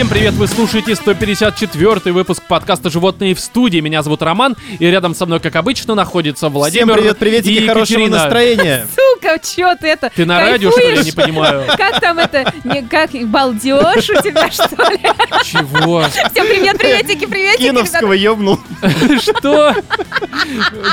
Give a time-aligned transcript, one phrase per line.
[0.00, 3.80] Всем привет, вы слушаете 154 выпуск подкаста «Животные в студии».
[3.80, 7.66] Меня зовут Роман, и рядом со мной, как обычно, находится Владимир Всем привет, приветики, и
[7.66, 8.16] хорошего Екатерина.
[8.16, 8.86] настроения.
[8.96, 10.10] Сука, чё ты это?
[10.16, 11.64] Ты на радио, что ли, я не понимаю?
[11.76, 12.50] Как там это?
[12.64, 15.00] Не, как балдеж у тебя, что ли?
[15.44, 16.02] Чего?
[16.08, 17.64] Всем привет, приветики, приветики.
[17.64, 18.58] Киновского ёбнул.
[19.20, 19.74] Что?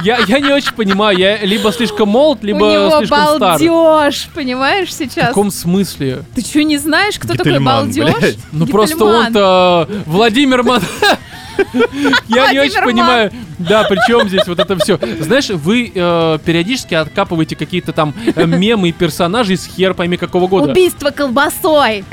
[0.04, 2.66] Я, я не очень понимаю, я либо слишком молод, ребята.
[2.66, 3.40] У либо него слишком стар.
[3.40, 5.30] балдеж, понимаешь, В сейчас?
[5.30, 6.24] каком смысле?
[6.36, 8.36] Ты что, не знаешь, кто такой балдеж?
[8.52, 9.26] Ну просто Гительман.
[9.28, 10.82] он-то Владимир Ман...
[12.28, 15.00] Я не очень понимаю, да, при чем здесь вот это все.
[15.20, 20.48] Знаешь, вы э, периодически откапываете какие-то там э, мемы и персонажей с хер пойми какого
[20.48, 20.72] года.
[20.72, 22.06] Убийство колбасой.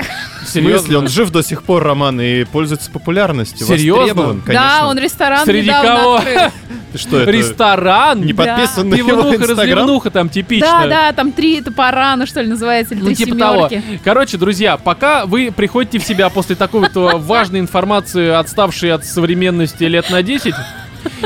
[0.45, 3.65] В смысле, он жив до сих пор, Роман, и пользуется популярностью.
[3.65, 4.39] Серьезно?
[4.45, 6.15] Да, он ресторан Среди недавно кого?
[6.15, 6.39] открыл.
[6.93, 8.45] Ты что, это Ресторан, не Да.
[8.45, 10.67] подписан на его разливнуха там типично.
[10.83, 13.69] Да, да, там три топора, ну что ли называется, или Ну, три типа того.
[14.03, 19.03] Короче, друзья, пока вы приходите в себя после такой вот э, важной информации, отставшей от
[19.05, 20.55] современности лет на 10, э,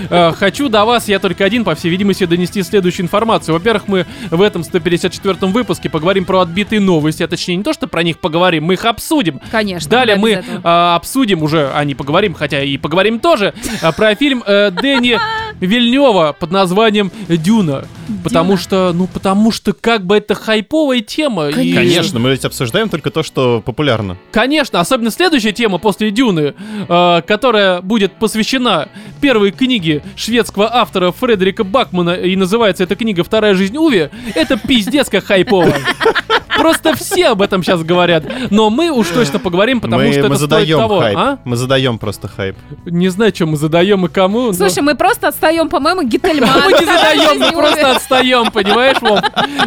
[0.10, 3.54] Хочу до вас, я только один, по всей видимости, донести следующую информацию.
[3.54, 7.88] Во-первых, мы в этом 154-м выпуске поговорим про отбитые новости, а точнее не то, что
[7.88, 9.42] про них поговорим, мы их обсудим.
[9.52, 9.90] Конечно.
[9.90, 14.44] Далее мы а, обсудим уже, а не поговорим, хотя и поговорим тоже, а, про фильм
[14.46, 15.20] э, Дэни
[15.60, 17.86] Вильнева под названием «Дюна».
[18.24, 21.50] Потому что, ну, потому что как бы это хайповая тема.
[21.50, 24.18] и- Конечно, мы ведь обсуждаем только то, что популярно.
[24.32, 26.54] Конечно, особенно следующая тема после Дюны,
[26.88, 28.90] э, которая будет посвящена
[29.22, 35.10] первой книге шведского автора Фредерика Бакмана, и называется эта книга «Вторая жизнь Уви», это пиздец
[35.10, 35.74] как хайпово.
[36.60, 38.24] Просто все об этом сейчас говорят.
[38.50, 41.00] Но мы уж точно поговорим, потому мы, что мы это стоит задаем того.
[41.00, 41.18] хайп.
[41.18, 41.40] А?
[41.46, 42.56] Мы задаем просто хайп.
[42.86, 44.48] Не знаю, что мы задаем и кому.
[44.48, 46.50] но- Слушай, мы просто отстаем, по-моему, Гительман.
[46.66, 49.20] мы не задаем, мы просто отстаем, понимаешь, Вов?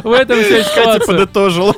[0.05, 1.07] В этом вся Катя ситуация.
[1.07, 1.77] подытожил.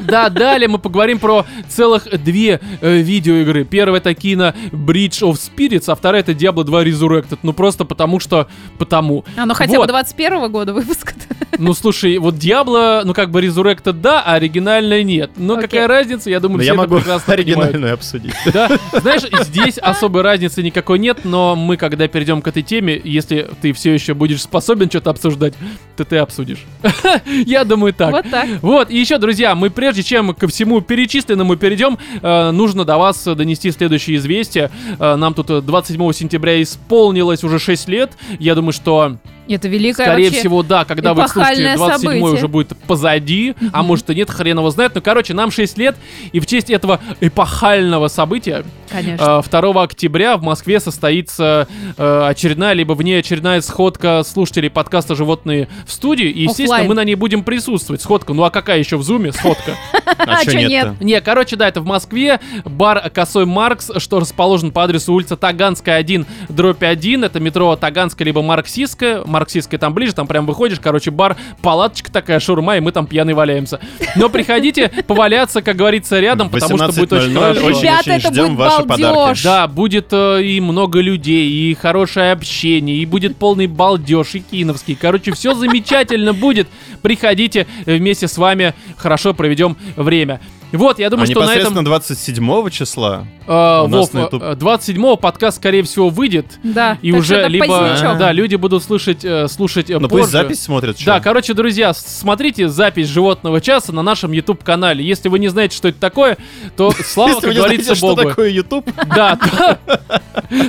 [0.00, 3.64] Да, далее мы поговорим про целых две э, видеоигры.
[3.64, 7.38] Первая это кино Bridge of Spirits, а вторая это Diablo 2 Resurrected.
[7.42, 8.48] Ну просто потому что...
[8.78, 9.24] Потому.
[9.36, 11.14] А, ну хотя бы 21 года выпуска.
[11.58, 15.30] Ну слушай, вот Diablo, ну как бы Resurrected да, а оригинальная нет.
[15.36, 15.68] Но Окей.
[15.68, 17.64] какая разница, я думаю, Но все я это могу прекрасно понимают.
[17.64, 18.34] оригинальную обсудить.
[18.52, 18.68] Да,
[19.00, 23.72] знаешь, здесь особой разницы никакой нет, но мы, когда перейдем к этой теме, если ты
[23.72, 25.54] все еще будешь способен что-то обсуждать,
[25.96, 26.64] то ты обсудишь.
[27.46, 28.10] Я думаю так.
[28.12, 28.48] Вот так.
[28.60, 33.24] Вот, и еще, друзья, мы прежде чем ко всему перечисленному перейдем, э, нужно до вас
[33.24, 34.70] донести следующее известие.
[34.98, 38.12] Э, нам тут э, 27 сентября исполнилось уже 6 лет.
[38.38, 39.16] Я думаю, что,
[39.48, 42.32] Это великое скорее вообще всего, да, когда вы слушаете, эпохальное 27 событие.
[42.32, 44.92] уже будет позади, а может и нет, хрен его знает.
[44.94, 45.96] Ну, короче, нам 6 лет,
[46.32, 49.42] и в честь этого эпохального события Конечно.
[49.44, 51.66] Э, 2 октября в Москве состоится
[51.96, 56.26] э, очередная, либо внеочередная сходка слушателей подкаста «Животные в студии».
[56.26, 56.88] И, естественно, Оффлайн.
[56.88, 58.02] мы на ней будем присутствовать.
[58.02, 59.76] Сходка, ну а какая еще в Зуме сходка?
[60.18, 61.00] А чё чё нет?
[61.00, 62.38] Не, короче, да, это в Москве.
[62.64, 67.24] Бар «Косой Маркс», что расположен по адресу улица Таганская, 1, дробь 1.
[67.24, 69.22] Это метро Таганская, либо Марксистская.
[69.24, 70.78] Марксистская там ближе, там прям выходишь.
[70.80, 73.80] Короче, бар, палаточка такая, шурма, и мы там пьяные валяемся.
[74.14, 77.80] Но приходите поваляться, как говорится, рядом, потому что будет очень 18:00 хорошо.
[77.82, 78.56] Ребята, это будет
[78.88, 79.14] ваши балдеж.
[79.14, 79.42] подарки.
[79.44, 84.96] Да, будет э, и много людей, и хорошее общение, и будет полный балдеж, и киновский.
[85.00, 86.68] Короче, все замечательно будет.
[87.02, 90.40] Приходите э, вместе с вами, хорошо проведем время.
[90.72, 91.74] Вот, я думаю, А что на этом...
[91.74, 94.42] непосредственно 27 числа э, у нас Вов, на YouTube.
[94.42, 96.46] э, 27-го подкаст, скорее всего, выйдет.
[96.62, 96.96] Да.
[97.02, 97.66] И так уже что это либо...
[97.66, 98.16] позднячок.
[98.18, 100.22] Да, люди будут слушать, э, слушать э, Ну позже.
[100.22, 100.96] пусть запись смотрят.
[100.96, 101.04] чё.
[101.04, 105.04] Да, короче, друзья, смотрите запись животного часа на нашем YouTube канале.
[105.04, 106.38] Если вы не знаете, что это такое,
[106.74, 108.28] то слава, Если как вы не говорится, знаете, что Богу.
[108.72, 109.38] YouTube, Да.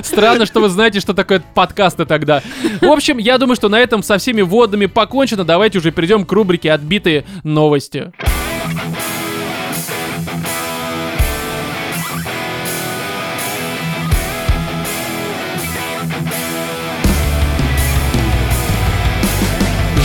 [0.02, 2.42] Странно, что вы знаете, что такое подкасты тогда.
[2.80, 5.44] В общем, я думаю, что на этом со всеми вводами покончено.
[5.44, 8.12] Давайте уже перейдем к рубрике «Отбитые новости».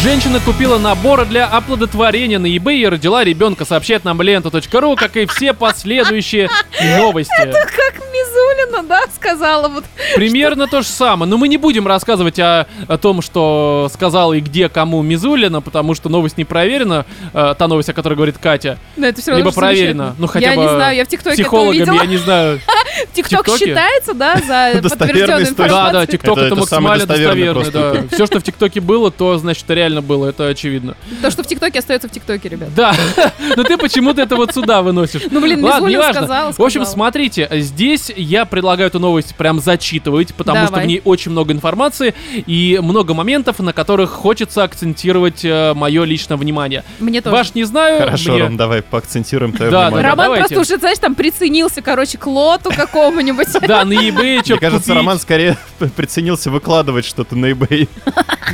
[0.10, 5.28] Женщина купила набор для оплодотворения на eBay и родила ребенка, сообщает нам лента.ру, как и
[5.28, 6.50] все последующие
[6.98, 7.32] новости.
[7.38, 9.84] Как Мизулина, да, сказала вот.
[10.16, 11.30] Примерно то же самое.
[11.30, 15.94] Но мы не будем рассказывать о, о том, что сказал и где кому Мизулина, потому
[15.94, 17.06] что новость не проверена.
[17.34, 18.78] э, та новость, о которой говорит Катя.
[18.98, 20.16] Но это все равно Либо что проверена.
[20.18, 22.60] Ну, хотя я бы не знаю, я в ТикТоке это Психологами, я не знаю.
[23.14, 25.58] ТикТок считается, да, за Достоверный подтвержденную источник.
[25.58, 25.94] Да, информацию?
[25.94, 28.08] да, ТикТок Это- это, это максимально достоверно.
[28.12, 30.96] Все, что в ТикТоке было, то, значит, реально было, это очевидно.
[31.22, 32.70] То, что в ТикТоке остается в ТикТоке, ребят.
[32.76, 32.94] Да,
[33.56, 35.24] но ты почему-то это вот сюда выносишь.
[35.32, 36.14] Ну, блин, Ладно, неважно.
[36.22, 41.02] сказала, В общем, смотрите, здесь я предлагаю эту новость прям зачитывать, потому что в ней
[41.06, 46.84] очень много информации и много моментов, на которых хочется акцентировать мое личное внимание.
[47.00, 47.36] Мне тоже.
[47.36, 48.00] Ваш не знаю.
[48.00, 50.10] Хорошо, Ром, давай поакцентируем твое Да, внимание.
[50.10, 53.48] Роман просто уже, знаешь, там приценился, короче, к лоту какому-нибудь.
[53.70, 55.58] Да, на eBay что Мне кажется, Роман скорее
[55.96, 57.88] приценился выкладывать что-то на eBay.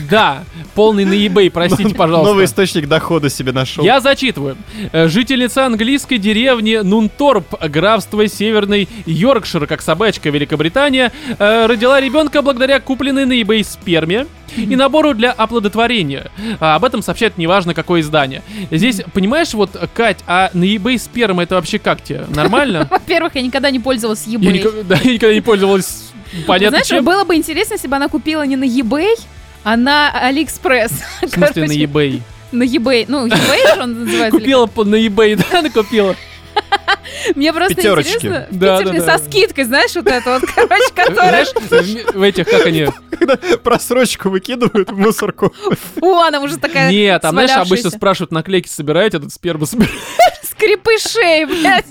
[0.09, 0.43] Да,
[0.73, 2.31] полный на eBay, простите, пожалуйста.
[2.31, 3.83] Новый источник дохода себе нашел.
[3.83, 4.57] Я зачитываю.
[4.91, 12.79] Э, Жительница английской деревни Нунторп, графство Северный Йоркшир, как собачка Великобритания, э, родила ребенка благодаря
[12.79, 16.31] купленной на eBay сперме и набору для оплодотворения.
[16.59, 18.41] А об этом сообщает неважно какое издание.
[18.71, 22.25] Здесь, понимаешь, вот, Кать, а на eBay сперма это вообще как тебе?
[22.29, 22.87] Нормально?
[22.91, 24.51] Во-первых, я никогда не пользовалась Я eBay.
[24.51, 26.11] никогда, да, я никогда не пользовалась
[26.47, 27.05] понятно Знаешь, чем.
[27.05, 29.15] было бы интересно, если бы она купила не на eBay,
[29.65, 30.91] а на AliExpress.
[31.23, 32.21] В смысле на eBay?
[32.51, 33.05] На eBay.
[33.07, 34.39] Ну, eBay же он называется.
[34.39, 36.15] Купила по- на eBay, да, она купила.
[37.35, 38.15] Мне просто Пятерочки.
[38.15, 38.47] интересно.
[38.51, 39.17] Да, да, да.
[39.17, 41.45] со скидкой, знаешь, вот это вот, короче, которая...
[41.45, 42.87] Знаешь, в этих, как они...
[43.09, 45.51] Когда просрочку выкидывают в мусорку.
[45.99, 49.97] О, она уже такая Нет, там, знаешь, обычно спрашивают, наклейки собираете, этот сперму собираете.
[50.43, 51.85] Скрипышей, блядь.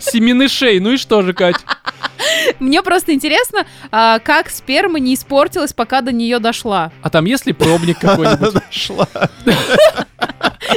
[0.00, 1.56] Семенышей, ну и что же, Кать?
[2.58, 6.92] Мне просто интересно, а, как сперма не испортилась, пока до нее дошла.
[7.02, 8.54] А там есть ли пробник какой-нибудь?
[8.54, 9.08] Дошла.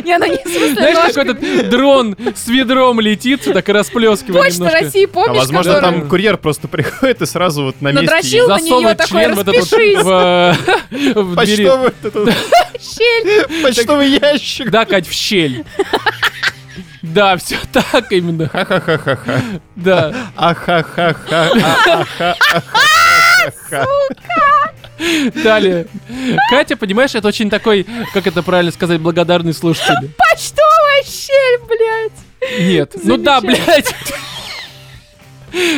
[0.03, 4.59] Не, она не смысле Знаешь, как этот дрон с ведром летит, так и расплескивает Почта
[4.63, 4.79] немножко.
[4.85, 8.47] России, А помнишь, возможно, которая- там курьер просто приходит и сразу вот на месте Надрочил
[8.47, 9.47] на нее Засовывает такой, член в вот
[10.03, 10.09] в,
[10.89, 11.35] э, в
[12.79, 13.63] Щель.
[13.63, 14.69] почтовый ящик.
[14.69, 15.65] Да, Кать, в щель.
[17.01, 18.47] Да, все так именно.
[18.47, 19.41] Ха-ха-ха-ха-ха.
[19.75, 20.13] Да.
[20.35, 21.49] Ахахаха.
[21.93, 22.27] ахахаха.
[25.43, 25.87] Далее.
[26.49, 30.11] Катя, понимаешь, это очень такой, как это правильно сказать, благодарный слушатель.
[30.17, 32.61] Почтовая щель, блядь.
[32.67, 32.95] Нет.
[33.03, 33.95] Ну да, блядь.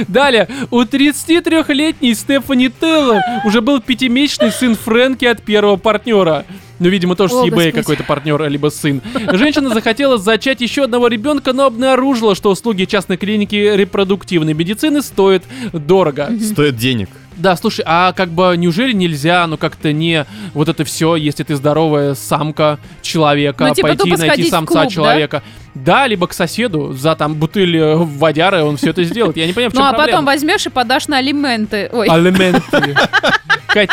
[0.08, 6.46] Далее, у 33-летней Стефани Тейлор уже был пятимесячный сын Фрэнки от первого партнера.
[6.84, 7.72] Ну, видимо, тоже О, с eBay Господи.
[7.72, 9.02] какой-то партнер, либо сын.
[9.32, 15.44] Женщина захотела зачать еще одного ребенка, но обнаружила, что услуги частной клиники репродуктивной медицины стоят
[15.72, 16.30] дорого.
[16.42, 17.08] Стоит денег.
[17.38, 21.56] Да, слушай, а как бы неужели нельзя, ну как-то не вот это все, если ты
[21.56, 24.90] здоровая самка человека, Ну, типа, пойти тупо найти самца клуб, да?
[24.90, 25.44] человека.
[25.74, 26.06] Да?
[26.06, 29.38] либо к соседу за там бутыль э, водяры, он все это сделает.
[29.38, 30.26] Я не понимаю, в Ну, чем а потом проблема.
[30.28, 31.90] возьмешь и подашь на алименты.
[31.94, 32.96] Ой, Алименты.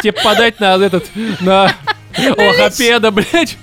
[0.02, 1.06] Тебе подать на этот,
[1.40, 1.72] на
[2.16, 3.56] лохопеда, блядь,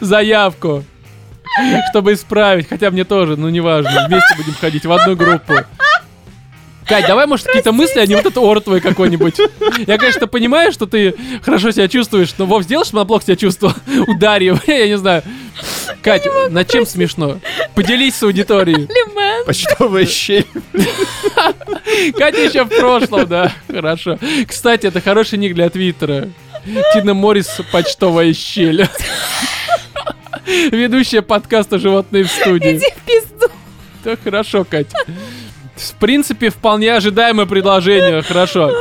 [0.00, 0.84] заявку.
[1.90, 5.54] Чтобы исправить, хотя мне тоже, ну неважно, вместе будем ходить в одну группу.
[6.86, 9.40] Кать, давай, может, какие-то мысли, а не вот этот ор твой какой-нибудь.
[9.86, 13.36] Я, конечно, понимаю, что ты хорошо себя чувствуешь, но, Вов, сделай, чтобы она плохо себя
[13.36, 13.76] чувствовала.
[14.06, 15.24] Ударь его, я не знаю.
[16.00, 17.40] Кать, над чем смешно?
[17.74, 18.86] Поделись с аудиторией.
[18.86, 19.46] алимент.
[19.46, 20.46] Почтовая щель.
[22.16, 24.18] Катя еще в прошлом, да, хорошо.
[24.46, 26.28] Кстати, это хороший ник для Твиттера.
[26.92, 28.88] Тина Моррис «Почтовая щель».
[30.46, 32.76] Ведущая подкаста «Животные в студии».
[32.76, 33.46] Иди в пизду.
[34.04, 34.96] Да, хорошо, Катя.
[35.76, 38.72] В принципе, вполне ожидаемое предложение, хорошо.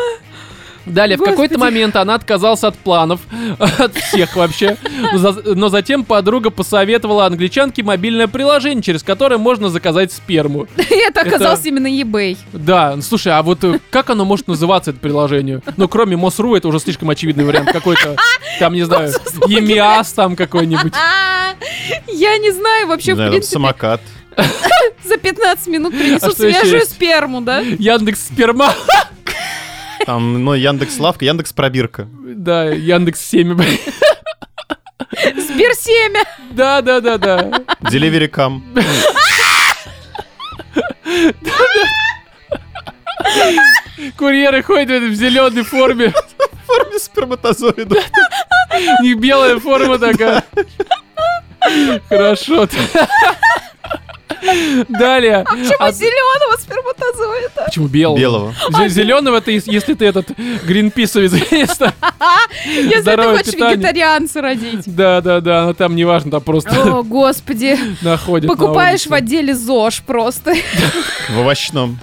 [0.86, 1.60] Далее, в какой-то Господи.
[1.74, 3.22] момент она отказалась от планов,
[3.60, 4.78] от всех вообще,
[5.14, 10.68] но, за- но затем подруга посоветовала англичанке мобильное приложение, через которое можно заказать сперму.
[10.78, 12.38] И это оказался именно eBay.
[12.54, 15.62] Да, ну, слушай, а вот э, как оно может называться, это приложение?
[15.78, 17.72] Ну, кроме Мосру, это уже слишком очевидный вариант.
[17.72, 18.16] Какой-то,
[18.60, 19.12] там, не знаю,
[19.48, 20.94] Емиас там какой-нибудь.
[20.96, 21.54] А,
[22.08, 24.02] Я не знаю, вообще, в принципе, самокат.
[25.04, 27.60] за 15 минут А принесут что еще свежую сперму, да?
[27.60, 28.74] Яндекс Сперма.
[30.06, 32.08] Там, ну, Яндекс Лавка, Яндекс Пробирка.
[32.12, 33.56] Да, Яндекс Семя.
[33.56, 33.78] блин.
[35.38, 36.24] Сберсемя.
[36.52, 37.38] Да, да, да, да.
[37.82, 38.62] Delivery Cam.
[44.18, 46.10] Курьеры ходят в этой зеленой форме.
[46.10, 47.96] В форме сперматозоида.
[49.00, 50.44] У них белая форма такая.
[52.10, 52.68] Хорошо.
[54.90, 55.44] Далее.
[55.50, 56.45] Почему А- зеленого сперматозоида?
[57.76, 58.18] Почему белого?
[58.18, 58.56] Белого.
[58.88, 60.30] Зеленого это ес- если ты этот
[60.66, 61.34] гринписовец.
[62.66, 64.84] Если ты хочешь вегетарианца родить.
[64.86, 67.78] Да, да, да, но там неважно, там просто О, господи.
[68.02, 68.50] находят.
[68.50, 70.54] на Покупаешь в отделе ЗОЖ просто.
[71.30, 72.00] В овощном.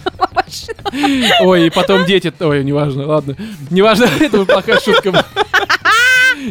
[1.41, 2.33] Ой, и потом дети...
[2.41, 3.35] Ой, неважно, ладно.
[3.71, 5.25] Неважно, это плохая шутка.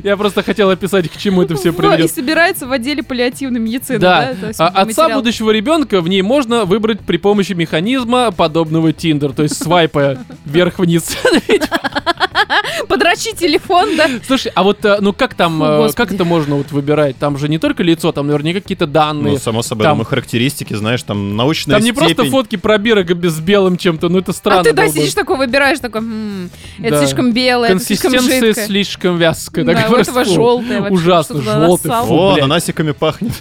[0.03, 2.11] Я просто хотел описать, к чему это все И приведет.
[2.11, 7.53] собирается в отделе паллиативной медицины, Да, отца будущего ребенка в ней можно выбрать при помощи
[7.53, 11.17] механизма, подобного Тиндер, то есть свайпая вверх-вниз.
[12.87, 14.09] Подрочи телефон, да?
[14.25, 17.17] Слушай, а вот, э, ну как там, Фу, э, как это можно вот выбирать?
[17.17, 19.33] Там же не только лицо, там наверняка какие-то данные.
[19.33, 20.05] Ну, само собой, Там- там...
[20.05, 22.31] характеристики, знаешь, там научная там не просто степень.
[22.31, 24.61] фотки пробирок без белым чем-то, ну это странно.
[24.61, 26.99] а ты, да, сидишь такой, выбираешь, такой, «М, это Да.
[27.05, 28.65] слишком белое, это слишком Консистенция жидкое.
[28.67, 29.65] слишком вязкая.
[29.65, 31.91] Да, у просто, этого фу, желтое Ужасно, желтый.
[31.91, 33.33] О, ананасиками пахнет.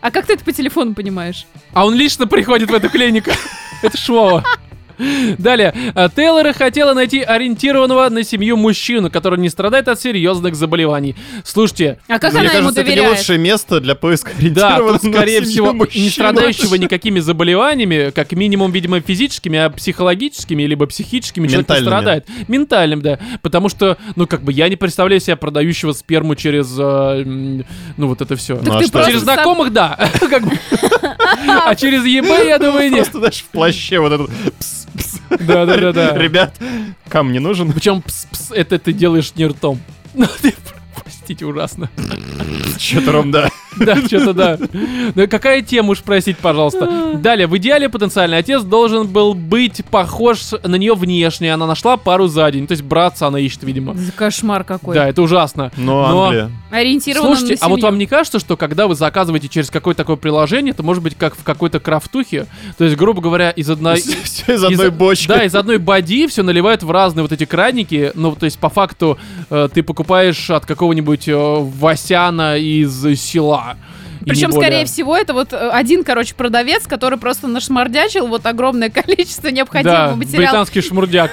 [0.00, 1.46] А как ты это по телефону понимаешь?
[1.72, 3.30] А он лично приходит в эту клинику.
[3.82, 4.44] Это Швова.
[5.38, 5.74] Далее.
[5.94, 11.16] А, Тейлора хотела найти ориентированного на семью мужчину, который не страдает от серьезных заболеваний.
[11.44, 13.18] Слушайте, А как Мне она ему кажется, это не доверяет?
[13.18, 16.10] лучшее место для поиска да, ориентированного тут, скорее на семью всего, не мужчину.
[16.10, 22.26] страдающего никакими заболеваниями, как минимум, видимо, физическими, а психологическими, либо психическими, человек не страдает.
[22.48, 23.18] Ментальным, да.
[23.42, 27.24] Потому что, ну, как бы, я не представляю себя продающего сперму через, э,
[27.96, 28.58] ну, вот это все.
[28.62, 29.98] Ну, а Через сам- знакомых, да.
[31.66, 33.10] А через ЕБ, я думаю, нет.
[33.10, 34.30] Просто даже в плаще вот этот
[34.96, 35.38] пс, пс.
[35.46, 36.16] Да-да-да-да.
[36.16, 36.54] Ребят,
[37.08, 37.72] кам не нужен?
[37.72, 39.80] Причем пс-пс, это ты делаешь не ртом.
[41.24, 41.88] Ну, простите, ужасно.
[42.78, 43.48] Что-то, Ром, да.
[43.78, 44.58] Да, что-то да.
[45.14, 47.14] Ну, какая тема, уж спросить, пожалуйста.
[47.14, 51.52] Далее, в идеале потенциальный отец должен был быть похож на нее внешне.
[51.52, 52.66] Она нашла пару за день.
[52.66, 53.96] То есть братца она ищет, видимо.
[54.16, 54.94] Кошмар какой.
[54.94, 55.72] Да, это ужасно.
[55.76, 56.50] Но Но- Англия.
[56.70, 60.16] Ориентирован Слушайте, на а вот вам не кажется, что когда вы заказываете через какое-то такое
[60.16, 62.46] приложение, это может быть как в какой-то крафтухе?
[62.76, 64.00] То есть, грубо говоря, из одной...
[64.24, 65.28] Все из одной бочки.
[65.28, 68.10] Да, из одной боди все наливают в разные вот эти краники.
[68.14, 69.18] Ну, то есть, по факту,
[69.50, 73.76] э, ты покупаешь от какого-нибудь э, Васяна из села.
[74.26, 74.68] Причем, более.
[74.70, 80.08] скорее всего, это вот э, один, короче, продавец, который просто нашмордячил вот огромное количество необходимого
[80.10, 81.30] Да, материала британский шмурдяк.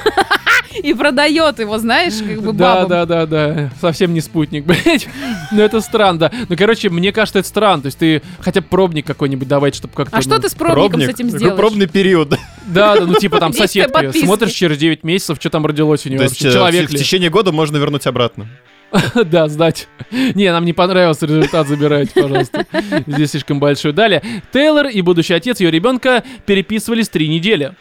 [0.84, 2.90] и продает его, знаешь, как бы Да, бабам.
[2.90, 3.70] да, да, да.
[3.80, 5.08] Совсем не спутник, блять.
[5.54, 6.32] Ну это странно, да.
[6.50, 7.84] Ну, короче, мне кажется, это странно.
[7.84, 10.18] То есть ты хотя бы пробник какой-нибудь давать, чтобы как-то...
[10.18, 11.56] А что ну, ты с пробником с этим сделаешь?
[11.58, 12.30] пробный период.
[12.66, 13.90] Да, да, ну типа там соседка.
[14.02, 14.26] подписки.
[14.26, 16.50] Смотришь через 9 месяцев, что там родилось у нее То есть вообще.
[16.50, 18.48] э, Человек в течение года можно вернуть обратно.
[19.26, 19.88] Да, сдать.
[20.12, 22.66] Не, нам не понравился результат, забирайте, пожалуйста.
[23.08, 23.94] Здесь слишком большой.
[23.94, 24.22] Далее.
[24.52, 27.74] Тейлор и будущий отец ее ребенка переписывались три недели.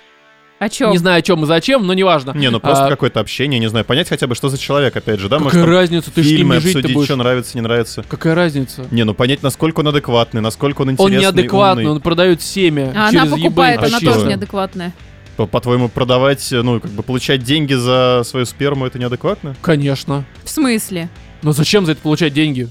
[0.58, 0.90] О чем?
[0.90, 2.32] Не знаю, о чем и зачем, но неважно.
[2.32, 5.18] Не, ну просто А, какое-то общение, не знаю, понять хотя бы, что за человек, опять
[5.18, 5.38] же, да?
[5.38, 7.06] Может, Какая там разница, ты ж с ним фильмы обсудить, будешь.
[7.06, 8.04] что нравится, не нравится.
[8.06, 8.86] Какая разница?
[8.90, 11.96] Не, ну понять, насколько он адекватный, насколько он Он интересный, неадекватный, умный.
[11.96, 14.06] он продает семя А она через eBay покупает, она почти.
[14.06, 14.92] тоже неадекватная.
[15.40, 19.56] По- По-твоему, продавать, э, ну, как бы получать деньги за свою сперму, это неадекватно?
[19.62, 20.24] Конечно.
[20.44, 21.08] В смысле?
[21.40, 22.68] Но зачем за это получать деньги?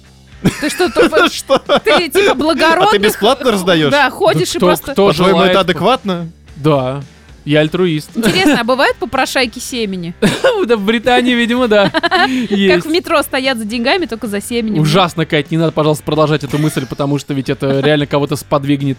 [0.61, 1.57] Ты что, тупо- Что?
[1.83, 2.99] ты типа А благородный?
[2.99, 3.89] ты бесплатно раздаешь?
[3.91, 4.91] Да, ходишь Да и кто- просто...
[4.91, 6.29] кто По-твоему, желает- это адекватно?
[6.57, 7.01] Да.
[7.49, 8.11] Я альтруист.
[8.15, 10.13] Интересно, а бывают попрошайки семени?
[10.67, 11.89] Да, в Британии, видимо, да.
[11.89, 14.81] Как в метро стоят за деньгами, только за семенем.
[14.81, 18.97] Ужасно, Кать, не надо, пожалуйста, продолжать эту мысль, потому что ведь это реально кого-то сподвигнет.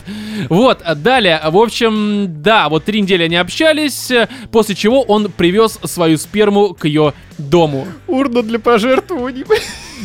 [0.49, 4.11] Вот, а далее, в общем, да, вот три недели они общались,
[4.50, 7.87] после чего он привез свою сперму к ее дому.
[8.09, 9.45] Урна для пожертвований.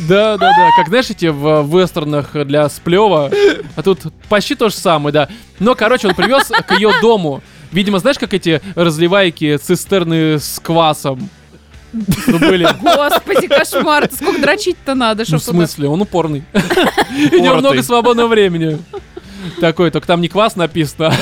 [0.08, 3.30] Да, да, да, как знаешь, эти в вестернах для сплева,
[3.74, 5.28] а тут почти то же самое, да.
[5.58, 7.42] Но, короче, он привез к ее дому.
[7.76, 11.28] Видимо, знаешь, как эти разливайки, цистерны с квасом?
[11.92, 12.66] Ну, были.
[12.80, 14.08] Господи, кошмар.
[14.10, 16.42] Сколько дрочить-то надо, Ну, чтобы в смысле, он упорный.
[17.32, 18.78] У него много свободного времени.
[19.60, 21.12] Такой, только там не квас написано, а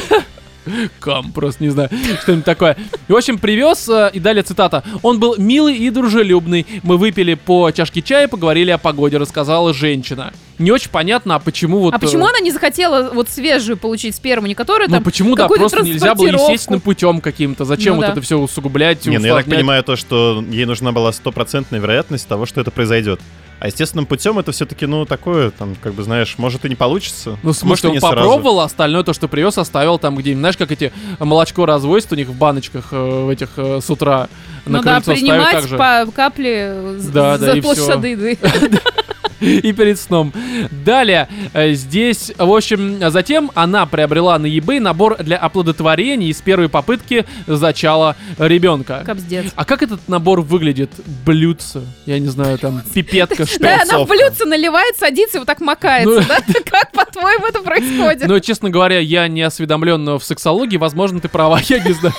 [1.00, 1.90] Кам, просто не знаю,
[2.23, 2.76] что-нибудь такое.
[3.09, 4.83] И, в общем, привез, э, и далее цитата.
[5.02, 6.66] Он был милый и дружелюбный.
[6.83, 10.33] Мы выпили по чашке чая, поговорили о погоде, рассказала женщина.
[10.59, 11.94] Не очень понятно, а почему вот...
[11.94, 15.35] А почему э, она не захотела вот свежую получить сперму, не которую Ну там почему,
[15.35, 17.64] да, просто нельзя было естественным путем каким-то.
[17.64, 18.12] Зачем Ну вот да.
[18.12, 22.28] это все усугублять, Не, ну я так понимаю то, что ей нужна была стопроцентная вероятность
[22.28, 23.21] того, что это произойдет.
[23.61, 27.31] А естественным путем это все-таки, ну, такое, там, как бы, знаешь, может и не получится.
[27.43, 28.17] Ну, в может, смысле, и он не сразу.
[28.17, 32.15] попробовал, а остальное то, что привез, оставил там где Знаешь, как эти молочко развозят у
[32.17, 34.29] них в баночках э, в этих э, с утра
[34.67, 36.75] на Ну да, принимать по капле
[37.13, 37.69] Да, да, за и всё.
[37.71, 38.39] лошадыды.
[39.63, 40.33] и перед сном.
[40.71, 46.33] Далее, э, здесь, в общем, а затем она приобрела на eBay набор для оплодотворения и
[46.33, 49.03] с первой попытки зачала ребенка.
[49.05, 49.53] Капздец.
[49.55, 50.91] А как этот набор выглядит?
[51.25, 51.83] Блюдце?
[52.07, 55.61] Я не знаю, там, пипетка, что Да, она в блюдце наливает, садится и вот так
[55.61, 56.39] макается, Ну, да?
[56.65, 58.27] Как, по-твоему, это происходит?
[58.27, 62.15] Но, честно говоря, я не осведомлен в сексологии, возможно, ты права, я не знаю.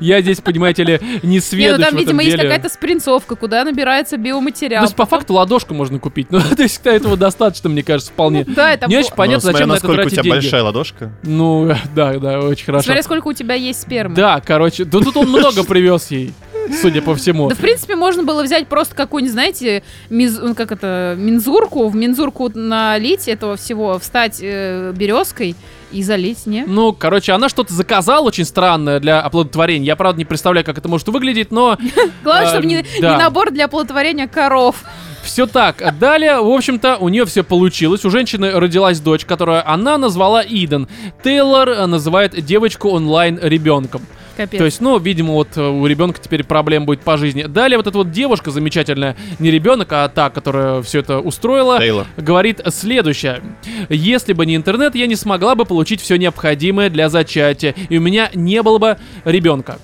[0.00, 4.22] Я здесь, понимаете ли, не сведущ ну там, видимо, есть какая-то спринцовка, куда набирается То
[4.22, 4.82] биоматериал.
[4.84, 6.28] есть, по факту, ладошку можно купить.
[6.30, 8.44] Ну, то есть, этого достаточно, мне кажется, вполне.
[8.44, 10.36] Да, это Не очень понятно, Ну, зачем на это насколько у тратить тебя деньги.
[10.36, 11.12] большая ладошка.
[11.22, 12.84] Ну, да, да, очень хорошо.
[12.84, 14.14] Смотря сколько у тебя есть спермы.
[14.14, 16.32] Да, короче, да тут он много привез ей,
[16.80, 17.48] судя по всему.
[17.48, 21.96] Да, в принципе, можно было взять просто какую-нибудь, знаете, миз- ну, как это, мензурку, в
[21.96, 25.56] мензурку налить этого всего, встать э, березкой
[25.94, 26.64] И залить, не?
[26.66, 29.86] Ну, короче, она что-то заказала очень странное для оплодотворения.
[29.86, 31.78] Я, правда, не представляю, как это может выглядеть, но
[32.24, 33.12] Главное, чтобы не, да.
[33.12, 34.82] не набор для оплодотворения коров.
[35.22, 35.96] все так.
[36.00, 38.04] Далее, в общем-то, у нее все получилось.
[38.04, 40.88] У женщины родилась дочь, которую она назвала Иден.
[41.22, 44.02] Тейлор э, называет девочку онлайн ребенком.
[44.36, 44.58] Капец.
[44.58, 47.44] То есть, ну, видимо, вот э, у ребенка теперь проблем будет по жизни.
[47.44, 52.06] Далее вот эта вот девушка замечательная, не ребенок, а та, которая все это устроила, Тейлор.
[52.16, 53.42] говорит следующее.
[53.88, 58.00] Если бы не интернет, я не смогла бы получить все необходимое для зачатия, и у
[58.00, 59.78] меня не было бы ребенка.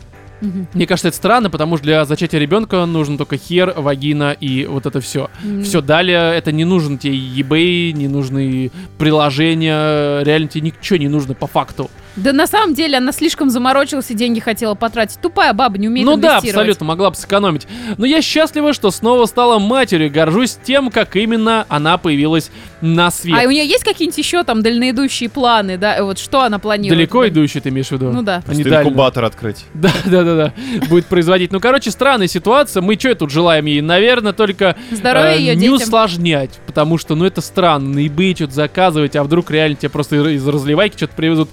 [0.73, 4.87] Мне кажется, это странно, потому что для зачатия ребенка нужен только хер, вагина и вот
[4.87, 5.29] это все.
[5.45, 5.63] М.
[5.63, 11.35] Все, далее это не нужен тебе eBay, не нужны приложения, реально тебе ничего не нужно
[11.35, 11.91] по факту.
[12.17, 15.21] Да на самом деле она слишком заморочилась и деньги хотела потратить.
[15.21, 17.67] Тупая баба не умеет ну да, абсолютно, могла бы сэкономить.
[17.97, 22.51] Но я счастлива, что снова стала матерью, и горжусь тем, как именно она появилась
[22.81, 23.39] на свет.
[23.41, 26.03] А у нее есть какие-нибудь еще там дальноидущие планы, да?
[26.03, 26.99] Вот что она планирует?
[26.99, 28.11] Далеко идущий ты имеешь в виду?
[28.11, 28.43] Ну да.
[28.45, 29.65] Просто инкубатор открыть.
[29.75, 30.53] Да, да, да, да.
[30.89, 31.53] Будет производить.
[31.53, 32.83] Ну, короче, странная ситуация.
[32.83, 33.81] Мы что тут желаем ей?
[33.81, 35.77] Наверное, только Здоровья э, ее не детям.
[35.77, 36.59] усложнять.
[36.67, 37.95] Потому что, ну, это странно.
[37.95, 41.49] На eBay что-то заказывать, а вдруг реально тебе просто из разливайки что-то привезут.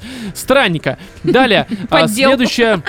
[0.48, 0.98] Странненько.
[1.26, 1.68] Далее.
[1.90, 2.08] а.
[2.08, 2.82] Следующая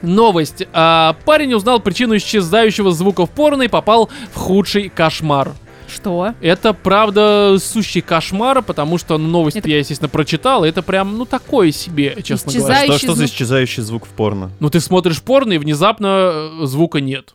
[0.00, 0.62] новость.
[0.72, 5.54] А, Парень узнал причину исчезающего звука в порно и попал в худший кошмар.
[5.92, 6.34] Что?
[6.40, 10.64] Это, правда, сущий кошмар, потому что ну, новость Это- я, естественно, прочитал.
[10.64, 12.84] и Это прям, ну, такое себе, честно Исчезает.
[12.84, 12.84] говоря.
[12.84, 14.52] Что, Исчезающий что за исчезающий звук в порно?
[14.60, 17.34] Ну, ты смотришь порно, и внезапно э, звука нет.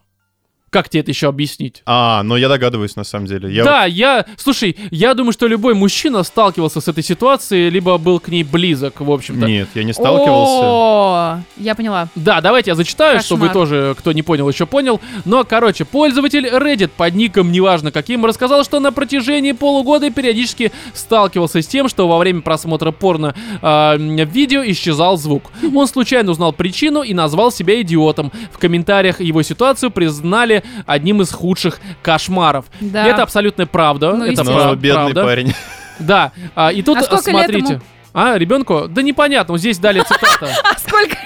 [0.74, 1.84] Как тебе это еще объяснить?
[1.86, 3.54] А, ну я догадываюсь, на самом деле.
[3.54, 4.26] Я да, я...
[4.38, 9.00] Слушай, я думаю, что любой мужчина сталкивался с этой ситуацией, либо был к ней близок,
[9.00, 9.46] в вот- общем-то.
[9.46, 10.64] Нет, я не сталкивался.
[10.66, 12.08] О, я поняла.
[12.16, 13.68] Да, давайте я зачитаю, чтобы вы Кошмар.
[13.68, 15.00] тоже, кто не понял, еще понял.
[15.26, 21.62] Но, короче, пользователь Reddit под ником неважно каким рассказал, что на протяжении полугода периодически сталкивался
[21.62, 25.52] с тем, что во время просмотра порно м, видео исчезал звук.
[25.76, 28.32] Он случайно узнал причину и назвал себя идиотом.
[28.52, 32.66] В комментариях его ситуацию признали одним из худших кошмаров.
[32.80, 33.06] Да.
[33.06, 34.14] И это абсолютная правда.
[34.14, 34.58] Ну, это естественно.
[34.60, 35.24] пра- Но бедный правда.
[35.24, 35.54] парень.
[36.00, 36.32] Да.
[36.56, 37.82] А, и тут А сколько лет смотрите.
[38.14, 38.88] А, ребенку?
[38.88, 40.50] Да непонятно, вот здесь дали цитата.
[40.64, 41.18] А сколько?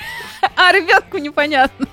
[0.56, 1.86] А ребенку непонятно.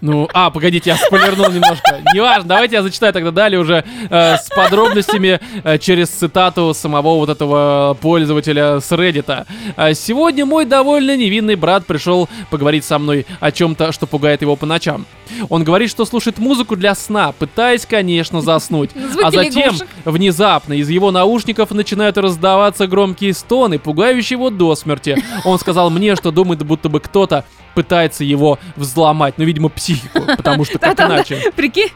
[0.00, 2.02] Ну, а, погодите, я спойлернул немножко.
[2.14, 7.28] Неважно, давайте я зачитаю тогда далее уже э, с подробностями э, через цитату самого вот
[7.28, 9.46] этого пользователя с Reddit.
[9.76, 14.56] А, Сегодня мой довольно невинный брат пришел поговорить со мной о чем-то, что пугает его
[14.56, 15.06] по ночам.
[15.48, 18.90] Он говорит, что слушает музыку для сна, пытаясь, конечно, заснуть.
[19.22, 25.20] А затем внезапно из его наушников начинают раздаваться громкие стоны, пугающие его до смерти.
[25.44, 27.44] Он сказал мне, что думает, будто бы кто-то
[27.74, 29.34] пытается его взломать.
[29.36, 31.52] Ну, видимо, психику, потому что как иначе.
[31.54, 31.90] Прикинь,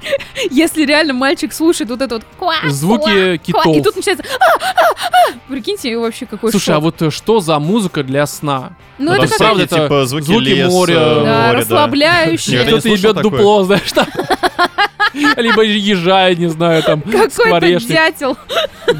[0.51, 2.25] если реально мальчик слушает вот это вот
[2.69, 3.77] Звуки китов.
[3.77, 4.73] и тут начинается «А, а,
[5.09, 5.51] а».
[5.53, 8.73] Прикиньте, вообще какой Слушай, а вот э, что за музыка для сна?
[8.99, 10.95] Ну, это правда, всякие, это типа звуки, моря.
[10.95, 14.07] Никогда не Кто-то ебет дупло, знаешь, там.
[15.37, 18.37] Либо езжай, не знаю, там, Какой-то дятел.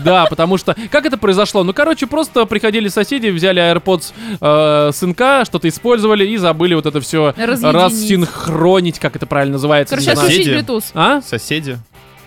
[0.05, 0.77] Да, потому что...
[0.91, 1.63] Как это произошло?
[1.63, 7.01] Ну, короче, просто приходили соседи, взяли AirPods э, сынка, что-то использовали и забыли вот это
[7.01, 9.95] все рассинхронить, как это правильно называется.
[9.95, 10.49] Короче, отключить.
[10.49, 10.85] Bluetooth.
[10.95, 11.21] А?
[11.23, 11.79] Соседи.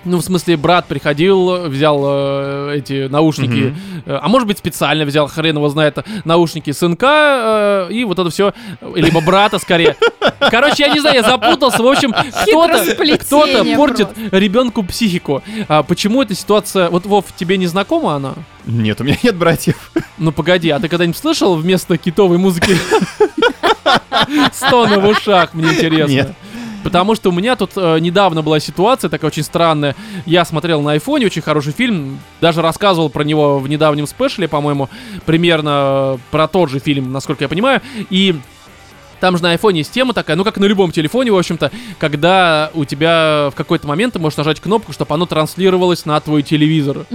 [0.06, 5.28] Ну, в смысле, брат приходил, взял э, эти наушники, э, а может быть специально взял,
[5.28, 8.54] хрен его знает, наушники сынка э, и вот это все,
[8.96, 9.96] либо брата скорее.
[10.40, 11.82] Короче, я не знаю, я запутался.
[11.82, 14.38] В общем, кто-то кто портит просто.
[14.38, 15.42] ребенку психику.
[15.68, 16.90] А почему эта ситуация...
[16.90, 18.34] Вот, Вов, тебе не знакома она?
[18.66, 19.92] Нет, у меня нет братьев.
[20.18, 22.78] Ну погоди, а ты когда-нибудь слышал вместо китовой музыки
[24.54, 26.12] стоны в ушах, мне интересно.
[26.12, 26.34] Нет.
[26.84, 29.96] Потому что у меня тут э, недавно была ситуация такая очень странная.
[30.26, 34.90] Я смотрел на айфоне очень хороший фильм, даже рассказывал про него в недавнем спешле, по-моему,
[35.26, 37.82] примерно э, про тот же фильм, насколько я понимаю.
[38.10, 38.36] И
[39.24, 42.70] там же на айфоне есть тема такая, ну как на любом телефоне, в общем-то, когда
[42.74, 47.06] у тебя в какой-то момент ты можешь нажать кнопку, чтобы оно транслировалось на твой телевизор.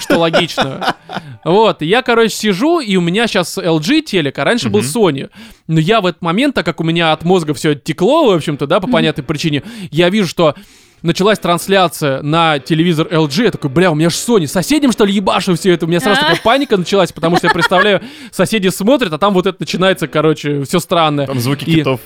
[0.00, 0.96] Что логично.
[1.44, 4.80] Вот, я, короче, сижу, и у меня сейчас LG телек, а раньше был.
[4.80, 5.30] Sony.
[5.68, 8.66] Но я в этот момент, так как у меня от мозга все текло, в общем-то,
[8.66, 9.62] да, по понятной причине,
[9.92, 10.56] я вижу, что
[11.04, 15.12] началась трансляция на телевизор LG, я такой, бля, у меня же Sony, соседям, что ли,
[15.12, 15.84] ебашу все это?
[15.84, 16.24] У меня сразу А.
[16.24, 18.00] такая паника началась, потому что я представляю,
[18.32, 21.26] соседи смотрят, а там вот это начинается, короче, все странное.
[21.26, 22.00] Там звуки И- китов.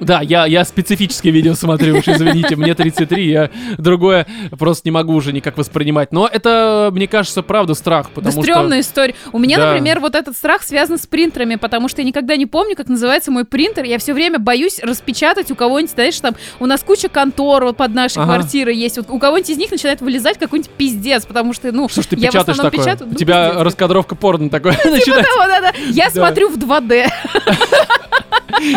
[0.00, 4.26] Да, я, я специфическое видео смотрю, уж извините, мне 33, я другое
[4.58, 6.12] просто не могу уже никак воспринимать.
[6.12, 8.42] Но это, мне кажется, правда страх, Да потому что...
[8.42, 9.14] стрёмная история.
[9.32, 9.66] У меня, Да.
[9.72, 13.30] например, вот этот страх связан с принтерами, потому что я никогда не помню, как называется
[13.30, 13.84] мой принтер.
[13.84, 17.94] Я все время боюсь распечатать у кого-нибудь, знаешь, там у нас куча контор вот под
[17.94, 18.34] нашей Ага.
[18.34, 18.96] квартирой есть.
[18.96, 22.16] Вот у кого-нибудь из них начинает вылезать какой-нибудь пиздец, потому что, ну, Что ж ты
[22.16, 22.70] я печатаешь такое?
[22.70, 23.62] печатаю, У ну, тебя пиздец.
[23.64, 25.72] раскадровка порно такое Типа начинается.
[25.90, 26.10] Я Да.
[26.10, 27.06] смотрю в 2D.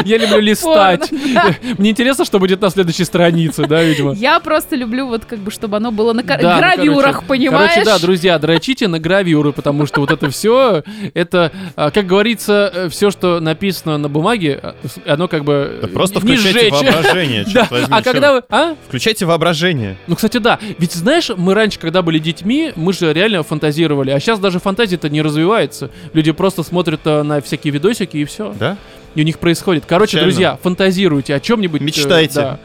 [0.06, 1.10] Я люблю листать.
[1.78, 4.14] Мне интересно, что будет на следующей странице, да, видимо.
[4.14, 7.72] Я просто люблю вот как бы, чтобы оно было на гравюрах, короче, понимаешь?
[7.74, 12.88] Короче, да, друзья, дрочите на гравюры, потому что вот это все, это, а, как говорится,
[12.90, 16.72] все, что написано на бумаге, с- оно как бы Да просто не включайте сжечь.
[16.94, 17.88] воображение, Да, возьми.
[17.92, 18.38] а когда вы?
[18.40, 18.44] вы...
[18.50, 18.76] А?
[18.88, 19.98] Включайте воображение.
[20.08, 20.60] Ну, кстати, да.
[20.80, 24.12] Ведь, знаешь, мы раньше, когда были детьми, мы же реально фантазировали.
[24.12, 25.90] А сейчас даже фантазия-то не развивается.
[26.14, 28.54] Люди просто смотрят э, на всякие видосики и все.
[28.60, 28.78] Да?
[29.16, 29.84] И у них происходит.
[29.88, 30.28] Короче, Печально.
[30.32, 31.82] друзья, фантазируйте о чем-нибудь.
[31.82, 32.36] э, Мечтайте.
[32.40, 32.60] да.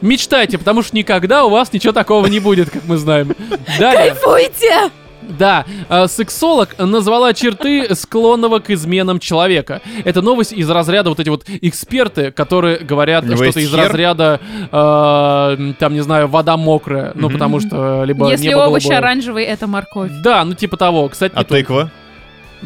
[0.00, 3.34] Мечтайте, потому что никогда у вас ничего такого не будет, как мы знаем.
[3.78, 4.10] Далее.
[4.10, 4.90] Кайфуйте!
[5.22, 9.80] Да, э, сексолог назвала черты склонного к изменам человека.
[10.04, 13.78] Это новость из разряда вот эти вот эксперты, которые говорят что-то из хер?
[13.88, 17.12] разряда, э, там, не знаю, вода мокрая.
[17.14, 18.98] Ну, потому что либо Если небо овощ голубое.
[18.98, 20.10] оранжевый, это морковь.
[20.22, 21.08] Да, ну типа того.
[21.08, 21.90] Кстати, А не только.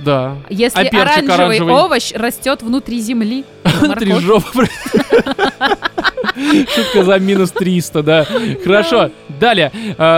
[0.05, 0.37] Да.
[0.49, 1.75] Если А перчик оранжевый, оранжевый?
[1.75, 3.45] овощ растет внутри земли,
[3.99, 4.69] Три жопы.
[6.75, 8.27] Шутка за минус 300, да.
[8.65, 9.11] Хорошо.
[9.41, 9.73] Далее.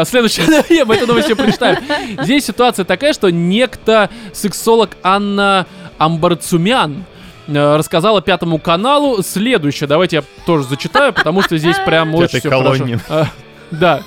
[0.07, 0.47] Следующее.
[0.77, 1.79] Я бы эту новость еще прочитаю.
[2.23, 5.66] Здесь ситуация такая, что некто сексолог Анна
[5.99, 7.05] Амбарцумян
[7.47, 9.87] э, рассказала Пятому каналу следующее.
[9.88, 12.87] Давайте я тоже зачитаю, потому что здесь прям очень все хорошо.
[13.09, 13.27] А,
[13.71, 14.03] Да.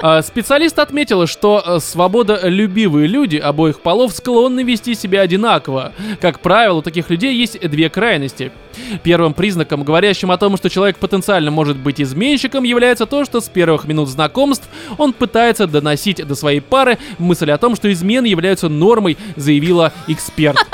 [0.00, 5.92] А, Специалист отметила, что э, свободолюбивые люди обоих полов склонны вести себя одинаково.
[6.20, 8.52] Как правило, у таких людей есть две крайности.
[9.02, 13.48] Первым признаком, говорящим о том, что человек потенциально может быть изменщиком, является то, что с
[13.48, 18.68] первых минут знакомств он пытается доносить до своей пары мысль о том, что измены являются
[18.68, 20.58] нормой, заявила эксперт.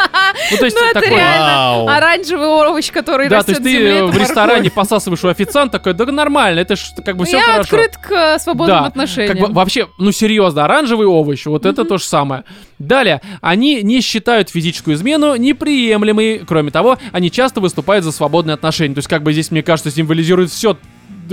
[0.50, 1.46] Ну, то есть Ну, это такой- реально.
[1.46, 1.88] Вау.
[1.88, 5.94] Оранжевый овощ, который Да, то растет есть в ты в ресторане посасываешь у официанта, такой,
[5.94, 7.61] да нормально, это ж как бы все Я хорошо.
[7.76, 8.38] открыт к э,
[8.85, 9.37] Да, отношениям.
[9.38, 12.44] Как бы вообще, ну серьезно, оранжевый овощ, вот это то же самое.
[12.79, 16.42] Далее, они не считают физическую измену неприемлемой.
[16.47, 18.94] Кроме того, они часто выступают за свободные отношения.
[18.94, 20.77] То есть, как бы здесь, мне кажется, символизирует все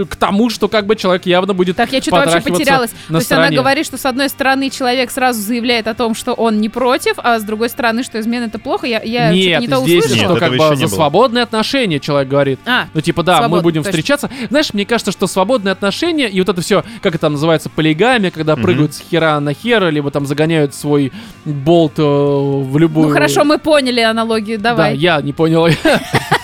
[0.10, 2.92] к тому, что как бы человек явно будет Так, я что-то вообще потерялась.
[3.10, 3.48] на То есть стороне.
[3.48, 7.16] она говорит, что с одной стороны человек сразу заявляет о том, что он не против,
[7.18, 8.88] а с другой стороны, что измена это плохо.
[8.88, 10.24] Я, я Нет, что-то не то здесь услышала.
[10.26, 10.96] что Нет, как этого бы за было.
[10.96, 12.60] свободные отношения человек говорит.
[12.66, 13.92] А, Ну, типа, да, мы Свободно, будем точно.
[13.92, 14.30] встречаться.
[14.50, 18.32] Знаешь, мне кажется, что свободные отношения и вот это все, как это там называется, полигамия,
[18.32, 18.64] когда Мгм.
[18.64, 21.12] прыгают с хера на хера, либо там загоняют свой
[21.46, 23.08] болт э, в любую...
[23.08, 24.96] ну хорошо, мы поняли аналогию, Да, давай.
[24.98, 25.68] я не понял.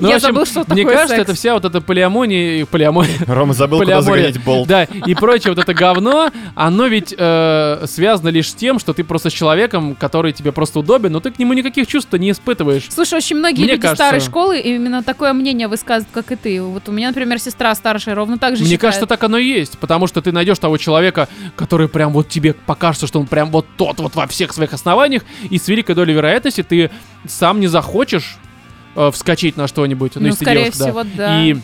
[0.00, 1.28] Ну, в Я общем, забыл, что Мне такое кажется, секс.
[1.28, 4.22] это вся вот эта полиамония, полиамония, Рома забыл, куда полиамория.
[4.26, 4.68] загонять болт.
[4.68, 9.04] Да, и прочее вот это говно, оно ведь э, связано лишь с тем, что ты
[9.04, 12.86] просто с человеком, который тебе просто удобен, но ты к нему никаких чувств не испытываешь.
[12.90, 16.62] Слушай, очень многие Мне люди кажется- старой школы именно такое мнение высказывают, как и ты.
[16.62, 18.80] Вот у меня, например, сестра старшая ровно так же Мне считает.
[18.80, 22.52] кажется, так оно и есть, потому что ты найдешь того человека, который прям вот тебе
[22.54, 26.14] покажется, что он прям вот тот вот во всех своих основаниях, и с великой долей
[26.14, 26.90] вероятности ты
[27.26, 28.36] сам не захочешь
[28.96, 30.12] э, вскочить на что-нибудь.
[30.16, 30.84] Ну, если скорее девушка, да.
[30.84, 31.44] всего, да.
[31.44, 31.56] И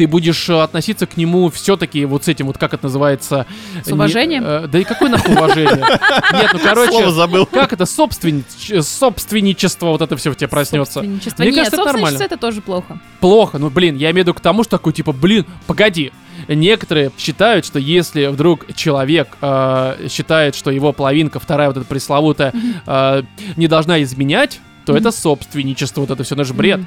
[0.00, 3.46] ты будешь э, относиться к нему все-таки вот с этим вот, как это называется?
[3.84, 4.42] С уважением?
[4.42, 5.76] Не- э, да и какое нахуй уважение?
[6.32, 7.44] Нет, ну Слово короче, забыл.
[7.44, 11.02] как это собственнич- собственничество, вот это все в тебе проснется.
[11.02, 12.18] Мне Нет, кажется, это нормально.
[12.18, 12.98] это тоже плохо.
[13.20, 16.12] Плохо, ну блин, я имею в виду к тому, что такой типа, блин, погоди.
[16.48, 22.54] Некоторые считают, что если вдруг человек э, считает, что его половинка, вторая вот эта пресловутая,
[22.86, 23.22] э,
[23.56, 24.60] не должна изменять,
[24.92, 25.06] то Мгм.
[25.06, 26.80] это собственничество, вот это все наш бред.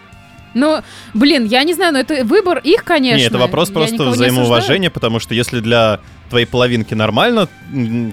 [0.54, 0.82] Ну,
[1.14, 3.18] блин, я не знаю, но это выбор их, конечно.
[3.18, 7.48] Не, это вопрос Я просто взаимоуважения, потому что если для твоей половинки нормально,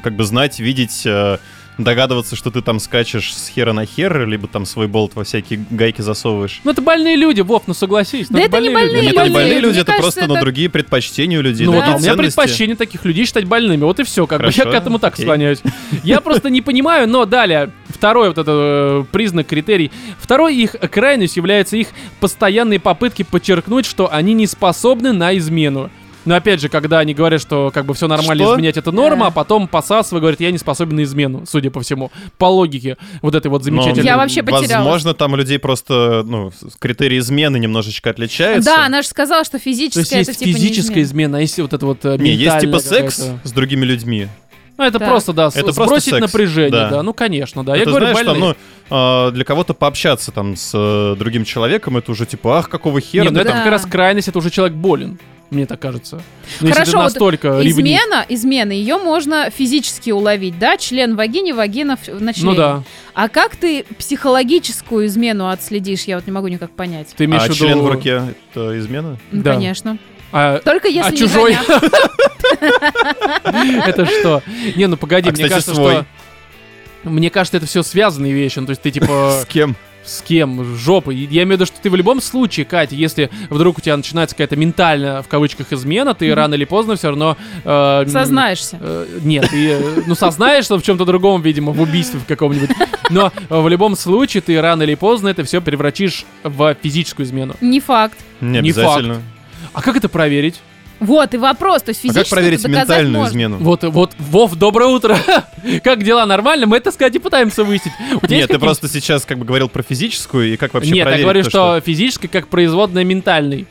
[0.02, 1.36] как бы знать, видеть, э,
[1.76, 5.64] догадываться, что ты там скачешь с хера на хер, либо там свой болт во всякие
[5.70, 6.60] гайки засовываешь.
[6.64, 8.28] Ну это больные люди, Вов, ну согласись.
[8.30, 9.14] ну, Да это не больные Нет, люди.
[9.16, 11.66] это не больные Мне люди, это кажется, просто ну, другие предпочтения у людей.
[11.66, 12.36] Ну вот а у меня ценности.
[12.36, 13.82] предпочтение таких людей считать больными.
[13.84, 15.24] Вот и все, как бы я к этому так окей.
[15.24, 15.60] склоняюсь.
[16.04, 19.92] Я просто не понимаю, но далее, второй вот это э, признак, критерий.
[20.18, 25.90] Второй их крайность является их постоянные попытки подчеркнуть, что они не способны на измену.
[26.24, 28.54] Но опять же, когда они говорят, что как бы все нормально Что?
[28.54, 32.10] изменять это норма, а потом посасывая говорят, я не способен на измену, судя по всему.
[32.38, 34.06] По логике вот этой вот Но, замечательной.
[34.06, 34.70] Я вообще потерялась.
[34.70, 38.70] Возможно, там у людей просто, ну, критерии измены немножечко отличаются.
[38.70, 41.04] Да, она же сказала, что То есть физическая есть это типа не физическая измена.
[41.04, 44.28] измена, а есть вот это вот э, Не, есть типа секс с другими людьми,
[44.80, 45.08] Ну, это Так.
[45.08, 46.88] просто, да, Это просто сбросить секс, напряжение, да.
[46.90, 47.02] да.
[47.02, 47.72] Ну, конечно, да.
[47.72, 48.56] Ну, Я ты говорю, знаешь, там, больные.
[48.88, 52.98] ну, э, для кого-то пообщаться там с э, другим человеком, это уже типа, ах, какого
[53.00, 53.24] хера.
[53.24, 53.58] Не, ну это Да.
[53.58, 55.18] как раз крайность, это уже человек болен.
[55.50, 56.22] Мне так кажется.
[56.60, 57.76] Ну, если Хорошо, ты вот настолько ревнив.
[57.76, 60.76] Измена, измена, ее можно физически уловить, да?
[60.78, 62.50] Член в вагине, вагина в, на члене.
[62.50, 62.82] Ну да.
[63.14, 66.04] А как ты психологическую измену отследишь?
[66.04, 67.08] Я вот не могу никак понять.
[67.16, 67.56] Ты имеешь А в виду...
[67.58, 68.22] член в руке—
[68.54, 69.18] это измена?
[69.32, 69.54] Ну, Да.
[69.54, 69.98] конечно.
[70.32, 71.56] А, Только если а не чужой?
[73.86, 74.42] Это что?
[74.76, 76.06] Не, ну погоди, А, мне кажется, что...
[77.02, 78.58] Мне кажется, это все связанные вещи.
[78.58, 79.74] Ну, то есть ты типа С кем?
[80.04, 80.64] с кем?
[80.64, 81.16] С жопой.
[81.16, 83.96] И Я имею в виду, что ты в любом случае, Катя, если вдруг у тебя
[83.96, 87.36] начинается какая-то ментальная, в кавычках, измена, ты рано или поздно все равно...
[87.64, 88.78] э, Сознаешься.
[88.80, 92.70] э, Нет, ты, э, ну, сознаешься в чем-то другом, видимо, в убийстве в каком-нибудь.
[93.10, 97.54] Но э, в любом случае ты рано или поздно это все превратишь в физическую измену.
[97.60, 98.18] Не факт.
[98.40, 99.22] Не Не обязательно.
[99.72, 100.60] А как это проверить?
[100.98, 101.82] Вот и вопрос.
[101.82, 103.30] То есть А физически как проверить ментальную можно.
[103.32, 103.56] измену?
[103.58, 105.16] Вот, вот, Вов, доброе утро.
[105.82, 106.26] Как дела?
[106.26, 106.66] Нормально?
[106.66, 107.94] Мы это, сказать, и пытаемся выяснить.
[108.28, 111.24] Нет, ты просто сейчас как бы говорил про физическую, и как вообще Нет, я проверить
[111.24, 113.66] говорю, то, что физической как производная ментальной.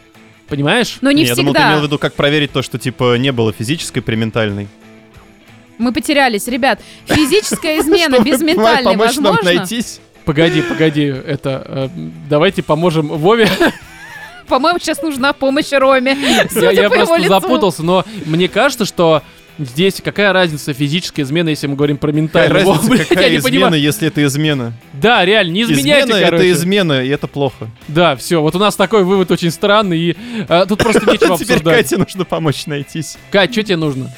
[0.47, 0.97] Понимаешь?
[1.01, 1.85] Но не я думал, ты имел в всегда.
[1.85, 4.67] виду, как проверить то, что типа не было физической при ментальной.
[5.77, 6.47] Мы потерялись.
[6.47, 9.43] Ребят, физическая измена без ментальной возможно?
[9.43, 9.99] найтись.
[10.25, 11.63] Погоди, погоди, это...
[11.67, 11.89] э,
[12.27, 13.47] давайте поможем Вове.
[14.49, 16.17] По-моему, сейчас нужна помощь Роме.
[16.19, 17.29] Я, Судя я по его просто лицу.
[17.29, 19.21] запутался, но мне кажется, что
[19.57, 22.65] здесь какая разница физическая измена, если мы говорим про Какая ментальную?
[22.65, 23.81] Вов, разница, блядь, я какая не измена, понимаю.
[23.81, 24.73] если это измена?
[24.93, 26.43] Да, реально, не изменяйте, измена короче.
[26.43, 27.67] это измена, и это плохо.
[27.87, 31.57] Да, все, вот у нас такой вывод очень странный, и э, тут просто нечего Теперь
[31.57, 31.77] обсуждать.
[31.83, 33.17] Кате нужно помочь найтись.
[33.31, 34.11] Кать, что тебе нужно?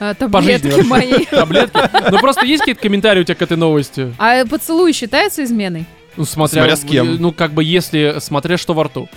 [0.00, 1.24] А, Таблетки мои.
[1.26, 1.78] Таблетки?
[2.10, 4.12] Ну просто есть какие-то комментарии у тебя к этой новости?
[4.18, 5.84] А поцелуй считается изменой?
[6.16, 7.16] Ну, смотря, Смотря с кем.
[7.20, 9.08] Ну, как бы если, смотря что во рту.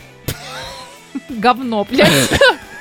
[1.29, 2.29] Говно, блядь.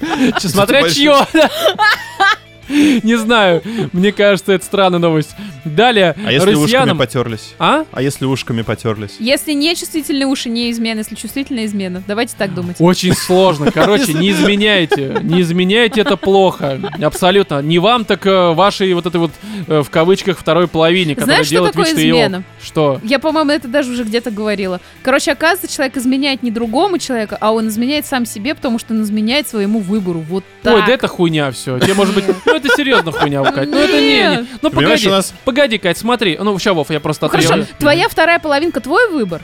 [0.38, 1.14] Смотря чье.
[3.02, 5.30] Не знаю, мне кажется, это странная новость.
[5.64, 6.98] Далее, А если ушками россиянам...
[6.98, 7.54] потерлись?
[7.58, 7.84] А?
[7.90, 9.16] А если ушками потерлись?
[9.18, 10.98] Если не чувствительные уши, не измена.
[10.98, 12.02] Если чувствительная измена.
[12.06, 12.76] Давайте так думать.
[12.78, 13.70] Очень сложно.
[13.74, 15.18] Короче, не изменяйте.
[15.22, 16.80] Не изменяйте, это плохо.
[17.02, 17.60] Абсолютно.
[17.60, 19.32] Не вам, так э, вашей вот этой вот,
[19.66, 22.42] э, в кавычках, второй половине, которая Знаешь, что делает такое вид, что ее- измена?
[22.62, 23.00] Что?
[23.02, 24.80] Я, по-моему, это даже уже где-то говорила.
[25.02, 29.02] Короче, оказывается, человек изменяет не другому человеку, а он изменяет сам себе, потому что он
[29.02, 30.20] изменяет своему выбору.
[30.20, 30.74] Вот так.
[30.74, 31.78] Ой, да это хуйня все.
[31.78, 32.24] Тебе может быть...
[32.46, 33.68] Ну это серьезно хуйня, Кать.
[33.68, 34.18] Ну это не...
[34.18, 34.46] не.
[34.62, 36.38] Ну погоди, нас- погоди, Кать, смотри.
[36.40, 39.42] Ну, ща, Вов, я просто Ну, Хорошо, твоя вторая половинка твой выбор?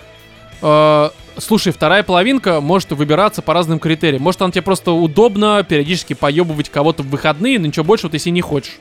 [0.62, 4.22] Э, Слушай, вторая половинка может выбираться по разным критериям.
[4.22, 8.30] Может, она тебе просто удобно периодически поебывать кого-то в выходные, но ничего больше вот если
[8.30, 8.78] не хочешь.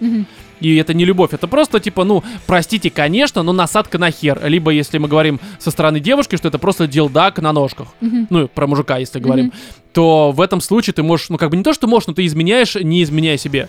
[0.62, 4.40] И это не любовь, это просто типа, ну, простите, конечно, но насадка на хер.
[4.46, 7.90] Либо, если мы говорим со стороны девушки, что это просто дилдак на ножках.
[8.00, 8.28] Мгм.
[8.30, 9.52] Ну, про мужика, если говорим.
[9.92, 12.26] То в этом случае ты можешь, ну, как бы не то, что можешь, но ты
[12.26, 13.68] изменяешь, не изменяя себе.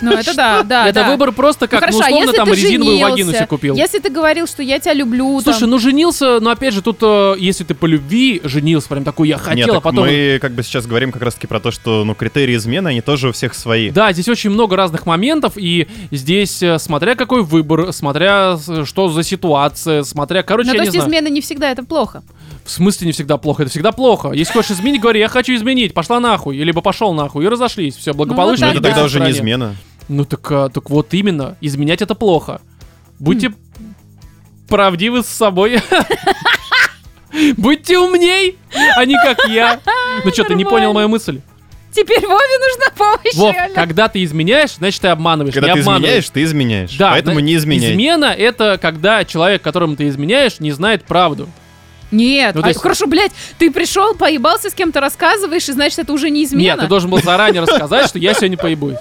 [0.00, 2.98] Ну, это да, да, это выбор просто как, ну, Хорошо, а условно, если там резиновую
[2.98, 3.76] вагину себе купил.
[3.76, 7.34] Если ты говорил, что я тебя люблю, Слушай, ну женился, но опять же, тут, э,
[7.38, 10.06] если ты по любви женился, прям такой, я хотел, а потом...
[10.06, 13.30] мы как бы сейчас говорим как раз-таки про то, что ну критерии измены, они тоже
[13.30, 13.90] у всех свои.
[13.90, 19.08] Да, здесь очень много разных моментов, и здесь, э, смотря какой выбор, смотря с- что
[19.08, 22.22] за ситуация, смотря, короче, ну, я то есть измена не всегда это плохо.
[22.68, 23.62] В смысле не всегда плохо?
[23.62, 24.32] Это всегда плохо.
[24.32, 27.96] Если хочешь изменить, говори, я хочу изменить, пошла нахуй, либо пошел нахуй, и разошлись.
[27.96, 28.66] Все, благополучно.
[28.66, 29.06] Ну, Но вот это тогда да.
[29.06, 29.74] уже не измена.
[30.08, 32.60] Ну так, а, так вот именно, изменять это плохо.
[33.18, 33.54] Будьте
[34.68, 35.80] правдивы с собой.
[37.56, 38.58] Будьте умней,
[38.96, 39.80] а не как я.
[40.22, 41.40] Ну что, ты не понял мою мысль?
[41.90, 43.74] Теперь Вове нужна помощь, Вов, реально.
[43.74, 45.54] когда ты изменяешь, значит ты обманываешь.
[45.54, 46.96] Когда не ты изменяешь, ты изменяешь.
[46.98, 47.92] Да, Поэтому не изменяй.
[47.92, 51.48] Измена это когда человек, которому ты изменяешь, не знает правду.
[52.10, 56.12] Нет, Ну, а, есть- хорошо, блядь, ты пришел, поебался с кем-то, рассказываешь, и значит, это
[56.12, 56.62] уже не измена?
[56.62, 58.96] Нет, ты должен был заранее рассказать, что я сегодня поебусь.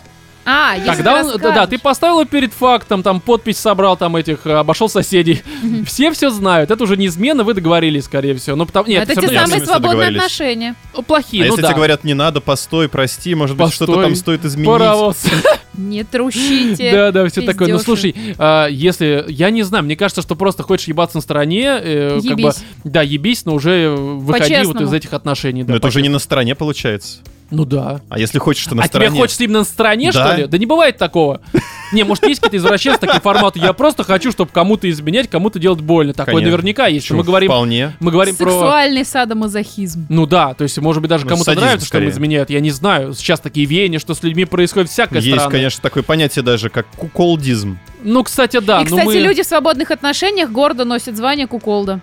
[0.49, 1.81] А, если Тогда он, да, да, ты расскажешь.
[1.81, 5.43] поставил его перед фактом, там подпись собрал, там этих, э, обошел соседей.
[5.85, 6.71] Все все знают.
[6.71, 8.55] Это уже не измена, вы договорились, скорее всего.
[8.55, 10.75] Ну, потому, нет, Это те самые свободные отношения.
[10.95, 11.67] Ну, плохие, А ну если да.
[11.67, 14.69] тебе говорят, не надо, постой, прости, может быть, что-то там стоит изменить.
[14.69, 15.17] Паровоз.
[15.77, 16.91] Не трущите.
[16.97, 17.67] Да, да, все такое.
[17.67, 21.79] Ну, слушай, а, если, я не знаю, мне кажется, что просто хочешь ебаться на стороне,
[21.79, 22.51] э, как бы,
[22.83, 25.63] да, ебись, но уже выходи вот из этих отношений.
[25.63, 27.19] да, Но это уже не на стороне получается.
[27.49, 28.01] Ну да.
[28.09, 29.09] А если хочешь, что на а стороне...
[29.11, 30.25] тебе хочется именно на стороне, Да.
[30.27, 30.47] что ли?
[30.47, 31.41] Да не бывает такого.
[31.93, 33.59] Не, может, есть какие-то извращенцы, такие форматы.
[33.59, 36.13] Я просто хочу, чтобы кому-то изменять, кому-то делать больно.
[36.13, 36.51] Такое Конечно.
[36.51, 37.05] наверняка есть.
[37.05, 37.19] Почему?
[37.19, 37.93] Мы говорим, Вполне.
[38.01, 38.49] мы говорим про...
[38.49, 40.07] Сексуальный садомазохизм.
[40.09, 42.13] Ну да, то есть, может быть, даже Ну, кому-то садизм нравится, что им скорее.
[42.13, 42.49] изменяют.
[42.49, 43.13] Я не знаю.
[43.13, 45.51] Сейчас такие веяния, что с людьми происходит всякое Есть, странное.
[45.51, 47.77] конечно, такое понятие даже, как куколдизм.
[48.03, 48.81] Ну, кстати, да.
[48.81, 49.13] и, ну кстати, мы...
[49.15, 52.01] люди в свободных отношениях гордо носят звание куколда.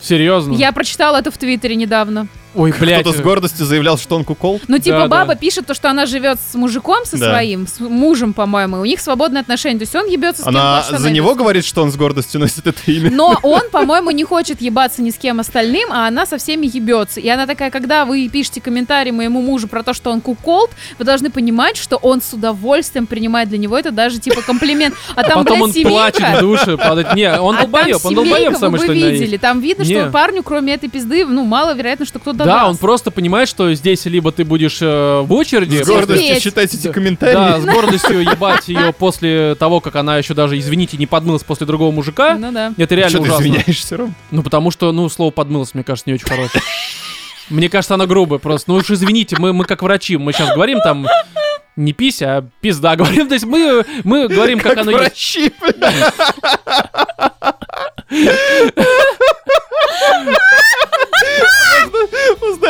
[0.00, 0.54] Серьезно.
[0.54, 2.26] Я прочитала это в Твиттере недавно.
[2.54, 3.00] Ой, блядь.
[3.02, 4.60] Кто-то с гордостью заявлял, что он кукол.
[4.68, 5.08] Ну, типа, Да, да.
[5.08, 7.30] баба пишет то, что она живет с мужиком со Да.
[7.30, 9.78] своим, с мужем, по-моему, и у них свободные отношения.
[9.78, 11.38] То есть он ебется с кем Она за него ебется.
[11.42, 13.10] говорит, что он с гордостью носит это имя.
[13.10, 17.20] Но он, по-моему, не хочет ебаться ни с кем остальным, а она со всеми ебется.
[17.20, 21.04] И она такая, когда вы пишете комментарий моему мужу про то, что он куколд, вы
[21.04, 24.94] должны понимать, что он с удовольствием принимает для него это даже типа комплимент.
[25.16, 25.90] А там, Потом блядь, он семейка.
[25.90, 27.14] плачет в душе, падает.
[27.14, 29.36] Не, он а там долбоеб, он долбоеб вы самый что видели.
[29.36, 32.70] Там видно, что парню, кроме этой пизды, ну, маловероятно, что кто-то Да, даст.
[32.70, 36.86] он просто понимает, что здесь либо ты будешь э, в очереди, С гордостью читать эти
[36.86, 37.60] Да, комментарии.
[37.60, 41.90] с гордостью ебать ее после того, как она еще даже, извините, не подмылась после другого
[41.92, 42.36] мужика.
[42.38, 42.72] Ну да.
[42.76, 43.42] Это реально Что ты ужасно.
[43.44, 44.14] извиняешься, Ром?
[44.30, 46.62] Ну, потому что, ну, слово подмылась, мне кажется, не очень хорошее.
[47.50, 48.70] Мне кажется, оно грубое просто.
[48.70, 51.06] Ну уж извините, мы, мы как врачи, мы сейчас говорим там
[51.76, 53.28] не пися, а пизда говорим.
[53.28, 55.00] То есть мы, мы говорим, как, Как оно есть.
[55.02, 56.12] врачи, бля.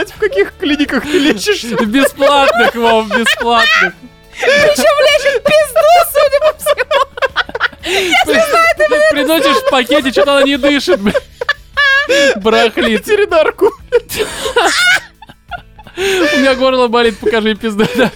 [0.03, 1.77] Узнать, в каких клиниках ты лечишься.
[1.85, 3.95] Бесплатных, Вов, бесплатных.
[9.12, 11.15] Приносишь в пакете, что-то она не дышит, бля.
[12.37, 13.07] Барахлит.
[13.07, 13.71] Ветеринарку.
[15.97, 17.87] У меня горло болит, покажи пизда.
[17.97, 18.11] да.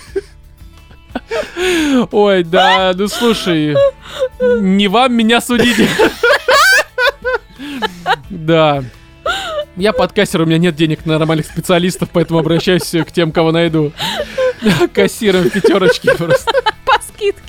[2.10, 3.76] Ой, да, ну слушай,
[4.40, 5.88] не вам меня судить.
[8.30, 8.82] Да.
[9.76, 13.92] Я подкастер, у меня нет денег на нормальных специалистов, поэтому обращаюсь к тем, кого найду.
[14.94, 16.50] Кассиром в пятерочке просто.
[16.86, 17.42] По скидке.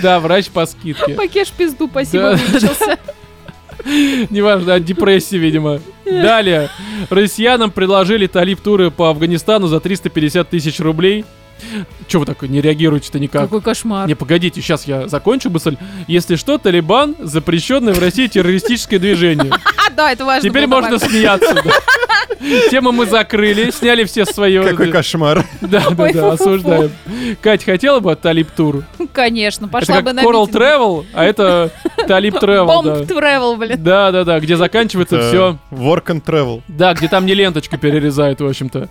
[0.00, 1.14] Да, врач по скидке.
[1.14, 2.98] Пакеш пизду, спасибо, вылечился.
[4.30, 5.80] Неважно, от депрессии, видимо.
[6.06, 6.70] Далее.
[7.10, 11.26] Россиянам предложили талип-туры по Афганистану за 350 тысяч рублей.
[12.08, 13.42] Че вы так не реагируете-то никак?
[13.42, 14.08] Какой кошмар.
[14.08, 15.76] Не, погодите, сейчас я закончу мысль.
[16.06, 19.52] Если что, Талибан— запрещенное в России террористическое движение.
[19.96, 20.48] Да, это важно.
[20.48, 21.10] Теперь можно добавить.
[21.10, 21.54] смеяться.
[21.54, 21.70] да.
[22.70, 24.58] Тему мы закрыли, сняли все свои...
[24.62, 25.44] Какой кошмар.
[25.60, 26.90] Да, да, да, осуждаем.
[27.42, 28.84] Кать, хотела бы талип-тур?
[29.12, 30.48] Конечно, Это пошла как бы на Coral.
[30.50, 31.70] Travel, а это
[32.06, 33.14] талип-тревел, Бомб да.
[33.14, 33.82] travel, блин.
[33.82, 35.58] Да, да, да, где заканчивается все.
[35.70, 36.62] Work and travel.
[36.68, 38.88] Да, где там не ленточку перерезают, в общем-то.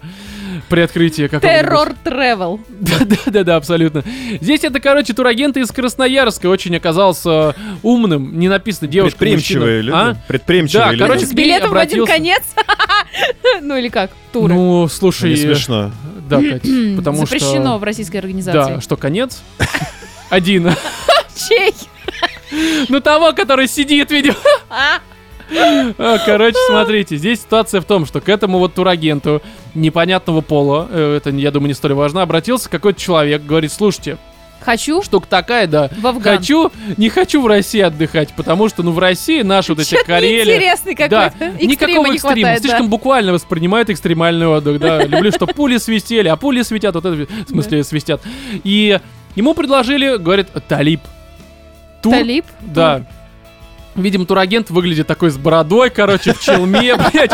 [0.67, 2.59] При открытии какого Террор travel.
[2.69, 4.03] Да, да, да, да, абсолютно.
[4.41, 8.37] Здесь это, короче, турагент из Красноярска очень оказался умным.
[8.39, 9.91] Не написано девушка, Предприимчивые люди.
[9.95, 10.09] мужчина.
[10.11, 10.27] А?
[10.27, 11.03] Предприимчивые Да, люди.
[11.03, 12.43] короче, С билетом в один конец.
[13.61, 14.11] Ну или как?
[14.31, 14.53] Туры.
[14.53, 15.91] Ну, слушай, Не смешно.
[16.29, 16.61] да, Кать,
[16.95, 17.77] потому Запрещено что...
[17.77, 18.75] в российской организации.
[18.75, 19.41] Да, что, конец?
[20.29, 20.69] Один.
[21.35, 21.73] Чей?
[22.89, 24.35] Ну, того, который сидит, видимо.
[24.69, 24.99] А?
[25.97, 29.41] А, Короче, смотрите, здесь ситуация в том, что к этому вот турагенту
[29.73, 34.17] непонятного пола, э, это, я думаю, не столь важно, обратился какой-то человек, говорит, слушайте,
[34.61, 36.37] Хочу штука такая, да, в Афган.
[36.37, 40.05] хочу, не хочу в России отдыхать, потому что, ну, в России наши вот эти Чё-то
[40.05, 40.43] Карелия...
[40.45, 41.65] неинтересный Да, какой-то.
[41.65, 42.33] никакого Экстрима не экстрима.
[42.35, 42.67] хватает, да.
[42.67, 45.01] Слишком буквально воспринимают экстремальный отдых, да.
[45.05, 48.21] Люблю, что пули свистели, а пули светят, вот это, в смысле, свистят.
[48.65, 48.99] И
[49.35, 50.99] ему предложили, говорит, Талиб.
[52.01, 52.45] Тур, Талиб?
[52.59, 53.03] да.
[53.95, 57.31] Видимо, турагент выглядит такой с бородой, короче, в челме, блядь,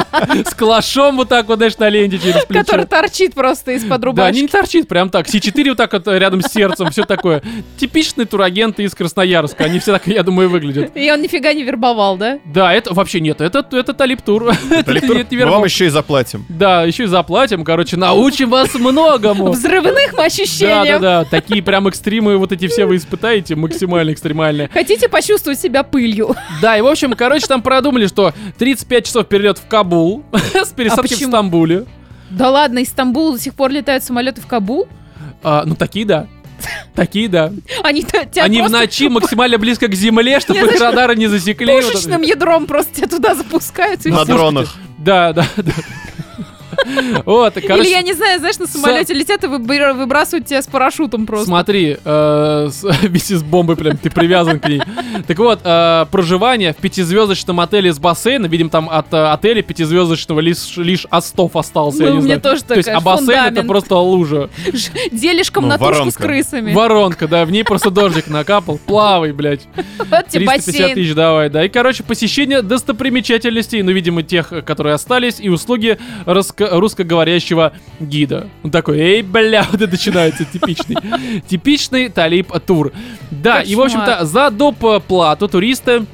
[0.48, 2.64] с калашом вот так вот, знаешь, на ленте через плечо.
[2.64, 4.40] Который торчит просто из-под Да, рубашки.
[4.40, 5.28] не торчит прям так.
[5.28, 7.44] С4 вот так вот рядом с сердцем, все такое.
[7.78, 9.66] Типичные турагенты из Красноярска.
[9.66, 10.92] Они все так, я думаю, выглядят.
[10.96, 12.40] И он нифига не вербовал, да?
[12.46, 14.44] Да, это вообще нет, это, это Талип-тур.
[14.70, 16.46] Не- не мы вам еще и заплатим.
[16.50, 19.52] Да, еще и заплатим, короче, научим вас многому.
[19.52, 21.02] Взрывным Да, ощущениям.
[21.02, 24.70] да, да, такие прям экстримы вот эти все вы испытаете, максимально экстремальные.
[24.74, 26.36] Хотите почувствовать себя пылью?
[26.62, 31.18] Да, и в общем, короче, там продумали, что 35 часов перелет в Кабул с пересадкой
[31.18, 31.28] в?
[31.30, 31.86] Стамбуле.
[32.30, 34.88] Да ладно, из Стамбула до сих пор летают самолеты в Кабул?
[35.44, 36.28] А, ну, такие, да.
[36.94, 37.52] Такие, да.
[37.84, 38.06] Они
[38.38, 41.82] Они в ночи максимально близко к земле, чтобы их радары не засекли.
[41.82, 44.06] Пушечным ядром просто тебя туда запускают.
[44.06, 44.76] и На дронах.
[44.98, 45.74] Да, да, да.
[47.26, 50.68] Вот, короче, Или я не знаю, знаешь, на самолете летят и выбра- выбрасывают тебя с
[50.68, 51.48] парашютом просто.
[51.48, 54.82] Смотри, э, с- вместе с бомбой прям ты привязан к ней.
[55.28, 60.40] Так вот, э, проживание в пятизвездочном отеле с бассейном, видим, там от э, отеля пятизвездочного
[60.40, 62.42] лишь, лишь остов остался, я Ну, не у меня знаю.
[62.42, 64.50] тоже То есть, а бассейн это просто лужа.
[65.12, 66.74] Делишком Ну, на тушку с крысами.
[66.74, 68.80] Воронка, да, в ней просто дождик накапал.
[68.86, 69.62] Плавай, блядь.
[69.98, 70.96] Вот тебе 350 бассейн.
[70.96, 71.66] тысяч давай, да.
[71.66, 78.48] И, короче, посещение достопримечательностей, ну, видимо, тех, которые остались, и услуги русско- русскоговорящего гида.
[78.64, 80.98] Он такой, эй, бля, вот это начинается типичный.
[81.48, 82.92] Типичный Талиб-тур.
[83.32, 85.04] Да, и, в общем-то, за доп.
[85.08, 86.06] плату туристы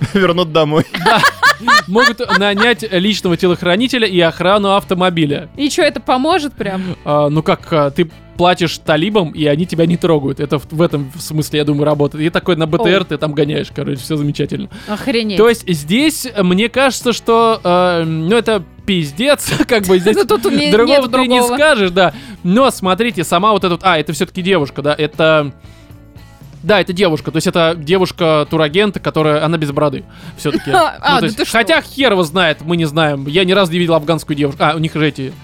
[0.14, 0.84] Вернут домой.
[1.86, 5.48] могут нанять личного телохранителя и охрану автомобиля.
[5.56, 6.96] И что, это поможет прям?
[7.04, 10.40] А, ну как, а, ты платишь талибам, и они тебя не трогают.
[10.40, 12.24] Это в, в этом смысле, я думаю, работает.
[12.24, 13.04] И такой на БТР О.
[13.04, 14.70] ты там гоняешь, короче, все замечательно.
[14.88, 15.36] Охренеть.
[15.36, 20.44] То есть здесь, мне кажется, что, э, ну, это пиздец, как бы здесь Ну, тут
[20.44, 22.14] другого ты не скажешь, да.
[22.42, 23.78] Но смотрите, сама вот эта.
[23.82, 25.52] А, это все-таки девушка, да, это...
[26.62, 30.04] Да, это девушка, то есть это девушка турагента, которая, она без бороды,
[30.38, 30.70] все-таки.
[30.72, 31.58] А, да ты что?
[31.58, 33.26] хотя хер его знает, мы не знаем.
[33.26, 34.62] Я ни разу не видел афганскую девушку.
[34.62, 35.34] А, у них же эти,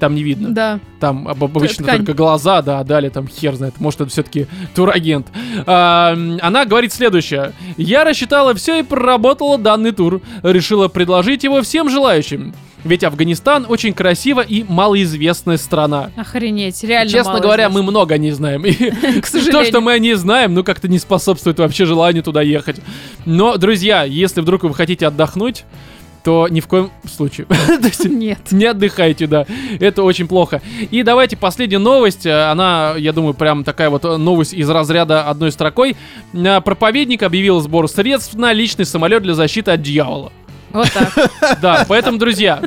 [0.00, 0.50] там не видно.
[0.50, 0.80] Да.
[0.98, 1.98] Там об- обычно Ткань.
[1.98, 3.78] только глаза, да, далее там хер знает.
[3.78, 5.28] Может, это все-таки турагент.
[5.66, 7.52] А, она говорит следующее.
[7.76, 10.20] Я рассчитала все и проработала данный тур.
[10.42, 12.52] Решила предложить его всем желающим.
[12.82, 16.10] Ведь Афганистан очень красива и малоизвестная страна.
[16.16, 18.64] Охренеть, реально Честно говоря, мы много не знаем.
[18.64, 18.72] И
[19.20, 19.64] К то, сожалению.
[19.66, 22.80] что мы не знаем, ну как-то не способствует вообще желанию туда ехать.
[23.26, 25.64] Но, друзья, если вдруг вы хотите отдохнуть,
[26.22, 27.46] то ни в коем случае.
[28.04, 28.52] Нет.
[28.52, 29.46] не отдыхайте, да.
[29.78, 30.60] Это очень плохо.
[30.90, 32.26] И давайте последняя новость.
[32.26, 35.96] э, Она, я думаю, прям такая вот э, новость из разряда одной строкой.
[36.32, 40.32] Э, Проповедник объявил сбор средств на личный самолет для защиты от дьявола.
[40.72, 41.30] Вот так.
[41.62, 42.62] Да, поэтому, друзья,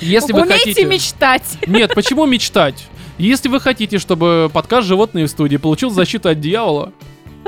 [0.00, 0.84] если вы Умейте хотите...
[0.84, 1.58] мечтать.
[1.66, 2.86] Нет, почему мечтать?
[3.18, 6.92] Если вы хотите, чтобы подкаст «Животные в студии» получил защиту от дьявола,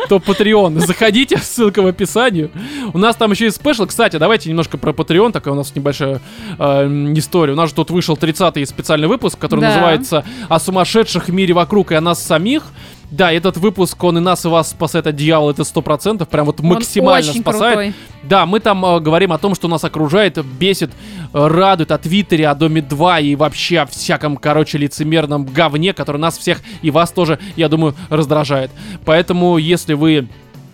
[0.09, 0.78] то Patreon.
[0.86, 2.51] Заходите, ссылка в описании.
[2.92, 3.86] У нас там еще есть спешл.
[3.86, 6.20] Кстати, давайте немножко про Patreon, такая у нас небольшая
[6.59, 6.86] э,
[7.16, 7.53] история.
[7.53, 9.68] У нас же тут вышел 30-й специальный выпуск, который Да.
[9.68, 12.64] называется «О сумасшедших в мире вокруг и о нас самих».
[13.11, 16.61] Да, этот выпуск, он и нас, и вас спасает от дьявола, это 100%, прям вот
[16.61, 17.74] максимально спасает.
[17.74, 17.94] крутой.
[18.22, 20.90] Да, мы там э, говорим о том, что нас окружает, бесит,
[21.32, 26.18] э, радует о Твиттере, о Доме 2 и вообще о всяком, короче, лицемерном говне, который
[26.18, 28.70] нас всех и вас тоже, я думаю, раздражает.
[29.06, 30.28] Поэтому, если вы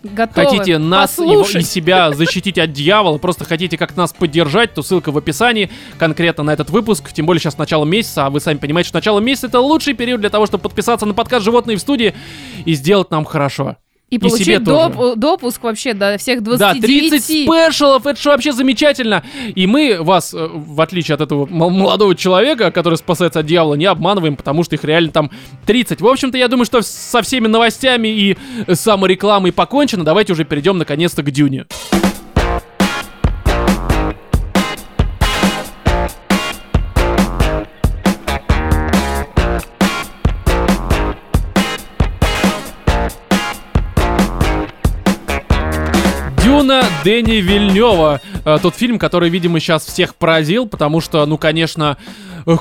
[0.04, 1.66] Готовы хотите нас его, и послушать.
[1.66, 6.52] себя защитить от дьявола, просто хотите как нас поддержать, то ссылка в описании конкретно на
[6.52, 7.12] этот выпуск.
[7.12, 10.20] Тем более сейчас начало месяца, а вы сами понимаете, что начало месяца это лучший период
[10.20, 12.14] для того, чтобы подписаться на подкаст «Животные в студии»
[12.66, 13.76] и сделать нам хорошо.
[14.16, 17.10] И себе получить доп- допуск вообще до всех Да, 29.
[17.10, 19.24] 30 спешалов, это же вообще замечательно.
[19.54, 23.86] И мы вас, э, в отличие от этого молодого человека, который спасается от дьявола, не
[23.86, 25.30] обманываем, потому что их реально там
[25.66, 26.00] 30.
[26.00, 28.36] В общем-то, я думаю, что со всеми новостями и
[28.72, 30.04] саморекламой покончено.
[30.04, 31.66] Давайте уже перейдем наконец-то к Дюне.
[46.64, 48.22] Дюна Дэни Вильнева.
[48.46, 51.98] Э, Тот фильм, который, видимо, сейчас всех поразил, потому что, ну, конечно,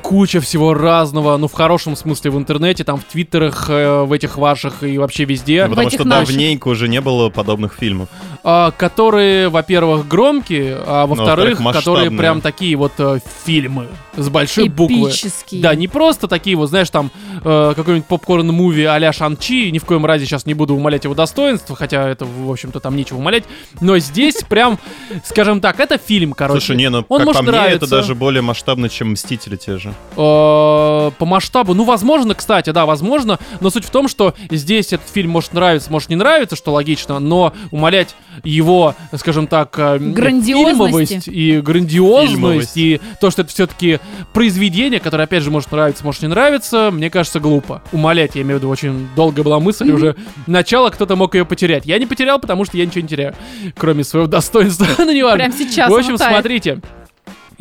[0.02, 4.38] куча всего разного, ну, в хорошем смысле в интернете, там, в твиттерах, э, в этих
[4.38, 6.30] ваших и вообще везде, Ну, потому что наших.
[6.30, 8.10] давненько уже не было подобных фильмов.
[8.46, 12.18] а, которые, во-первых, громкие, а во-вторых, во-вторых, которые масштабные.
[12.20, 15.10] прям такие вот э, фильмы с большой буквы.
[15.10, 15.62] Эпические.
[15.62, 17.10] Да, не просто такие вот, знаешь, там
[17.42, 21.76] э, какой-нибудь попкорн-муви а-ля Шан-Чи, ни в коем разе сейчас не буду умолять его достоинства,
[21.78, 23.46] хотя это, в общем-то, там нечего умолять,
[23.80, 24.78] но здесь прям,
[25.24, 26.60] скажем так, это фильм, короче.
[26.60, 27.90] Слушай, не, ну, Он как может по мне, это нравиться.
[27.90, 29.94] даже более масштабно, чем «Мстители» те же.
[30.16, 35.10] Э, по масштабу, ну, возможно, кстати, да, возможно, но суть в том, что здесь этот
[35.10, 41.28] фильм может нравиться, может не нравиться, что логично, но умолять его, скажем так, э, фильмовость
[41.28, 42.78] и грандиозность, Фильмовость.
[42.78, 44.00] и то, что это все-таки
[44.34, 47.82] произведение, которое, опять же, может нравиться, может не нравиться, мне кажется, глупо.
[47.92, 50.16] Умолять, я имею в виду, очень долгая была мысль, уже
[50.48, 51.86] начало кто-то мог ее потерять.
[51.86, 53.36] Я не потерял, потому что я ничего не теряю,
[53.78, 55.38] кроме своего достоинства, ну, неважно.
[55.38, 56.82] Прям сейчас В общем, смотрите.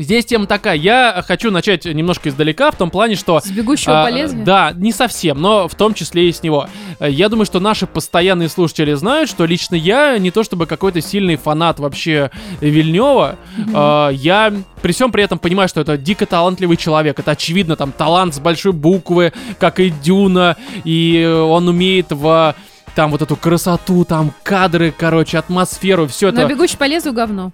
[0.02, 0.76] Здесь тема такая.
[0.76, 3.40] Я хочу начать немножко издалека, в том плане, что...
[3.40, 4.44] С бегущего а, по лезвию?
[4.44, 6.68] Да, не совсем, но в том числе и с него.
[7.00, 11.36] Я думаю, что наши постоянные слушатели знают, что лично я не то чтобы какой-то сильный
[11.36, 12.30] фанат вообще
[12.60, 13.36] Вильнева.
[13.74, 17.18] А, Я при всем при этом понимаю, что это дико талантливый человек.
[17.18, 22.54] Это очевидно, там талант с большой буквы, как и Дюна, и он умеет в
[22.94, 26.42] там вот эту красоту, там кадры, короче, атмосферу, все это.
[26.42, 27.52] Но бегущий по лезвию говно.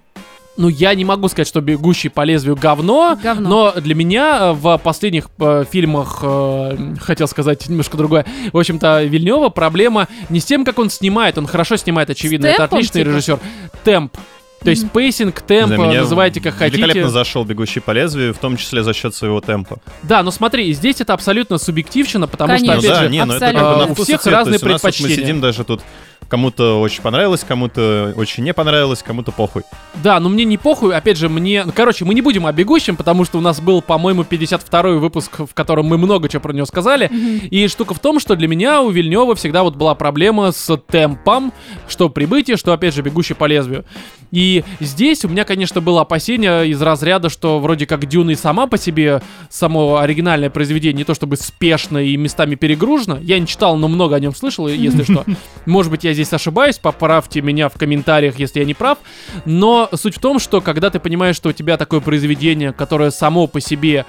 [0.57, 3.49] Ну, я не могу сказать, что «Бегущий по лезвию» говно, Говно.
[3.73, 9.03] но для меня э, в последних э, фильмах, э, хотел сказать немножко другое, в общем-то,
[9.03, 13.01] Вильнева проблема не с тем, как он снимает, он хорошо снимает, очевидно, это темпом, отличный
[13.03, 13.09] типа?
[13.13, 13.39] режиссер.
[13.85, 14.17] Темп.
[14.61, 16.81] То есть pacing, темп, называйте как хотите.
[16.81, 19.77] Великолепно зашел «Бегущий по лезвию», в том числе за счет своего темпа.
[20.03, 22.73] Да, но смотри, здесь это абсолютно субъективщина, потому Конечно.
[22.73, 23.77] что, Ну опять да, же, не, ну это как абсолютно.
[23.77, 24.21] бы на У всех цвет.
[24.23, 25.15] То разные есть у нас вот мы предпочтения.
[25.15, 25.81] сидим даже тут
[26.27, 29.63] Кому-то очень понравилось, кому-то очень не понравилось, кому-то похуй.
[30.03, 31.63] Да, но мне не похуй, опять же, мне...
[31.65, 35.39] ну, Короче, мы не будем о бегущем, потому что у нас был, по-моему, 52-й выпуск,
[35.39, 37.09] в котором мы много чего про него сказали.
[37.49, 41.51] И штука в том, что для меня у Вильнева всегда вот была проблема с темпом,
[41.87, 43.85] что прибытие, что, опять же, бегущий по лезвию.
[44.31, 48.67] И здесь у меня, конечно, было опасение из разряда, что вроде как Дюна и сама
[48.67, 53.17] по себе, само оригинальное произведение, не то чтобы спешно и местами перегружено.
[53.19, 55.25] Я не читал, но много о нем слышал, если что.
[55.65, 58.97] Может быть, я здесь ошибаюсь, поправьте меня в комментариях, если я не прав.
[59.45, 63.47] Но суть в том, что когда ты понимаешь, что у тебя такое произведение, которое само
[63.47, 64.05] по себе,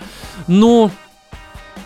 [0.46, 0.90] ну,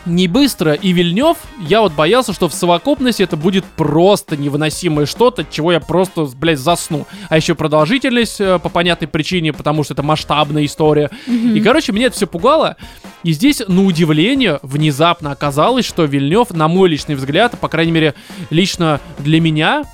[0.07, 5.43] не быстро, и Вильнев, я вот боялся, что в совокупности это будет просто невыносимое что-то,
[5.43, 7.07] от чего я просто, блядь, засну.
[7.29, 11.11] А еще продолжительность э, по понятной причине, потому что это масштабная история.
[11.27, 12.77] И, короче, меня это все пугало.
[13.23, 18.15] И здесь, на удивление, внезапно оказалось, что Вильнев, на мой личный взгляд, по крайней мере,
[18.51, 19.85] лично для меня,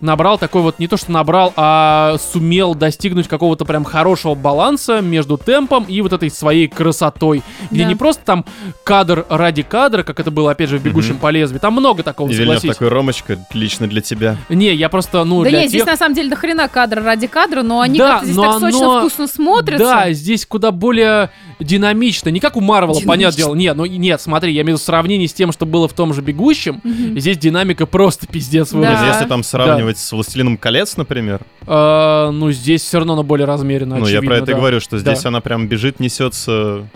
[0.00, 5.36] набрал такой вот, не то что набрал, а сумел достигнуть какого-то прям хорошего баланса между
[5.38, 7.42] темпом и вот этой своей красотой.
[7.70, 7.88] Где Да.
[7.88, 8.44] не просто там
[8.84, 11.60] кадр ради кадра, как это было, опять же, в «Бегущем по лезвию».
[11.60, 12.70] Там много такого, И Вильнев согласись.
[12.70, 14.36] такой, Ромочка, лично для тебя.
[14.48, 17.02] Не, я просто, ну, Да для нет, здесь тех- на самом деле до хрена кадра
[17.02, 19.84] ради кадра, но они Да, как-то здесь но так сочно, оно- вкусно смотрятся.
[19.84, 22.28] Да, здесь куда более динамично.
[22.30, 23.54] Не как у Марвела, понятное дело.
[23.54, 26.12] Нет, ну нет, смотри, я имею в виду сравнение с тем, что было в том
[26.14, 26.80] же «Бегущем».
[27.16, 29.06] Здесь динамика просто пиздец Да.
[29.08, 33.96] Если там сравнивать с «Властелином колец», например, Э, ну, здесь все равно она более размеренно,
[33.96, 34.60] ну, я очевидно, про это и да.
[34.60, 35.28] говорю, что здесь Да.
[35.28, 36.86] она прям бежит, несется,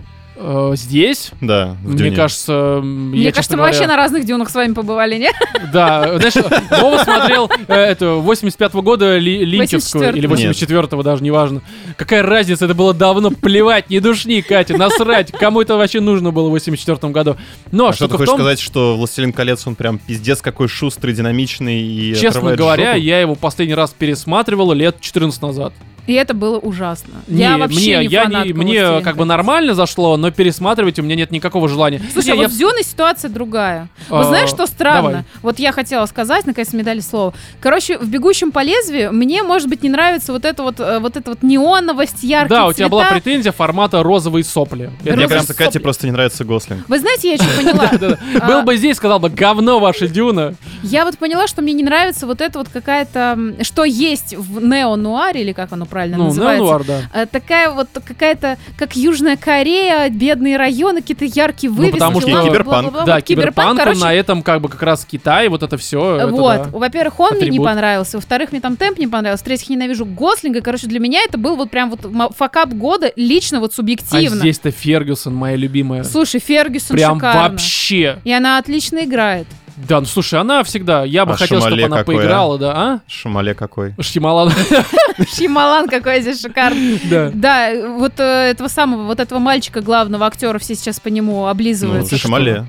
[0.75, 2.15] здесь, да, в мне дюне.
[2.15, 5.31] кажется, Мне я, кажется, мы вообще говоря, на разных дюнах с вами побывали, не?
[5.71, 6.33] Да, знаешь,
[6.81, 10.17] Вова смотрел э, эту 85-го года Ли- Линчевскую, 84-го.
[10.17, 10.55] или Нет.
[10.55, 11.61] 84-го даже, неважно.
[11.97, 16.47] Какая разница, это было давно, плевать, не душни, Катя, насрать, кому это вообще нужно было
[16.49, 17.37] в 84 году.
[17.71, 21.13] Но А что ты хочешь том, сказать, что «Властелин колец», он прям пиздец какой шустрый,
[21.13, 22.99] динамичный и честно говоря, жопу?
[23.05, 25.73] я его последний раз пересматривал лет 14 назад.
[26.07, 27.15] И это было ужасно.
[27.27, 29.27] Не, я вообще мне, не я не, мне «Властелина как бы колец».
[29.29, 32.01] нормально зашло, но пересматривать у меня нет никакого желания.
[32.13, 33.87] Слушай, Не, а я вот с Дюной ситуация другая.
[34.09, 35.01] Вот А, знаешь, что странно?
[35.09, 35.23] давай.
[35.41, 37.33] Вот я хотела сказать, наконец мне дали слово.
[37.59, 41.17] Короче, в «Бегущем по лезвию» мне, может быть, не нравится вот эта вот, э, вот
[41.17, 43.21] эта вот неоновость, яркие Да, у тебя была цвета.
[43.21, 44.91] претензия формата розовые сопли.
[45.03, 46.87] Это Мне кажется, Кате просто не нравится Гослинг.
[46.87, 48.17] Вы знаете, я что поняла?
[48.41, 50.55] А, Был бы здесь, сказал бы, говно ваша дюна.
[50.83, 53.55] Я вот поняла, что мне не нравится вот это вот какая-то...
[53.61, 56.61] Что есть в неонуаре, или как оно правильно Ну, называется?
[56.63, 57.01] неонуар, да.
[57.13, 61.93] А, Такая вот какая-то, как Южная Корея, бедные районы, какие-то яркие вывески.
[61.93, 62.83] потому что лампы, киберпанк.
[62.83, 63.05] бла-бла-бла.
[63.05, 66.27] Да, Вот киберпанк, он короче, на этом как бы как раз Китай, вот это все.
[66.29, 67.67] Вот, во-первых, он мне не Атрибут.
[67.67, 71.55] понравился, во-вторых, мне там темп не понравился, в-третьих, ненавижу Гослинга, короче, для меня это был
[71.55, 72.01] вот прям вот
[72.35, 74.35] факап года, лично вот А субъективно.
[74.39, 76.03] здесь-то Фергюсон, моя любимая.
[76.03, 77.49] Слушай, Фергюсон Прям шикарно.
[77.49, 78.17] вообще.
[78.25, 79.47] И она отлично играет.
[79.77, 82.19] Да, ну слушай, она всегда, я бы А хотел, чтобы она какой, а?
[82.19, 82.99] поиграла, да, а?
[83.07, 83.93] Шамале какой.
[83.99, 84.53] Шьямалан,
[85.35, 86.99] Шималан какой здесь шикарный.
[87.09, 87.29] да.
[87.33, 91.47] Да, вот э, этого самого, вот этого мальчика главного актера все сейчас по нему Ну,
[91.47, 92.17] облизываются.
[92.17, 92.65] Шамале.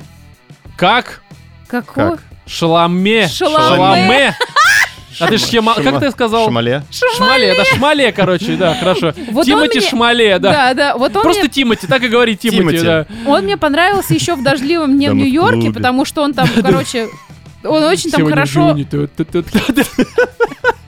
[0.77, 1.23] Как?
[1.69, 2.11] Какой?
[2.11, 2.23] как?
[2.47, 3.29] Шаламе.
[3.29, 3.69] Шаламе.
[3.69, 4.37] Шаламе.
[5.19, 5.75] А ты Шьяма...
[5.75, 6.45] Как ты сказал?
[6.47, 6.83] Шамале.
[7.17, 9.15] Шмале, да, Шмале, короче, да, хорошо.
[9.31, 10.53] Вот Тимати мне- Шмале, да.
[10.53, 13.07] Да, да, вот он Просто мне, Тимати, так и говори Тимати, да.
[13.27, 17.09] он мне понравился еще в дождливом дне в Нью-Йорке, потому что он там, короче,
[17.65, 18.77] он очень там хорошо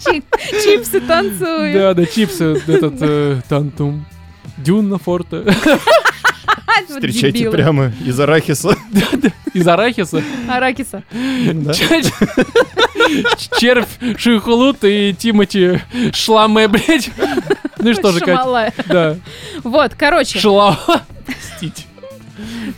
[0.00, 1.74] чипсы танцует.
[1.74, 4.04] Да, да, чипсы, этот, э, тантум.
[4.56, 5.44] Дюна форте.
[6.88, 7.52] Вот Встречайте дебилы.
[7.52, 8.76] прямо из арахиса.
[9.54, 10.22] Из арахиса.
[10.48, 11.02] Аракиса.
[11.12, 11.72] Да.
[13.58, 15.80] Червь Шихулут и Тимати
[16.12, 17.10] Шламе, блядь.
[17.78, 18.72] Ну и что же, Катя?
[18.86, 19.16] Да.
[19.64, 20.78] Вот, короче, Шла.
[21.26, 21.84] Простите.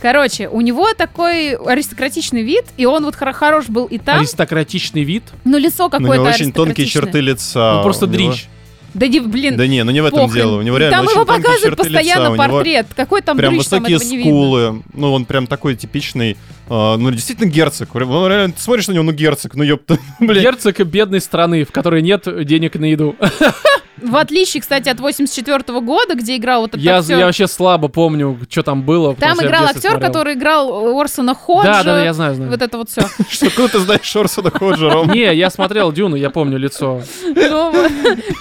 [0.01, 5.03] короче, у него такой аристократичный вид, и он вот хоро- хорош был и там, Аристократичный
[5.03, 5.23] вид.
[5.43, 7.01] но лицо какое-то очень тонкие аристократичное.
[7.03, 7.73] черты лица.
[7.77, 8.45] Ну просто У него- дрищ.
[8.93, 10.35] Да, не, блин, Да не, ну не в этом похрен.
[10.35, 10.59] дело.
[10.59, 12.49] У него реально Там очень его показывают постоянно лица.
[12.49, 12.87] Портрет.
[12.95, 14.31] Какой там прям там высокие этого не видно.
[14.31, 14.83] скулы.
[14.93, 17.93] Ну, он прям такой типичный, э, ну, действительно герцог.
[17.95, 20.43] Он реально, ты смотришь на него, ну, герцог, ну, ёпта, блядь.
[20.43, 23.15] Герцог бедной страны, в которой нет денег на еду.
[23.97, 27.19] В отличие, кстати, от 84 года, где играл вот этот Я, актер.
[27.19, 29.15] я вообще слабо помню, что там было.
[29.15, 30.07] Там играл актер, смотрел.
[30.07, 31.71] который играл Орсона Ходжа.
[31.71, 32.51] Да, да, да, я знаю, знаю.
[32.51, 33.01] Вот это вот все.
[33.29, 35.11] Что откуда ты знаешь Орсона Ходжером?
[35.11, 37.01] Не, я смотрел Дюну, я помню лицо.
[37.23, 37.73] Ну,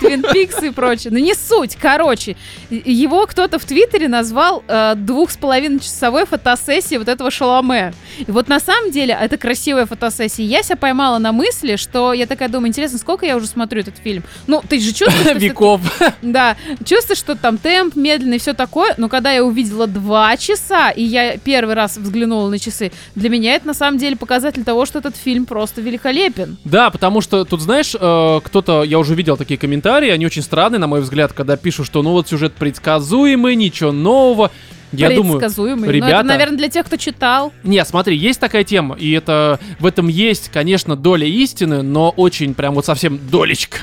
[0.01, 1.12] Твин Пикс и прочее.
[1.12, 1.76] Ну, не суть.
[1.80, 2.36] Короче,
[2.70, 7.92] его кто-то в Твиттере назвал э, двух с половиной часовой фотосессией вот этого Шаломе.
[8.18, 10.44] И вот на самом деле это красивая фотосессия.
[10.44, 13.96] Я себя поймала на мысли, что я такая думаю, интересно, сколько я уже смотрю этот
[13.98, 14.22] фильм?
[14.46, 15.80] Ну, ты же чувствуешь, боевиков.
[16.22, 21.03] Да, чувствуешь, что там темп медленный, все такое, но когда я увидела два часа, и
[21.03, 24.99] я первый раз взглянула на часы, для меня это на самом деле показатель того, что
[24.99, 26.59] этот фильм просто великолепен.
[26.64, 30.78] Да, потому что тут, знаешь, э, кто-то, я уже видел такие комментарии, они очень странные,
[30.78, 34.51] на мой взгляд, когда пишут, что ну вот сюжет предсказуемый, ничего нового.
[34.93, 35.86] Я думаю, Предсказуемый.
[35.86, 37.53] Но ребята- это, наверное, для тех, кто читал.
[37.62, 42.55] Не, смотри, есть такая тема, и это в этом есть, конечно, доля истины, но очень
[42.55, 43.78] прям вот совсем долечка.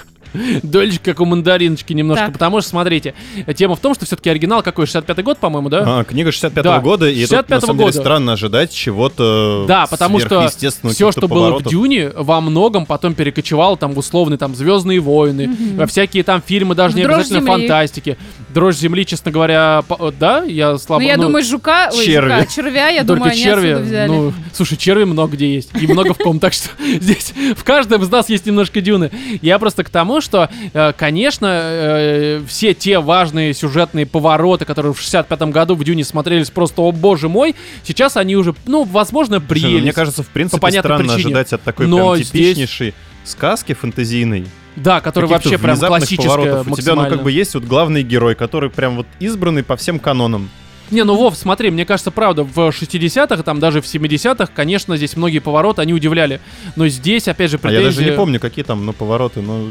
[0.63, 2.25] Долечка, как у мандариночки немножко.
[2.25, 2.33] Так.
[2.33, 3.13] Потому что, смотрите,
[3.55, 5.99] тема в том, что все-таки оригинал какой, 65-й год, по-моему, да?
[5.99, 8.01] А, книга 65-го Да, года, и тут, на 65-го самом деле, года.
[8.01, 11.71] странно ожидать чего-то Да, потому что все, что было в поворотов.
[11.71, 16.75] Дюне, во многом потом перекочевало там в условные там Звездные войны, во всякие там фильмы,
[16.75, 17.51] даже не «Дрожь обязательно земли».
[17.51, 18.17] фантастики.
[18.53, 21.01] Дрожь земли, честно говоря, по- да, я слабо.
[21.01, 22.39] Ну, я ну, думаю, жука, ой, черви.
[22.39, 23.69] жука, червя, я только думаю, они черви.
[23.69, 24.07] отсюда взяли.
[24.09, 25.69] Ну, слушай, черви много где есть.
[25.79, 26.39] И много в ком.
[26.39, 26.69] Так что
[26.99, 29.11] здесь в каждом из нас есть немножко дюны.
[29.41, 34.99] Я просто к тому, что, э, конечно, э, все те важные сюжетные повороты, которые в
[34.99, 39.43] 65-м году в Дюне смотрелись просто, о боже мой, сейчас они уже, ну, возможно, Слушай,
[39.43, 39.82] ну, приелись.
[39.84, 41.25] Мне кажется, в принципе, понятной странно причине.
[41.28, 44.45] ожидать от такой Но прям здесь- типичнейшей сказки фэнтезийной.
[44.75, 46.63] Да, который вообще прям классическая.
[46.63, 49.97] У тебя, ну, как бы есть вот главный герой, который прям вот избранный по всем
[49.97, 50.49] канонам.
[50.91, 55.15] Не, ну, Вов, смотри, мне кажется, правда, в 60-х, там даже в 70-х, конечно, здесь
[55.17, 56.39] многие повороты, они удивляли.
[56.75, 57.83] Но здесь, опять же, А претензии...
[57.85, 59.69] я даже не помню, какие там, ну, повороты, ну...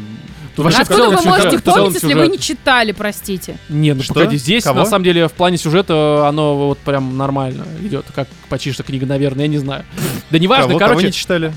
[0.55, 2.33] Тут вообще в Откуда целом вы сюжет- можете помнить, если вы сюжет.
[2.33, 3.59] не читали, простите?
[3.69, 4.15] Не, ну Что?
[4.15, 4.79] погоди, здесь Кого?
[4.79, 9.05] на самом деле в плане сюжета оно вот прям нормально идет, как почти что книга,
[9.05, 9.85] наверное, я не знаю.
[10.31, 11.53] Да неважно, Кого, кого короче, не читали?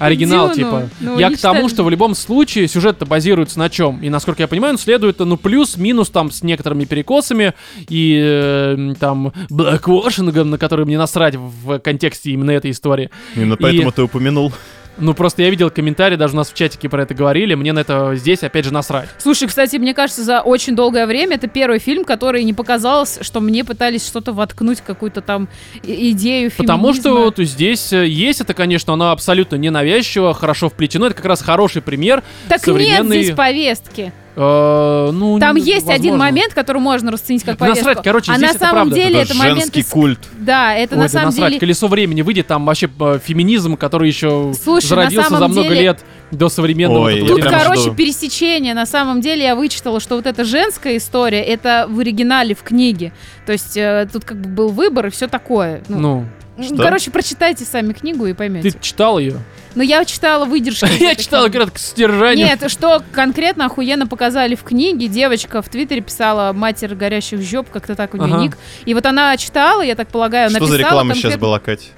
[0.00, 0.54] оригинал Дюну.
[0.56, 0.90] типа.
[0.98, 4.02] Ну, я не к тому, что в любом случае сюжет-то базируется на чем?
[4.02, 7.54] И насколько я понимаю, он следует, ну, плюс-минус там с некоторыми перекосами
[7.88, 13.10] и э, там блэквошингом, на который мне насрать в контексте именно этой истории.
[13.36, 14.52] Именно поэтому ты упомянул.
[14.96, 17.80] Ну, просто я видел комментарии, даже у нас в чатике про это говорили, мне на
[17.80, 19.08] это здесь, опять же, насрать.
[19.18, 23.40] Слушай, кстати, мне кажется, за очень долгое время это первый фильм, который не показалось, что
[23.40, 25.48] мне пытались что-то воткнуть, какую-то там
[25.82, 27.24] и- идею Потому что феминизма.
[27.24, 31.06] вот здесь э, есть это, конечно, оно абсолютно ненавязчиво, хорошо вплетено.
[31.06, 32.22] Это как раз хороший пример.
[32.48, 34.12] Так современный- нет здесь повестки.
[34.36, 36.16] Э, ну, Там есть один возможно.
[36.18, 37.86] момент, который можно расценить как повестку.
[37.86, 38.94] насрать, короче, а здесь на это самом правда.
[38.96, 40.18] деле Это это момент женский из- культ.
[40.40, 41.60] Да, это Ой, на да самом насрать, деле...
[41.60, 46.04] колесо времени выйдет, там вообще э, феминизм, который еще Слушай, зародился за много деле- лет
[46.30, 47.06] до современного.
[47.06, 47.94] Ой, Тут, короче, жду.
[47.94, 48.74] пересечение.
[48.74, 53.12] На самом деле я вычитала, что вот эта женская история, это в оригинале в книге.
[53.46, 55.82] То есть э, тут как бы был выбор и все такое.
[55.88, 56.24] Ну,
[56.56, 56.76] Ну, что?
[56.76, 58.70] короче, прочитайте сами книгу и поймете.
[58.70, 59.36] ты читал ее?
[59.74, 60.84] Но я читала выдержки.
[61.00, 61.52] Я этой читал, книги.
[61.54, 62.46] говорят, к стержанию.
[62.46, 65.08] Нет, что конкретно охуенно показали в книге.
[65.08, 68.56] Девочка в Твиттере писала «Матер горящих жёб», как-то так у нее ник.
[68.86, 71.90] И вот она читала, я так полагаю, Что написала за реклама сейчас была, Кать?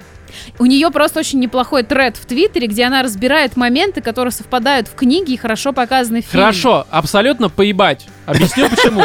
[0.59, 4.95] У нее просто очень неплохой тред в Твиттере, где она разбирает моменты, которые совпадают в
[4.95, 6.45] книге и хорошо показаны в фильме.
[6.45, 8.07] Хорошо, абсолютно поебать.
[8.27, 9.03] Объясню почему.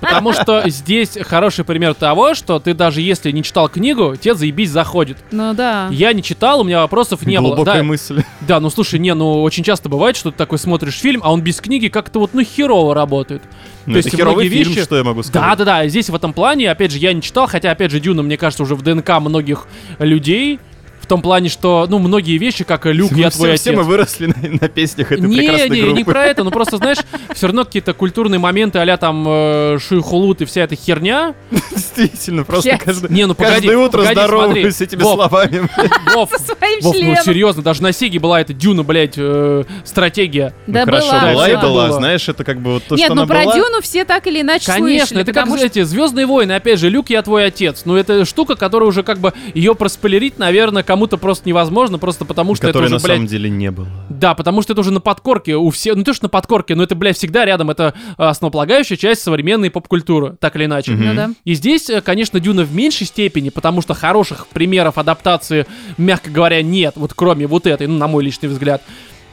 [0.00, 4.70] Потому что здесь хороший пример того, что ты даже если не читал книгу, тебе заебись
[4.70, 5.18] заходит.
[5.30, 5.88] Ну да.
[5.90, 7.48] Я не читал, у меня вопросов не было.
[7.54, 8.22] Глубокая Да, мысль.
[8.40, 11.42] да, ну слушай, не, ну очень часто бывает, что ты такой смотришь фильм, а он
[11.42, 13.42] без книги как-то вот, ну, херово работает.
[13.86, 15.48] Ну, То это есть херовый многие фильм, вещи- что я могу сказать.
[15.50, 15.88] Да, да, да.
[15.88, 18.62] Здесь в этом плане, опять же, я не читал, хотя, опять же, Дюна, мне кажется,
[18.64, 19.66] уже в ДНК многих
[19.98, 20.58] людей.
[21.06, 23.78] В том плане, что, ну, многие вещи, как Люк, Мы я все, твой все отец.
[23.78, 25.96] мы выросли на, на песнях этой не, прекрасной не, группы.
[25.98, 26.98] не про это, ну просто, знаешь,
[27.32, 31.34] все равно какие-то культурные моменты, а там э, Шуйхулут и вся эта херня.
[31.70, 34.86] Действительно, просто каждый, Не, ну погоди, каждое утро погоди, здороваюсь смотри.
[34.86, 35.68] этими Вов, словами.
[36.12, 40.54] Вов, Со своим Вов, ну серьезно, даже на Сеге была эта Дюна, блядь, э, стратегия.
[40.66, 41.92] Да Ну, хорошо, была, была и была.
[41.92, 43.54] Знаешь, это как бы вот то, Нет, что ну она про была.
[43.54, 46.90] Дюну все так или иначе Конечно, слышали, это как что- эти Звездные войны, опять же,
[46.90, 47.82] Люк, я твой отец.
[47.84, 52.54] Ну, это штука, которая уже как бы ее проспойлерить, наверное, кому-то просто невозможно, просто потому
[52.54, 53.86] что это которой уже, на блядь, самом деле не было.
[54.08, 56.82] Да, потому что это уже на подкорке у всех, ну то что на подкорке, но
[56.82, 60.92] это, блядь, всегда рядом, это а, основополагающая часть современной поп-культуры, так или иначе.
[60.92, 61.06] Мгм.
[61.06, 61.30] Ну да.
[61.44, 65.66] И здесь, э, конечно, Дюна в меньшей степени, потому что хороших примеров адаптации,
[65.98, 68.82] мягко говоря, нет, вот кроме вот этой, ну, на мой личный взгляд.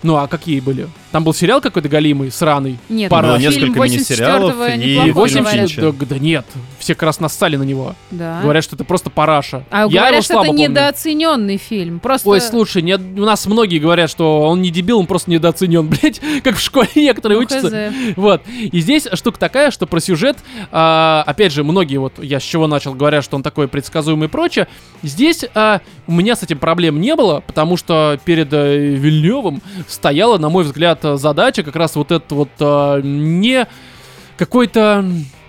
[0.03, 0.89] Ну, а какие были?
[1.13, 2.79] Там был сериал какой-то галимый, сраный.
[2.89, 3.27] Нет, Пара.
[3.27, 5.43] Было несколько 84-го мини-сериалов и неплохой, И Плохой 80...
[5.43, 5.69] говорят.
[5.69, 5.91] Финчер.
[5.93, 6.45] Да, да нет,
[6.79, 7.95] все как раз нассали на него.
[8.09, 8.39] Да.
[8.41, 9.63] Говорят, что это просто параша.
[9.69, 10.69] А Я говорят, его что это помню.
[10.69, 11.99] недооцененный фильм.
[11.99, 12.27] Просто...
[12.29, 16.19] Ой, слушай, не- у нас многие говорят, что он не дебил, он просто недооценен, блядь,
[16.43, 17.91] как в школе некоторые ну, учатся.
[17.91, 18.13] хз.
[18.15, 18.41] Вот.
[18.47, 20.37] И здесь штука такая, что про сюжет,
[20.71, 24.31] а, опять же, многие, вот я с чего начал, говорят, что он такой предсказуемый и
[24.31, 24.67] прочее.
[25.03, 30.39] Здесь а, у меня с этим проблем не было, потому что перед э, Вильневым стояла,
[30.39, 33.67] на мой взгляд, задача как раз вот этот вот а, не
[34.37, 35.05] какой-то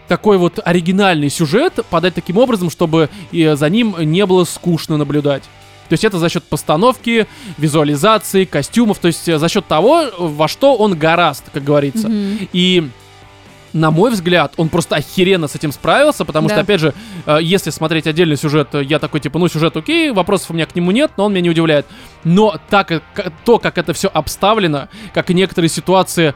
[0.08, 5.42] такой вот оригинальный сюжет подать таким образом, чтобы и за ним не было скучно наблюдать.
[5.88, 7.26] То есть это за счет постановки,
[7.58, 12.08] визуализации, костюмов, то есть э, за счет того, во что он гораст, как говорится.
[12.08, 12.48] Мгм.
[12.52, 12.88] И
[13.74, 16.54] на мой взгляд, он просто охеренно с этим справился, потому Да.
[16.54, 16.94] что, опять же,
[17.26, 20.64] э, если смотреть отдельный сюжет, э, я такой, типа, ну, сюжет окей, вопросов у меня
[20.64, 21.84] к нему нет, но он меня не удивляет.
[22.24, 26.34] Но так, как- к- то, как это все обставлено, как и некоторые ситуации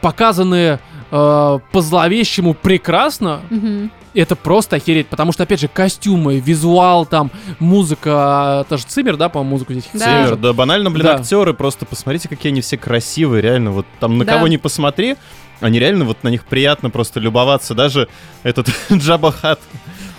[0.00, 0.78] показаны
[1.12, 3.92] э, по-зловещему прекрасно, Мгм.
[4.12, 9.28] это просто охереть, потому что, опять же, костюмы, визуал, там, музыка, это же Циммер, да,
[9.28, 9.88] по-моему, музыку здесь?
[9.92, 10.24] Да.
[10.24, 11.14] Север, да банально, блин, Да.
[11.14, 14.34] актеры, просто посмотрите, какие они все красивые, реально, вот там на Да.
[14.34, 15.14] кого не посмотри,
[15.60, 18.08] они реально, вот на них приятно просто любоваться, даже
[18.42, 19.60] этот Джаба Хат,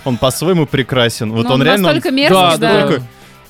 [0.04, 1.88] он по-своему прекрасен, вот Но он, реально...
[1.88, 2.86] он- настолько мерзкий, Да, да.
[2.88, 3.02] да.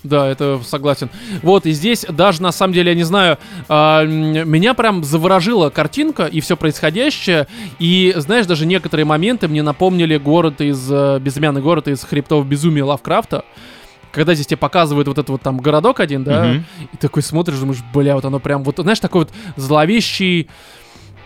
[0.05, 1.11] Да, это согласен.
[1.43, 3.37] Вот, и здесь даже, на самом деле, я не знаю,
[3.69, 7.49] м, меня прям заворожила картинка и все происходящее.
[7.81, 10.89] И, знаешь, даже некоторые моменты мне напомнили город из...
[10.91, 13.45] э, Безымянный город из Хребтов Безумия Лавкрафта.
[14.13, 16.65] Когда здесь тебе показывают вот этот вот там городок один, да, Мгм.
[16.93, 20.49] и такой смотришь, думаешь, бля, вот оно прям, вот, знаешь, такой вот зловещий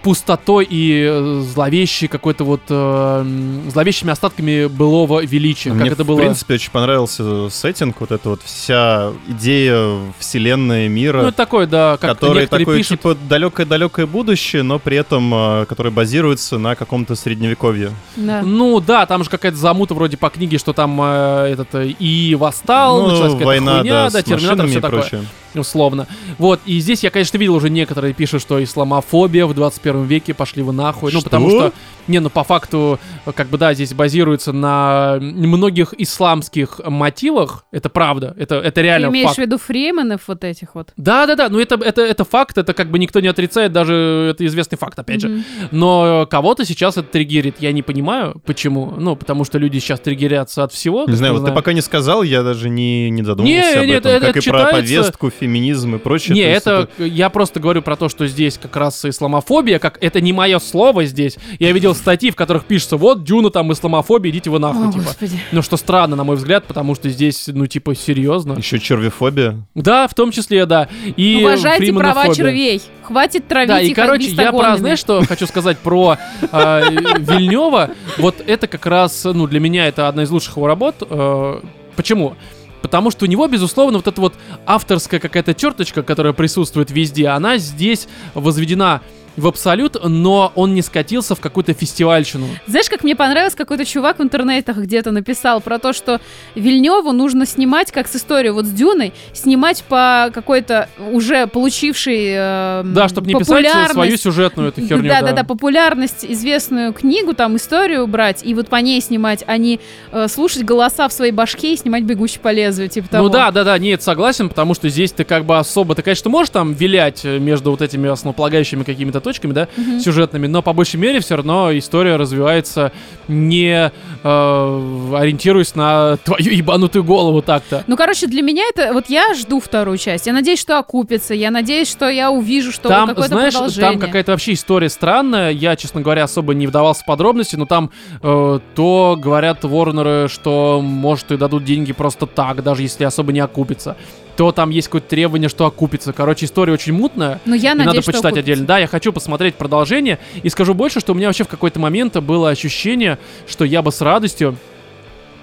[0.03, 3.25] пустотой и э, зловещий какой-то вот э,
[3.69, 6.19] зловещими остатками былого величия, Мне, как это в было.
[6.19, 11.97] принципе, очень понравился сеттинг, вот эта вот вся идея вселенной мира, Ну, это такое, да,
[12.01, 13.01] как который такое, пишут.
[13.01, 17.93] типа, далекое-далекое будущее, но при этом, э, который базируется на каком-то средневековье.
[18.17, 18.43] Да.
[18.43, 22.35] Ну да, там же какая-то замута вроде по книге, что там э, этот э, и
[22.35, 25.25] восстал, началась ну, какая-то война, хуйня, да, да, с терминатор, все такое, прочее.
[25.61, 26.07] Условно.
[26.39, 30.63] Вот, и здесь я, конечно, видел уже некоторые пишут, что исламофобия в 21 веке, пошли
[30.63, 31.13] вы нахуй.
[31.13, 31.25] Ну, Что?
[31.31, 31.73] потому что,
[32.09, 32.99] не, ну по факту,
[33.35, 39.07] как бы да, здесь базируется на многих исламских мотивах, это правда, это, это Ты реально
[39.09, 39.39] имеешь факт.
[39.39, 40.93] в виду фрименов вот этих вот?
[40.97, 44.29] Да, да, да, ну это, это, это факт, это как бы никто не отрицает, даже
[44.33, 45.29] это известный факт, опять же.
[45.29, 45.45] Мгм.
[45.71, 47.57] Но кого-то сейчас это триггерит.
[47.61, 48.95] Я не понимаю, почему.
[48.99, 51.05] Ну, потому что люди сейчас триггерятся от всего.
[51.07, 51.55] Не знаю, вот ты знаем.
[51.57, 54.13] пока не сказал, я даже не, не задумывался Не, об не, этом.
[54.13, 54.81] это- как это и про читается.
[54.81, 56.37] повестку, феминизм и прочее.
[56.37, 59.99] Не, То есть это, я просто говорю про то, что здесь как раз исламофобия, как
[60.01, 61.37] это не мое слово здесь.
[61.59, 65.05] Я видел статьи, в которых пишется, вот, Дюна там исламофобия, идите вы нахуй, О, типа.
[65.05, 65.37] господи.
[65.51, 68.53] Ну, что странно, на мой взгляд, потому что здесь, ну, типа, серьезно.
[68.53, 69.67] Еще червифобия.
[69.75, 70.89] Да, в том числе, да.
[71.17, 72.81] И Уважайте права червей.
[73.03, 76.83] Хватит травить Да, и короче, я про, знаешь, что хочу сказать про э,
[77.19, 77.91] Вильнева.
[78.19, 81.03] Вот это как раз, ну, для меня это одна из лучших его работ.
[81.11, 81.61] Э,
[81.97, 82.35] Почему?
[82.83, 84.35] Потому что у него, безусловно, вот эта вот
[84.67, 89.01] авторская какая-то черточка, которая присутствует везде, она здесь возведена
[89.37, 92.47] в абсолют, но он не скатился в какую-то фестивальщину.
[92.67, 96.21] Знаешь, как мне понравилось, какой-то чувак в интернетах где-то написал про то, что
[96.55, 102.83] Вильневу нужно снимать, как с историей вот с Дюной, снимать по какой-то уже получившей э,
[102.85, 105.09] Да, чтобы не писать свою сюжетную эту херню.
[105.09, 109.57] да, да, да, популярность, известную книгу, там историю брать и вот по ней снимать, а
[109.57, 109.81] не
[110.11, 113.29] э, слушать голоса в своей башке и снимать бегущий по лезвию, типа того.
[113.29, 116.29] Ну да, да, да, нет, согласен, потому что здесь ты как бы особо, ты, конечно,
[116.31, 120.01] можешь там вилять между вот этими основополагающими какими-то точками, да, Мгм.
[120.01, 122.93] сюжетными, но по большей мере все равно история развивается
[123.29, 123.91] не
[124.25, 127.85] э, ориентируясь на твою ебанутую голову так-то.
[127.87, 128.93] Ну, короче, для меня это...
[128.93, 130.27] Вот я жду вторую часть.
[130.27, 131.35] Я надеюсь, что окупится.
[131.35, 133.91] Я надеюсь, что я увижу, что там, какое-то знаешь, продолжение.
[133.93, 135.51] там какая-то вообще история странная.
[135.51, 137.91] Я, честно говоря, особо не вдавался в подробности, но там
[138.23, 143.41] э, то говорят Ворнеры, что, может, и дадут деньги просто так, даже если особо не
[143.41, 143.97] окупится.
[144.37, 146.13] То там есть какое-то требование, что окупится.
[146.13, 147.41] Короче, история очень мутная.
[147.45, 148.65] Но я надеюсь, надо почитать отдельно.
[148.67, 150.19] Да, я хочу посмотреть продолжение.
[150.43, 153.93] И скажу больше, что у меня вообще в какой-то момент было ощущение, что я бы
[153.93, 154.57] с радостью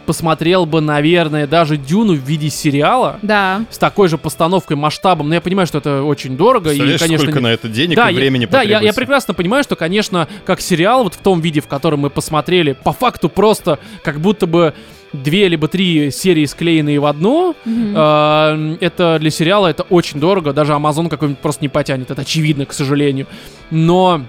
[0.05, 3.61] посмотрел бы, наверное, даже Дюну в виде сериала Да.
[3.69, 5.29] с такой же постановкой, масштабом.
[5.29, 6.71] Но я понимаю, что это очень дорого.
[6.71, 9.35] И, конечно, сколько не- на это денег да, и я- времени да, я, я прекрасно
[9.35, 13.29] понимаю, что, конечно, как сериал, вот в том виде, в котором мы посмотрели, по факту
[13.29, 14.73] просто как будто бы
[15.13, 17.93] две либо три серии склеенные в одну, Мгм.
[17.95, 22.65] э, это для сериала это очень дорого, даже Amazon какой-нибудь просто не потянет, это очевидно,
[22.65, 23.27] к сожалению.
[23.71, 24.21] Но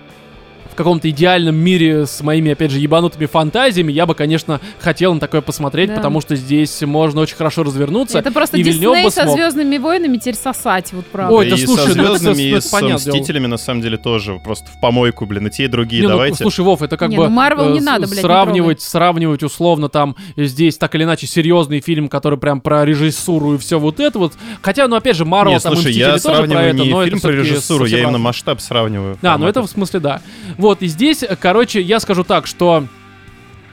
[0.70, 5.20] в каком-то идеальном мире с моими, опять же, ебанутыми фантазиями, я бы, конечно, хотел на
[5.20, 5.96] такое посмотреть, Да.
[5.96, 8.18] потому что здесь можно очень хорошо развернуться.
[8.18, 9.36] Это просто и Дисней бы со смог.
[9.36, 11.34] Звездными войнами теперь сосать, вот правда.
[11.34, 13.14] Ой, да и слушай, со ну это- звездными, это и с понятное дело.
[13.16, 14.40] мстителями, на самом деле, тоже.
[14.44, 16.36] Просто в помойку, блин, и те, и другие, Не, ну, давайте.
[16.36, 19.42] слушай, Вов, это как Не, бы ну, Marvel не с- надо, блядь, не сравнивать, сравнивать
[19.42, 24.00] условно там здесь так или иначе серьезный фильм, который прям про режиссуру и все вот
[24.00, 24.32] это вот.
[24.62, 26.90] Хотя, ну опять же, Marvel Не, там слушай, «Мстители» я тоже про сравниваю это, не
[26.90, 29.18] но это фильм про всё-таки режиссуру, я именно масштаб сравниваю.
[29.22, 30.20] Да, ну это в смысле да.
[30.60, 32.84] Вот, и здесь, э, короче, я скажу так, что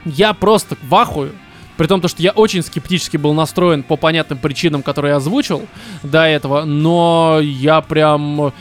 [0.06, 1.32] я просто в ахуе.
[1.76, 5.66] При том, то, что я очень скептически был настроен по понятным причинам, которые я озвучил
[6.02, 8.54] до этого, но я прям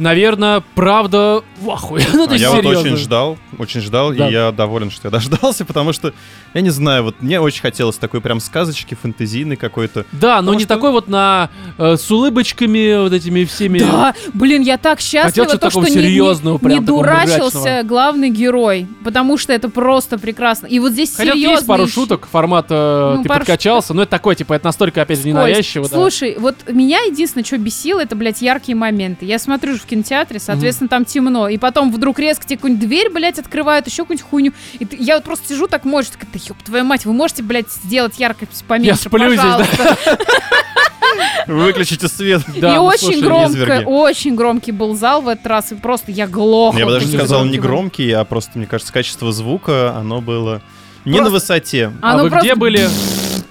[0.00, 2.04] наверное, правда в ахуе.
[2.12, 2.80] ну, А я вот серьезно.
[2.80, 4.28] очень ждал, очень ждал, Да.
[4.28, 6.12] и я доволен, что я дождался, потому что,
[6.54, 10.04] я не знаю, вот мне очень хотелось такой прям сказочки, фэнтезийной какой-то.
[10.12, 13.78] Да, но Потому не что- такой вот на э, с улыбочками вот этими всеми.
[13.80, 17.82] Да, блин, я так счастлива, что-то то, что такого не, не- серьезного, не, дурачился мрачного.
[17.84, 20.66] главный герой, потому что это просто прекрасно.
[20.66, 21.54] И вот здесь Хотя серьезно.
[21.56, 25.20] есть пару шуток формата Ну, ты пару подкачался, но это такое, типа, это настолько, опять
[25.20, 25.88] же, ненавязчиво.
[25.88, 25.94] да.
[25.96, 29.24] Слушай, вот меня единственное, что бесило, это, блядь, яркие моменты.
[29.26, 31.48] Я смотрю в кинотеатре, соответственно, там темно.
[31.48, 34.52] И потом вдруг резко тебе какую-нибудь дверь, блядь, открывают, еще какую-нибудь хуйню.
[34.78, 37.42] И ты- я вот просто сижу так мощь, такая, да ёб твою мать, вы можете,
[37.42, 39.66] блядь, сделать яркость поменьше, Я сплю здесь, да.
[39.76, 40.18] пожалуйста.
[41.46, 42.42] Выключите свет.
[42.56, 46.26] Да, и ну, очень громко, очень громкий был зал в этот раз, и просто я
[46.26, 46.78] глохла.
[46.78, 50.62] Я бы даже сказал не громкий, а просто, мне кажется, качество звука, оно было
[51.04, 51.92] не на высоте.
[52.02, 52.88] А вы где были?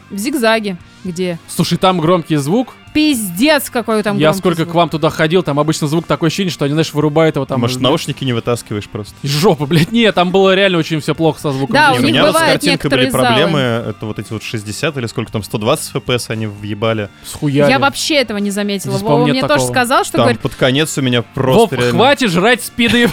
[0.10, 0.78] В зигзаге.
[1.04, 1.40] Где?
[1.48, 2.76] Слушай, там громкий звук.
[2.94, 4.72] Пиздец, какой там Я сколько звук.
[4.72, 7.62] к вам туда ходил, там обычно звук такое ощущение, что они, знаешь, вырубают его там.
[7.62, 9.14] Может, наушники не вытаскиваешь просто?
[9.22, 9.92] Из жопы, блядь.
[9.92, 11.74] Нет, там было реально очень все плохо со звуком.
[11.74, 13.26] Да, Не, у у меня вот с картинкой были некоторые залы.
[13.26, 13.60] проблемы.
[13.60, 17.10] Это вот эти вот 60 или сколько там, 120 FPS они въебали.
[17.26, 17.70] Схуяли.
[17.70, 18.94] Я вообще этого не заметила.
[18.94, 19.60] Здесь, Вова мне такого.
[19.60, 21.92] тоже сказал, что Там говорит, под конец у меня Вов, просто реально...
[21.92, 23.10] хватит жрать спиды,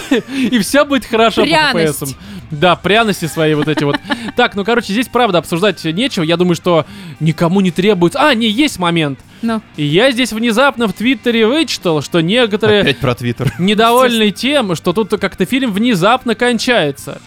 [0.51, 2.03] и все будет хорошо по Пряность.
[2.03, 2.15] FPS.
[2.51, 3.97] Да, пряности свои вот эти вот.
[4.37, 6.23] Так, ну, короче, здесь, правда, обсуждать нечего.
[6.23, 6.87] Я думаю, что
[7.19, 8.21] никому не требуется...
[8.21, 9.19] А, не, есть момент.
[9.43, 13.53] Ну, И я здесь внезапно в Твиттере вычитал, что некоторые Опять про Твиттер.
[13.59, 17.21] недовольны тем, что тут как-то фильм внезапно кончается.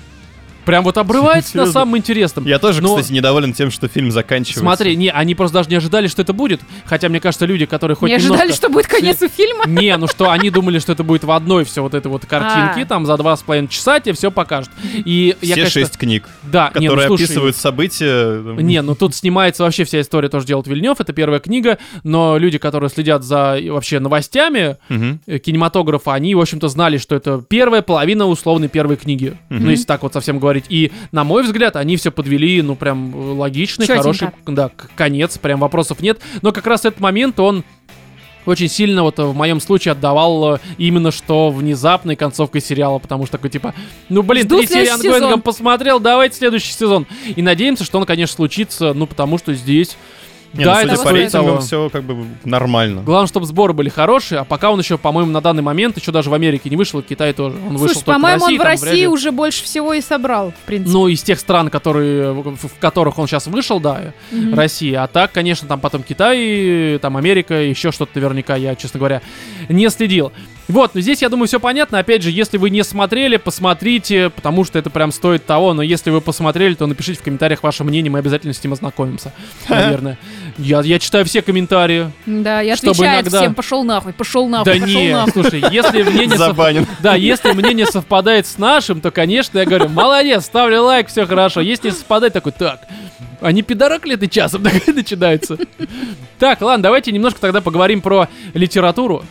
[0.69, 2.45] Прям вот обрывается на самом интересном.
[2.45, 4.59] Я тоже, Но- кстати, недоволен тем, что фильм заканчивается.
[4.59, 6.61] Смотри, не, они просто даже не ожидали, что это будет.
[6.85, 9.63] Хотя, мне кажется, люди, которые хоть не ожидали, немножко- что будет конец у фильма.
[9.65, 12.81] Не, ну что, они думали, что это будет в одной все вот это вот картинки,
[12.81, 12.85] А.
[12.85, 14.69] там за два с половиной часа тебе все покажут.
[14.93, 18.43] И я, Все конечно, шесть книг, да, не, ну, которые слушай, описывают события.
[18.43, 22.37] там, Не, ну тут снимается вообще вся история, тоже делает Вильнев, это первая книга, но
[22.37, 27.81] люди, которые следят за вообще новостями э, кинематографа, они, в общем-то, знали, что это первая
[27.81, 29.35] половина условной первой книги.
[29.49, 29.65] Мгм.
[29.65, 30.58] Ну, если так вот совсем говорить.
[30.69, 34.01] И, на мой взгляд, они все подвели, ну, прям э, логичный, Чётенько.
[34.01, 36.19] хороший, да, конец, прям вопросов нет.
[36.41, 37.63] Но как раз этот момент, он
[38.45, 43.25] очень сильно вот э, в моем случае отдавал э, именно что внезапной концовкой сериала, потому
[43.25, 43.73] что такой типа,
[44.09, 47.05] ну блин, Жду три серии ongoing ом посмотрел, давайте следующий сезон.
[47.35, 49.97] И надеемся, что он, конечно, случится, ну потому что здесь...
[50.53, 51.59] Не, да, ну, это судя по стоит рейтингам, того.
[51.61, 53.01] все как бы нормально.
[53.03, 56.29] Главное, чтобы сборы были хорошие, а пока он еще, по-моему, на данный момент еще даже
[56.29, 57.55] в Америке не вышел, и в Китае тоже.
[57.57, 60.01] Он вышел Слушай, только по-моему, в России, он в России ли- уже больше всего и
[60.01, 60.91] собрал, в принципе.
[60.91, 64.55] Ну, из тех стран, которые, в, которых он сейчас вышел, да, Мгм.
[64.55, 65.03] Россия.
[65.03, 69.21] А так, конечно, там потом Китай, там Америка, еще что-то наверняка, я, честно говоря,
[69.69, 70.31] не следил.
[70.67, 71.97] Вот, но здесь, я думаю, все понятно.
[71.97, 75.73] Опять же, если вы не смотрели, посмотрите, потому что это прям стоит того.
[75.73, 79.33] Но если вы посмотрели, то напишите в комментариях ваше мнение, мы обязательно с ним ознакомимся,
[79.69, 80.19] наверное.
[80.57, 82.11] Я, я читаю все комментарии.
[82.25, 85.31] Да, я Чтобы отвечаю иногда- всем, пошел нахуй, пошел нахуй, Да пошел не, нахуй.
[85.31, 86.85] слушай, если мнение сов- Забанен.
[87.01, 91.61] Да, если мнение совпадает с нашим, то, конечно, я говорю, молодец, ставлю лайк, все хорошо.
[91.61, 92.81] Если не совпадает, такой, так,
[93.41, 94.63] а не пидорок ли ты часом?
[94.87, 95.57] Начинается.
[96.39, 99.23] Так, ладно, давайте немножко тогда поговорим про литературу.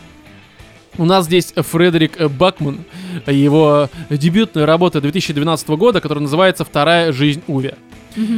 [0.97, 2.79] У нас здесь Фредерик Бакман,
[3.25, 7.75] его дебютная работа 2012 года, которая называется «Вторая жизнь Уве».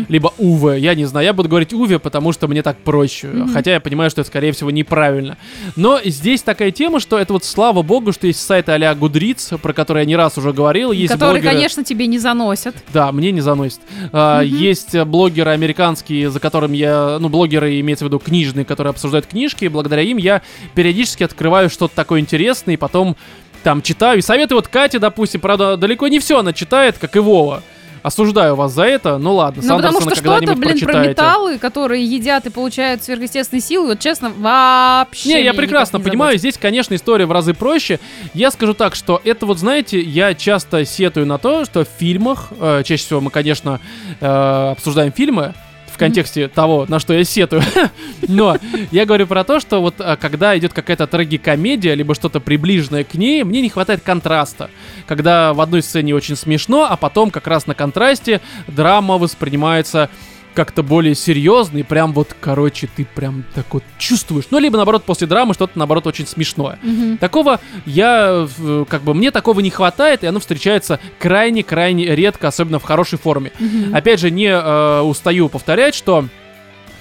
[0.10, 3.54] Либо Уве, я не знаю, я буду говорить Уве, потому что мне так проще, Мгм.
[3.54, 5.38] хотя я понимаю, что это, скорее всего, неправильно.
[5.76, 9.74] Но здесь такая тема, что это вот слава богу, что есть сайты а-ля Goodreads, про
[9.74, 12.76] которые я не раз уже говорил, есть Которые, блогеры- конечно, тебе не заносят.
[12.94, 13.80] да, мне не заносит.
[14.12, 14.56] А, Мгм.
[14.58, 19.66] Есть блогеры американские, за которым я, ну, блогеры, имеется в виду книжные, которые обсуждают книжки,
[19.66, 20.42] и благодаря им я
[20.76, 23.16] периодически открываю что-то такое интересное, и потом
[23.64, 24.20] там читаю.
[24.20, 27.62] И советую вот Кате, допустим, правда, далеко не все она читает, как и Вова.
[28.04, 31.10] Осуждаю вас за это, ну ладно, Ну, потому что что-то, блин, про прочитаете.
[31.10, 36.32] металлы, которые едят и получают сверхъестественные силы, вот честно, вообще Не, я прекрасно не понимаю,
[36.32, 36.40] заботит.
[36.42, 38.00] здесь, конечно, история в разы проще.
[38.34, 42.48] Я скажу так, что это вот, знаете, я часто сетую на то, что в фильмах,
[42.60, 43.80] э, чаще всего мы, конечно,
[44.20, 45.54] э, обсуждаем фильмы,
[46.02, 47.62] контексте того, на что я сетую.
[48.28, 48.58] Но
[48.90, 53.14] я говорю про то, что вот а, когда идет какая-то трагикомедия, либо что-то приближенное к
[53.14, 54.72] ней, мне не хватает контраста.
[55.06, 60.10] Когда в одной сцене очень смешно, а потом как раз на контрасте драма воспринимается
[60.54, 64.46] как-то более серьезно, и прям вот, короче, ты прям так вот чувствуешь.
[64.52, 66.78] Ну, либо, наоборот, после драмы что-то, наоборот, очень смешное.
[66.84, 67.18] Мгм.
[67.18, 68.48] Такого я,
[68.90, 73.52] как бы, мне такого не хватает, и оно встречается крайне-крайне редко, особенно в хорошей форме.
[73.60, 73.96] Мгм.
[73.96, 76.26] Опять же, не э, устаю повторять, что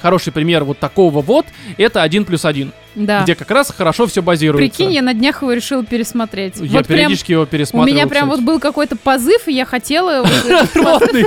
[0.01, 1.45] хороший пример вот такого вот,
[1.77, 3.23] это один плюс один, Да.
[3.23, 4.77] где как раз хорошо все базируется.
[4.79, 6.55] Прикинь, я на днях его решила пересмотреть.
[6.57, 7.95] Я вот прям периодически его у пересматриваю.
[7.95, 8.47] меня прям вот кстати.
[8.47, 10.23] был какой-то позыв, и я хотела...
[10.25, 10.69] вот.
[10.75, 11.27] Рвотный.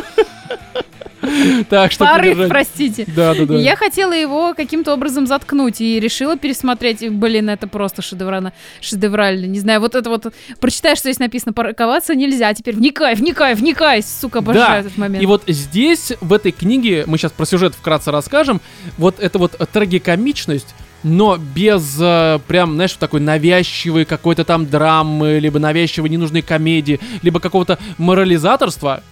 [1.69, 2.49] Так что Порыв, подержать.
[2.49, 3.05] простите.
[3.07, 3.55] Да, да, да.
[3.55, 7.01] Я хотела его каким-то образом заткнуть и решила пересмотреть.
[7.01, 8.53] И, Блин, это просто шедеврально.
[8.82, 9.45] Шедеврально.
[9.45, 10.34] Не знаю, вот это вот...
[10.59, 12.49] Прочитаешь, что здесь написано, парковаться нельзя.
[12.49, 14.03] А теперь вникай, вникай, вникай.
[14.03, 15.24] Сука, обожаю Да, этот момент.
[15.24, 18.61] И вот здесь, в этой книге, мы сейчас про сюжет вкратце расскажем,
[18.97, 25.60] вот эта вот трагикомичность, но без э, прям, знаешь, такой навязчивой какой-то там драмы, либо
[25.60, 29.04] навязчивой ненужной комедии, либо какого-то морализаторства,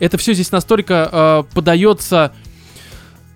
[0.00, 2.32] это все здесь настолько э, подается,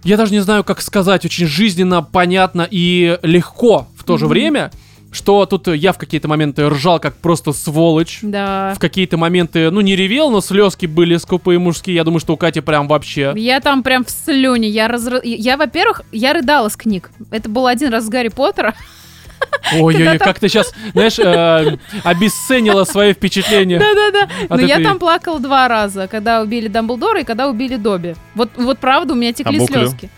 [0.05, 4.71] я даже не знаю, как сказать, очень жизненно, понятно и легко в то же время,
[5.11, 8.19] что тут я в какие-то моменты ржал как просто сволочь.
[8.23, 8.75] Да.
[8.77, 11.97] В какие-то моменты, ну, не ревел, но слезки были скупые мужские.
[11.97, 13.33] Я думаю, что у Кати прям вообще.
[13.37, 14.69] Я там прям в слюне.
[14.69, 17.11] Я, разра- я во-первых, я рыдала с книг.
[17.31, 18.75] Это был один раз с Гарри Поттера.
[19.81, 23.79] Ой-ой-ой, как ты сейчас, знаешь, э, обесценила свои впечатления.
[24.11, 24.29] Да-да-да.
[24.55, 28.15] Но я там плакала два раза, когда убили Дамблдора и когда убили Добби.
[28.35, 30.11] Вот, вот правда, у меня текли А слезки.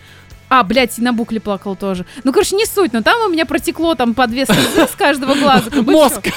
[0.50, 2.04] А, блядь, и на букле плакал тоже.
[2.24, 5.34] Ну, короче, не суть, но там у меня протекло там по две слезы с каждого
[5.36, 5.70] глаза.
[5.82, 6.28] Мозг.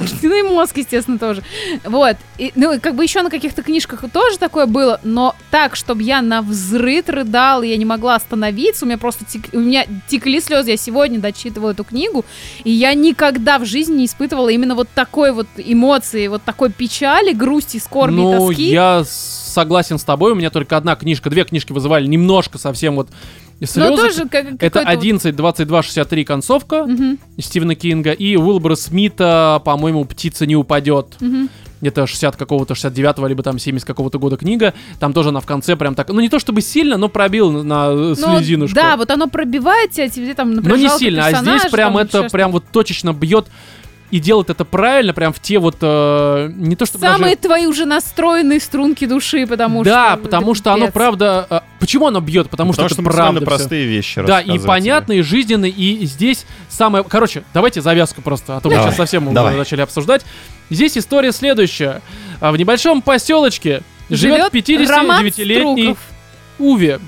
[0.22, 1.42] Ну и мозг, естественно, тоже.
[1.84, 2.16] Вот.
[2.38, 6.02] И, ну, и как бы еще на каких-то книжках тоже такое было, но так, чтобы
[6.02, 10.40] я на взрыд рыдала, я не могла остановиться, у меня просто тек- у меня текли
[10.40, 10.70] слезы.
[10.70, 12.24] Я сегодня дочитывала эту книгу,
[12.64, 17.32] и я никогда в жизни не испытывала именно вот такой вот эмоции, вот такой печали,
[17.32, 18.70] грусти, скорби и Ну, тоски.
[18.70, 23.08] я согласен с тобой, у меня только одна книжка, две книжки вызывали немножко совсем вот
[23.60, 23.96] но слезы.
[24.02, 29.60] тоже как, Это какой-то вот- 11, 22, 63 концовка Мгм, Стивена Кинга и Уилбора Смита,
[29.64, 31.16] по-моему, «Птица не упадет».
[31.20, 31.48] мгм.
[31.82, 34.74] где-то 60 какого-то, 69-го, либо там 70 какого-то года книга.
[34.98, 37.90] Там тоже она в конце прям так, ну не то чтобы сильно, но пробил на,
[37.90, 38.74] Ну, слезинушку.
[38.74, 42.24] да, вот оно пробивает тебя, тебе там, например, но не сильно, а здесь прям это
[42.24, 43.46] прям вот точечно бьет
[44.10, 47.48] и делает это правильно, прям в те вот вот не то чтобы Самые даже...
[47.48, 49.92] твои уже настроенные струнки души, потому что...
[49.92, 51.46] Да, это потому что оно правда.
[51.48, 52.50] а, Почему оно бьет?
[52.50, 53.40] Потому, Потому что, что это правда.
[53.44, 57.04] простые вещи Да, и понятно, и жизненно, и здесь самое...
[57.04, 59.56] Короче, давайте завязку просто, а то мы сейчас совсем давай.
[59.56, 60.24] начали обсуждать.
[60.70, 62.02] Здесь история следующая.
[62.40, 65.98] А В небольшом поселочке живет Живет Роман 59-летний Струков.
[66.58, 67.00] Уве,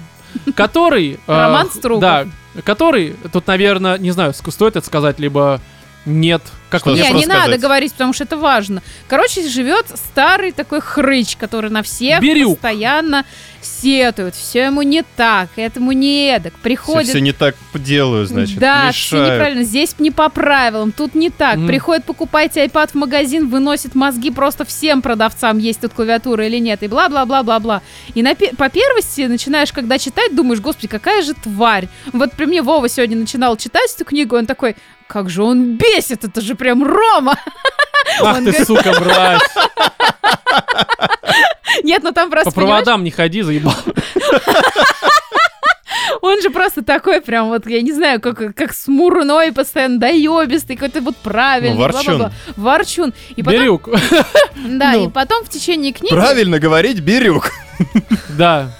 [0.54, 1.14] который...
[1.14, 2.00] э, Роман Струков.
[2.00, 2.26] Да,
[2.64, 5.60] который, тут, наверное, не знаю, стоит это сказать, либо
[6.04, 6.42] нет.
[6.70, 8.82] Как Что Не, не надо говорить, потому что это важно.
[9.08, 12.58] Короче, живет старый такой хрыч, который на всех Бирюк.
[12.58, 13.24] постоянно
[13.64, 14.34] сетует.
[14.34, 16.52] Все ему не так, этому не эдак.
[16.54, 19.34] Все, Приходит все не так делаю, значит, да, все мешают.
[19.34, 19.62] неправильно.
[19.64, 21.56] Здесь не по правилам, тут не так.
[21.56, 21.66] Мгм.
[21.66, 26.82] Приходит покупать iPad в магазин, выносит мозги просто всем продавцам, есть тут клавиатура или нет,
[26.82, 27.82] и бла-бла-бла-бла-бла.
[28.14, 31.88] И на по первости начинаешь, когда читать, думаешь, господи, какая же тварь.
[32.12, 36.24] Вот при мне Вова сегодня начинал читать эту книгу, он такой, как же он бесит,
[36.24, 37.36] это же прям Рома.
[38.20, 39.42] Ах Он ты, говорит- сука, мразь.
[41.82, 43.74] Нет, ну там просто, По проводам не ходи, заебал.
[46.22, 51.00] он же просто такой прям вот, я не знаю, как, как смурной, постоянно доебистый, какой-то
[51.00, 51.74] вот правильный.
[51.74, 52.18] Ну, ворчун.
[52.18, 52.32] бла-бла-бла.
[52.56, 53.14] Ворчун.
[53.36, 53.88] И потом, Бирюк.
[54.56, 55.06] да, ну.
[55.06, 57.50] и потом в течение книги Правильно говорить, Бирюк.
[58.30, 58.70] Да.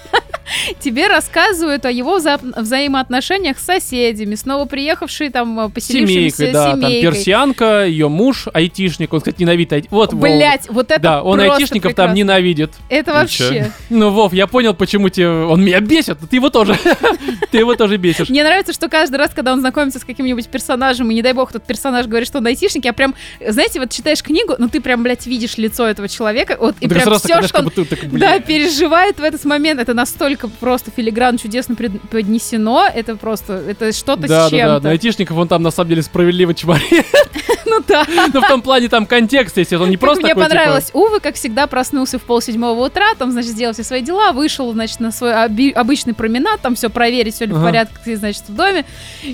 [0.79, 6.71] Тебе рассказывают о его вза- взаимоотношениях с соседями, снова приехавшие там, э, поселившимися Семейкой, да,
[6.71, 7.01] там семейкой.
[7.11, 10.21] персианка, ее муж, айтишник, он, кстати, ненавидит айти- Вот, Вов.
[10.21, 12.13] Блять, вот это Да, он айтишников там прекрасно.
[12.17, 12.71] ненавидит.
[12.89, 13.71] Это И вообще.
[13.89, 15.29] Ну, Вов, я понял, почему тебе...
[15.29, 16.77] Он меня бесит, ты его тоже.
[17.51, 18.29] Ты его тоже бесишь.
[18.29, 21.51] Мне нравится, что каждый раз, когда он знакомится с каким-нибудь персонажем, и не дай бог,
[21.51, 23.13] тот персонаж говорит, что он айтишник, я прям,
[23.47, 26.95] знаете, вот читаешь книгу, ну ты прям, блядь, видишь лицо этого человека, вот, и Ты
[26.95, 31.37] прям сразу все, что он так, да, переживает в этот момент, это настолько просто филигран
[31.37, 34.79] чудесно поднесено, это просто, это что-то Да, с да, да, чем-то.
[34.81, 36.83] на айтишников он там на самом деле справедливо чморит.
[37.73, 38.05] Ну да.
[38.33, 41.19] Но в том плане там контекст, если он не просто мне такой, типа, понравилось, Увы,
[41.19, 45.11] как всегда, проснулся в полседьмого утра, там, значит, сделал все свои дела, вышел, значит, на
[45.11, 48.85] свой оби- обычный променад, там все проверить, все ли в порядке, значит, в доме.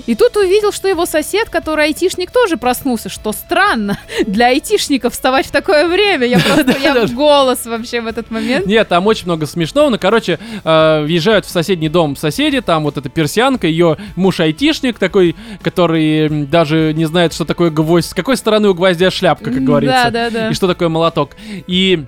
[0.06, 5.46] И тут увидел, что его сосед, который айтишник, тоже проснулся, что странно для айтишников вставать
[5.46, 6.26] в такое время.
[6.26, 8.66] Я просто, я в голос вообще в этот момент.
[8.66, 9.90] Нет, там очень много смешного.
[9.90, 14.98] Ну, короче, э, въезжают в соседний дом соседи, там вот эта персианка, ее муж айтишник
[14.98, 19.64] такой, который даже не знает, что такое гвоздь, с какой стороны у гвоздя шляпка, как
[19.64, 20.04] говорится.
[20.04, 20.50] Да, да, да.
[20.50, 21.32] И что такое молоток.
[21.66, 22.04] И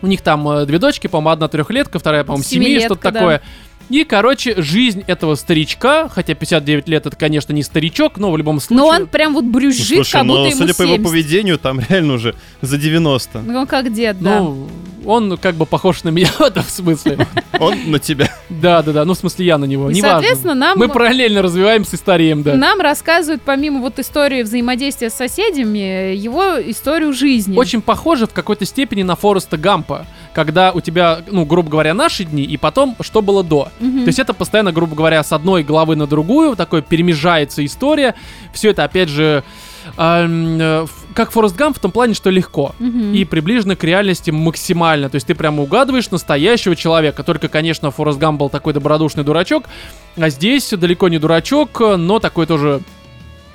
[0.00, 3.12] у них там э, две дочки, по-моему, одна трехлетка, вторая, по-моему, семи, что-то да.
[3.12, 3.42] такое.
[3.90, 8.60] И, короче, жизнь этого старичка, хотя 59 лет это, конечно, не старичок, но в любом
[8.60, 8.84] случае...
[8.84, 11.10] Но он прям вот Ну, брюзжит, слушай, как будто ну, ему судя по его 70.
[11.10, 13.42] поведению, там реально уже за 90.
[13.42, 14.38] Ну, он как дед, да.
[14.38, 14.68] Ну,
[15.04, 17.26] он как бы похож на меня в этом смысле.
[17.58, 18.30] Он на тебя.
[18.48, 19.04] Да, да, да.
[19.04, 19.90] Ну, в смысле, я на него.
[19.90, 20.78] И, соответственно, нам...
[20.78, 22.54] Мы параллельно развиваемся и стареем, да.
[22.54, 27.56] Нам рассказывают, помимо вот истории взаимодействия с соседями, его историю жизни.
[27.56, 32.24] Очень похоже в какой-то степени на Фореста Гампа, когда у тебя, ну, грубо говоря, наши
[32.24, 33.68] дни, и потом, что было до.
[33.80, 34.04] Мгм.
[34.04, 38.14] То есть это постоянно, грубо говоря, с одной главы на другую, такое перемежается история.
[38.52, 39.42] Все это, опять же,
[39.96, 42.74] э, как Форест Гамп в том плане, что легко.
[42.78, 43.12] Мгм.
[43.14, 45.10] И приближено к реальности максимально.
[45.10, 47.22] То есть ты прямо угадываешь настоящего человека.
[47.22, 49.64] Только, конечно, Форест Гамп был такой добродушный дурачок.
[50.16, 52.80] А здесь далеко не дурачок, но такой тоже,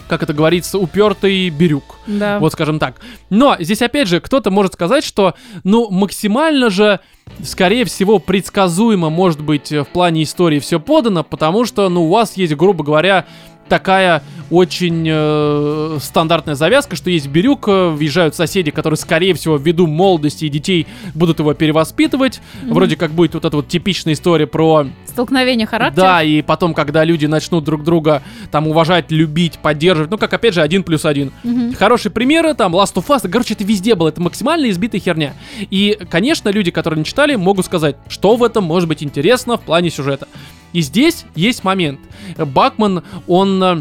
[0.08, 1.98] как это говорится, упертый бирюк.
[2.08, 2.40] Да.
[2.40, 3.02] Вот скажем так.
[3.30, 7.00] Но здесь опять же кто-то может сказать, что ну максимально же,
[7.44, 12.10] скорее всего, предсказуемо может быть э, в плане истории все подано, потому что ну у
[12.10, 13.26] вас есть, грубо говоря,
[13.68, 19.88] такая очень э, стандартная завязка, что есть Бирюк, э, въезжают соседи, которые, скорее всего, ввиду
[19.88, 22.42] молодости и детей будут его перевоспитывать.
[22.62, 22.74] Мгм.
[22.74, 25.96] Вроде как будет вот эта вот типичная история про Столкновение характеров.
[25.96, 30.54] да, и потом, когда люди начнут друг друга там уважать, любить, поддерживать, ну, как опять
[30.54, 31.32] же, один плюс один.
[31.44, 31.74] Мгм.
[31.74, 35.34] Хорошие примеры, там, Last of Us, короче, это везде было, это максимально избитая херня.
[35.60, 39.62] И, конечно, люди, которые не читали, могут сказать, что в этом может быть интересно в
[39.62, 40.28] плане сюжета.
[40.76, 42.02] И здесь есть момент.
[42.38, 43.64] Бакман, он...
[43.64, 43.76] э,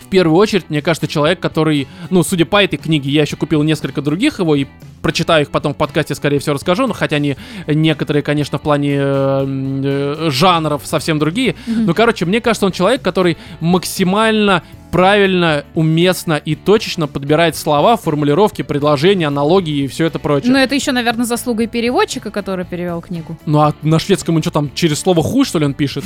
[0.00, 3.62] В первую очередь, мне кажется, человек, который, ну, судя по этой книге, я еще купил
[3.62, 4.64] несколько других его и
[5.02, 7.36] прочитаю их потом в подкасте, скорее всего, расскажу, но хотя они
[7.66, 11.56] некоторые, конечно, в плане э, э, жанров совсем другие.
[11.66, 11.86] Мгм.
[11.86, 18.62] Ну, короче, мне кажется, он человек, который максимально правильно, уместно и точечно подбирает слова, формулировки,
[18.62, 20.52] предложения, аналогии и все это прочее.
[20.52, 23.36] Но это еще, наверное, заслуга и переводчика, который перевел книгу.
[23.46, 26.04] Ну а на шведском он что там, через слово хуй, что ли, он пишет?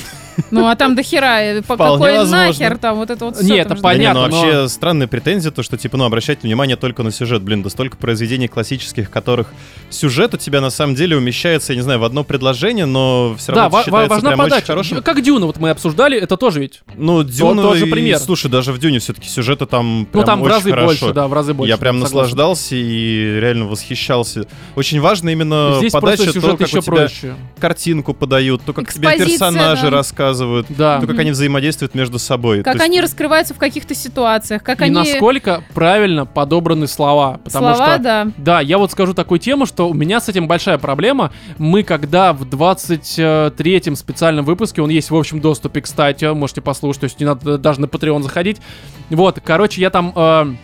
[0.51, 3.64] Ну, а там до хера, э, по какой нахер там вот это вот всё Не,
[3.64, 7.11] там это Понятно, ну вообще странная претензия, то, что, типа, ну, обращать внимание только на
[7.11, 7.43] сюжет.
[7.43, 9.49] Блин, да столько произведений классических, которых
[9.91, 13.53] сюжет у тебя на самом деле умещается, я не знаю, в одно предложение, но все
[13.53, 14.66] Да, равно ва- это считается важна прям очень подача.
[14.66, 15.03] хорошим.
[15.03, 16.80] Как Дюна, вот мы обсуждали, это тоже ведь.
[16.97, 18.18] Ну, Дюна, тоже и- пример.
[18.18, 20.87] слушай, даже в Дюне все-таки сюжета там Ну прям там в очень разы хорошо.
[20.87, 21.68] больше, да, в разы больше.
[21.70, 22.16] Я прям согласен.
[22.16, 24.47] наслаждался и реально восхищался.
[24.76, 27.35] Очень важно именно Здесь подача, то, как еще у тебя проще.
[27.61, 29.91] картинку подают, то, как тебе Экспозиция, персонажи да.
[29.91, 31.01] рассказывают, Да.
[31.01, 32.59] то, как они взаимодействуют между собой.
[32.59, 34.95] То Как есть- они раскрываются в каких-то ситуациях, как И они...
[34.95, 37.41] насколько правильно подобраны слова.
[37.45, 38.26] Потому Слова, что да.
[38.39, 41.31] Да, я вот скажу такую тему, что у меня с этим большая проблема.
[41.59, 47.05] Мы когда в 23-м специальном выпуске, он есть в общем доступе, кстати, можете послушать, то
[47.05, 48.62] есть не надо даже на Patreon заходить.
[49.11, 50.14] Вот, короче, я там...
[50.16, 50.55] э,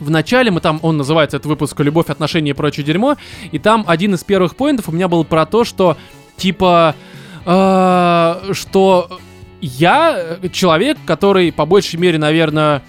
[0.00, 3.16] в начале мы там, он называется этот выпуск «Любовь, отношения и прочее дерьмо»,
[3.50, 5.98] и там один из первых поинтов у меня был про то, что,
[6.38, 6.94] типа,
[7.44, 9.20] э, что
[9.60, 12.82] я человек, который по большей мере, наверное,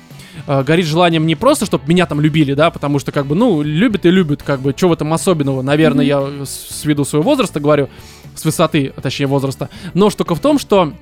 [0.47, 3.61] э, горит желанием не просто, чтобы меня там любили, да, потому что, как бы, ну,
[3.61, 7.23] любят и любят, как бы, что в этом особенного, наверное, я с, с виду своего
[7.23, 7.89] возраста говорю,
[8.35, 10.93] с высоты, а точнее, возраста, но штука в том, что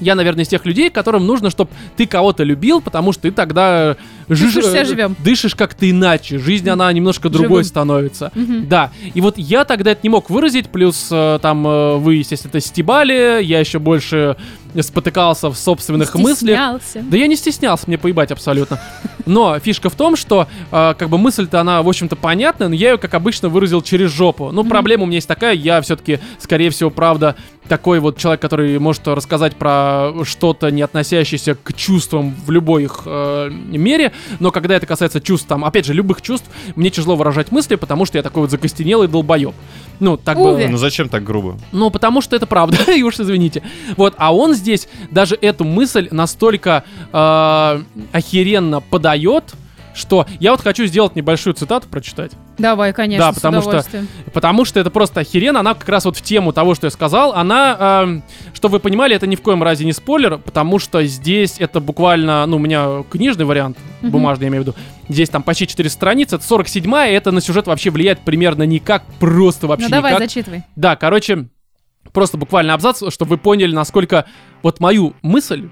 [0.00, 3.96] я, наверное, из тех людей, которым нужно, чтобы ты кого-то любил, потому что ты тогда
[4.28, 5.16] Дышишь, э, живем.
[5.18, 7.64] дышишь как-то иначе, жизнь, она немножко другой Живым.
[7.64, 8.32] становится.
[8.34, 8.68] Мгм.
[8.68, 12.50] Да, и вот я тогда это не мог выразить, плюс э, там э, вы, естественно,
[12.50, 14.36] это стебали, я еще больше
[14.80, 16.36] спотыкался в собственных мыслях.
[16.36, 17.02] Стеснялся.
[17.08, 18.80] Да я не стеснялся, мне поебать абсолютно.
[19.26, 22.90] Но фишка в том, что э, как бы мысль-то она, в общем-то, понятна, но я
[22.92, 24.50] ее, как обычно, выразил через жопу.
[24.52, 24.70] Ну, Мгм.
[24.70, 27.36] проблема у меня есть такая, я все-таки, скорее всего, правда,
[27.68, 33.02] такой вот человек, который может рассказать про что-то, не относящееся к чувствам в любой их
[33.06, 37.52] э, мере, но когда это касается чувств, там, опять же, любых чувств, мне тяжело выражать
[37.52, 39.54] мысли, потому что я такой вот закостенелый долбоеб.
[40.00, 40.66] Ну, так Уве.
[40.66, 40.72] бы...
[40.72, 41.58] Ну зачем так грубо?
[41.72, 43.62] Ну, потому что это правда, и уж извините.
[43.96, 49.54] Вот, а он здесь даже эту мысль настолько э, охеренно подает,
[49.94, 52.32] что я вот хочу сделать небольшую цитату прочитать.
[52.58, 53.84] Давай, конечно, Да, потому что-.
[54.32, 55.60] Потому что это просто охеренно.
[55.60, 57.32] Она как раз вот в тему того, что я сказал.
[57.32, 58.22] Она, эм,
[58.52, 62.44] чтобы вы понимали, это ни в коем разе не спойлер, потому что здесь это буквально,
[62.46, 64.10] ну, у меня книжный вариант, Мгм.
[64.10, 64.76] бумажный, я имею в виду.
[65.08, 69.04] Здесь там почти 4 страницы, это 47 и это на сюжет вообще влияет примерно никак,
[69.20, 70.22] просто вообще Ну давай, никак.
[70.28, 70.62] зачитывай.
[70.76, 71.48] Да, короче,
[72.12, 74.24] просто буквально абзац, чтобы вы поняли, насколько
[74.62, 75.68] вот мою мысль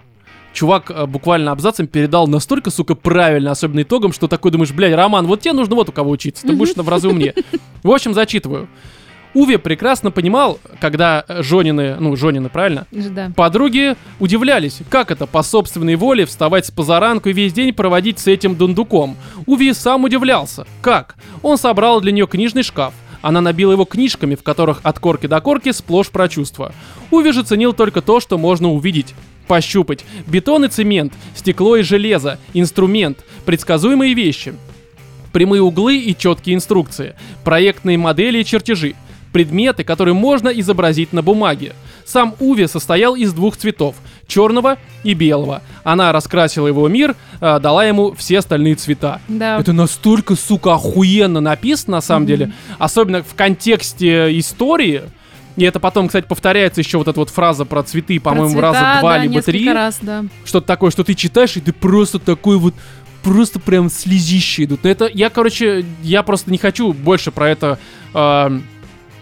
[0.52, 5.26] чувак э, буквально абзацем передал настолько, сука, правильно, особенно итогом, что такой думаешь, блядь, Роман,
[5.26, 7.34] вот тебе нужно вот у кого учиться, ты будешь в разы умнее.
[7.82, 8.68] В общем, зачитываю.
[9.34, 12.86] Уве прекрасно понимал, когда Жонины, ну, Жонины, правильно?
[12.90, 13.32] Да.
[13.34, 18.26] Подруги удивлялись, как это по собственной воле вставать с позаранку и весь день проводить с
[18.26, 19.16] этим дундуком.
[19.46, 20.66] Уви сам удивлялся.
[20.82, 21.16] Как?
[21.42, 22.92] Он собрал для нее книжный шкаф.
[23.22, 26.74] Она набила его книжками, в которых от корки до корки сплошь про чувства.
[27.10, 29.14] Уви же ценил только то, что можно увидеть.
[29.52, 30.06] Пощупать.
[30.26, 34.54] Бетон и цемент, стекло и железо, инструмент, предсказуемые вещи.
[35.30, 37.16] Прямые углы и четкие инструкции.
[37.44, 38.94] Проектные модели и чертежи.
[39.30, 41.74] Предметы, которые можно изобразить на бумаге.
[42.06, 43.96] Сам Уви состоял из двух цветов–
[44.26, 45.60] черного и белого.
[45.84, 49.20] Она раскрасила его мир, э, дала ему все остальные цвета.
[49.28, 49.58] Да.
[49.60, 52.52] Это настолько, сука, охуенно написано, на самом деле.
[52.78, 55.02] Особенно в контексте истории.
[55.56, 59.18] И это потом, кстати, повторяется еще вот эта вот фраза про цветы, по-моему, раза два
[59.18, 59.70] да, либо три.
[59.70, 60.24] раз, да.
[60.44, 62.74] Что-то такое, что ты читаешь, и ты просто такой вот
[63.22, 64.84] просто прям слезища идут.
[64.84, 67.78] Но это я, короче, я просто не хочу больше про это
[68.14, 68.60] э,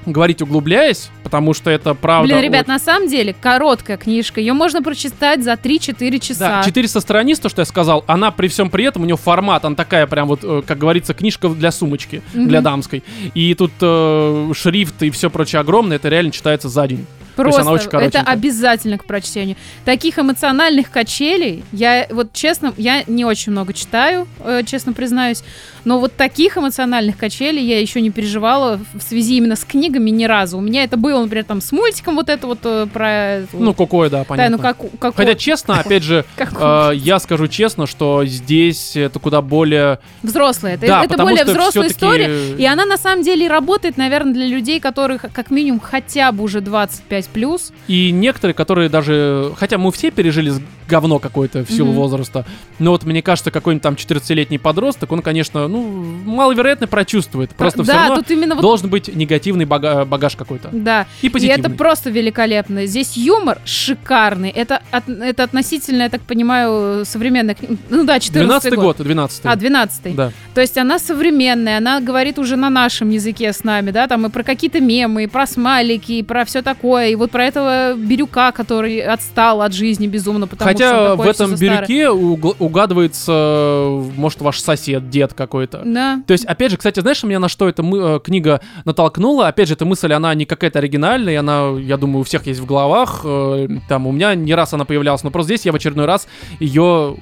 [0.06, 2.32] говорить углубляясь, потому что это правда.
[2.32, 4.40] Блин, ребят, очень- на самом деле, короткая книжка.
[4.40, 6.48] Ее можно прочитать за 3-4 часа.
[6.60, 9.64] Да, 400 страниц, то, что я сказал, она при всем при этом, у нее формат,
[9.64, 12.48] она такая прям вот, э, как говорится, книжка для сумочки, Мгм.
[12.48, 13.02] для дамской.
[13.34, 17.06] И тут э, шрифт и все прочее огромное, это реально читается за день.
[17.36, 19.56] Просто она очень это обязательно к прочтению.
[19.84, 25.42] Таких эмоциональных качелей, я вот честно, я не очень много читаю, э, честно признаюсь,
[25.84, 30.24] но вот таких эмоциональных качелей я еще не переживала в связи именно с книгами ни
[30.24, 30.58] разу.
[30.58, 33.46] У меня это было, например, там с мультиком вот это вот э, про...
[33.52, 34.58] Ну, какое, да, понятно.
[34.58, 39.18] да, ну как, как Хотя, честно, опять же, э, я скажу честно, что здесь это
[39.18, 40.00] куда более...
[40.22, 40.74] взрослая.
[40.74, 42.56] Это, да, это более взрослая история.
[42.56, 46.60] И она на самом деле работает, наверное, для людей, которых как минимум хотя бы уже
[46.60, 47.72] 25 плюс.
[47.88, 49.52] И некоторые, которые даже...
[49.56, 50.52] Хотя мы все пережили
[50.88, 51.96] говно какое-то в силу Мгм.
[52.00, 52.44] возраста,
[52.80, 55.82] но вот мне кажется, какой-нибудь там 14-летний подросток, он, конечно, ну,
[56.24, 57.50] маловероятно прочувствует.
[57.50, 60.68] Просто все да, равно тут именно вот должен быть негативный бага- багаж какой-то.
[60.72, 61.06] да.
[61.22, 61.60] И И позитивный.
[61.60, 62.86] это просто великолепно.
[62.86, 64.50] Здесь юмор шикарный.
[64.50, 67.76] Это, от- это относительно, я так понимаю, современная книга.
[67.88, 70.32] Ну да, 14 12 год, 12 А, 12 Да.
[70.54, 74.30] То есть она современная, она говорит уже на нашем языке с нами, да, там и
[74.30, 78.52] про какие-то мемы, и про смайлики, и про все такое, и вот про этого Бирюка,
[78.52, 84.10] который отстал от жизни безумно, потому что Хотя такой в этом бирюке уг- угадывается, э,
[84.16, 85.82] может, ваш сосед, дед какой-то.
[85.84, 86.22] Да.
[86.26, 89.48] То есть, опять же, кстати, знаешь, меня на что эта мы- э, книга натолкнула?
[89.48, 92.66] Опять же, эта мысль, она не какая-то оригинальная, она, я думаю, у всех есть в
[92.66, 93.20] головах.
[93.24, 96.28] э, Там у меня не раз она появлялась, но просто здесь я в очередной раз
[96.58, 97.16] ее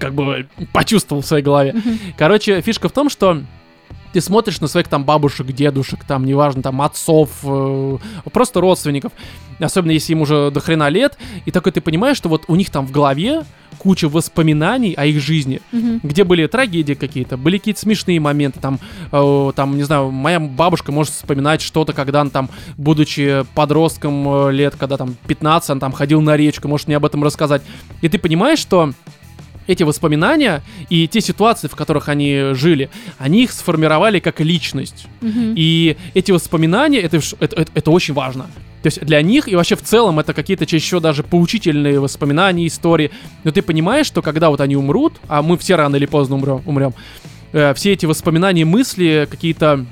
[0.00, 1.74] как бы почувствовал в своей голове.
[2.16, 3.42] Короче, фишка в том, что
[4.12, 7.98] ты смотришь на своих там бабушек, дедушек, там, неважно, там, отцов, э,
[8.32, 9.12] просто родственников,
[9.60, 12.70] особенно если им уже до хрена лет, и такой ты понимаешь, что вот у них
[12.70, 13.44] там в голове
[13.78, 16.00] куча воспоминаний о их жизни, Мгм.
[16.02, 18.78] где были трагедии какие-то, были какие-то смешные моменты, там,
[19.10, 24.52] э, там, не знаю, моя бабушка может вспоминать что-то, когда она там, будучи подростком э,
[24.52, 27.62] лет, когда там 15, он там ходил на речку, может мне об этом рассказать.
[28.02, 28.92] И ты понимаешь, что
[29.66, 35.06] эти воспоминания и те ситуации, в которых они жили, они их сформировали как личность.
[35.20, 35.54] Мгм.
[35.56, 38.44] И эти воспоминания, это, это, это- очень важно.
[38.82, 43.10] То есть для них и вообще в целом это какие-то всего даже поучительные воспоминания, истории.
[43.44, 46.62] Но ты понимаешь, что когда вот они умрут, а мы все рано или поздно умрем,
[46.66, 46.94] умрем
[47.52, 49.86] э, все эти воспоминания, мысли, какие-то,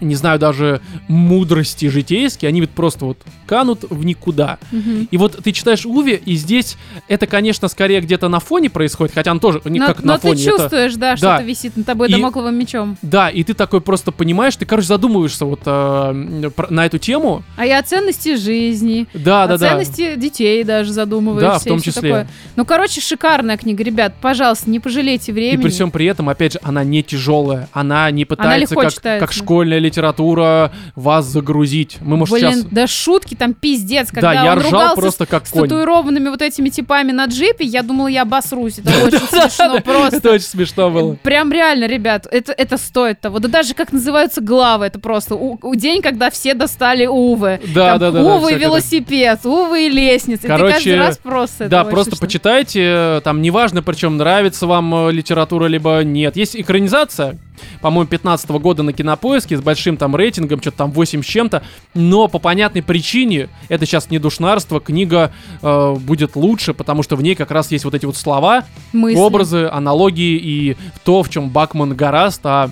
[0.00, 4.58] не знаю, даже мудрости житейские, они вот просто вот канут в никуда.
[4.70, 5.08] Мгм.
[5.10, 6.76] И вот ты читаешь Уви, и здесь
[7.08, 10.18] это, конечно, скорее где-то на фоне происходит, хотя он тоже не Но, как но на
[10.18, 10.34] фоне.
[10.36, 11.16] ты это- чувствуешь, да, Да.
[11.16, 12.96] что-то висит над тобой И- домокловым мечом.
[13.02, 17.42] Да, и ты такой просто понимаешь, ты, короче, задумываешься вот э, на эту тему.
[17.56, 19.68] А и о ценности жизни, Да, о да, да.
[19.70, 21.52] ценности детей даже задумываешься.
[21.52, 21.92] Да, в том и числе.
[22.02, 22.28] такое.
[22.56, 24.14] Ну, короче, шикарная книга, ребят.
[24.20, 25.62] Пожалуйста, не пожалейте И времени.
[25.62, 27.68] при всем при этом, опять же, она не тяжелая.
[27.72, 29.26] Она не пытается, легко как, читается.
[29.26, 31.98] как школьная литература, вас загрузить.
[32.00, 32.64] Мы, может, Блин, сейчас...
[32.66, 35.68] да шутки там пиздец, когда Да, я он ржал ругался просто как с конь.
[35.68, 38.78] татуированными вот этими типами на джипе, я думала, я обосрусь.
[38.78, 40.16] Это очень смешно просто.
[40.16, 41.14] Это очень смешно было.
[41.16, 43.38] Прям реально, ребят, это, это стоит того.
[43.40, 47.60] Да даже как называются главы, это просто у, у день, когда все достали Увы.
[47.74, 48.22] Да, Там да, да.
[48.36, 50.40] Увы велосипед, Увы и лестница.
[50.40, 52.26] И ты Короче, каждый раз просто Да, просто смешно.
[52.26, 56.36] почитайте, там неважно, причем нравится вам э, литература, либо нет.
[56.36, 57.36] Есть экранизация,
[57.80, 61.62] по-моему, 15 года на Кинопоиске с большим там рейтингом, что-то там 8 с чем-то,
[61.94, 65.32] но по понятной причине, это сейчас не душнарство, книга
[65.62, 69.18] э, будет лучше, потому что в ней как раз есть вот эти вот слова, Мысли.
[69.18, 72.70] образы, аналогии и то, в чем Бакман гораст, а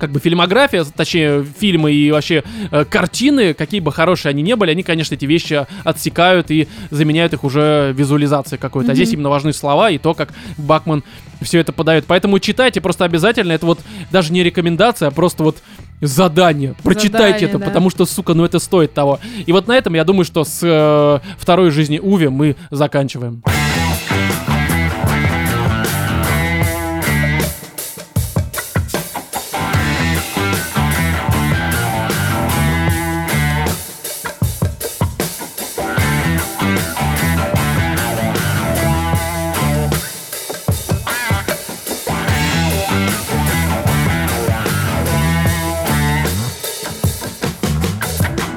[0.00, 4.70] как бы фильмография, точнее фильмы и вообще э, картины, какие бы хорошие они не были,
[4.70, 8.92] они, конечно, эти вещи отсекают и заменяют их уже визуализацией какой-то.
[8.92, 11.04] А здесь именно важны слова и то, как Бакман
[11.42, 12.04] все это подает.
[12.06, 13.52] Поэтому читайте просто обязательно.
[13.52, 15.58] Это вот даже не рекомендация, а просто вот
[16.00, 16.74] задание.
[16.82, 17.66] Прочитайте Задание, это, да.
[17.66, 19.20] потому что, сука, ну это стоит того.
[19.46, 23.42] И вот на этом я думаю, что с э, второй жизни Уви мы заканчиваем.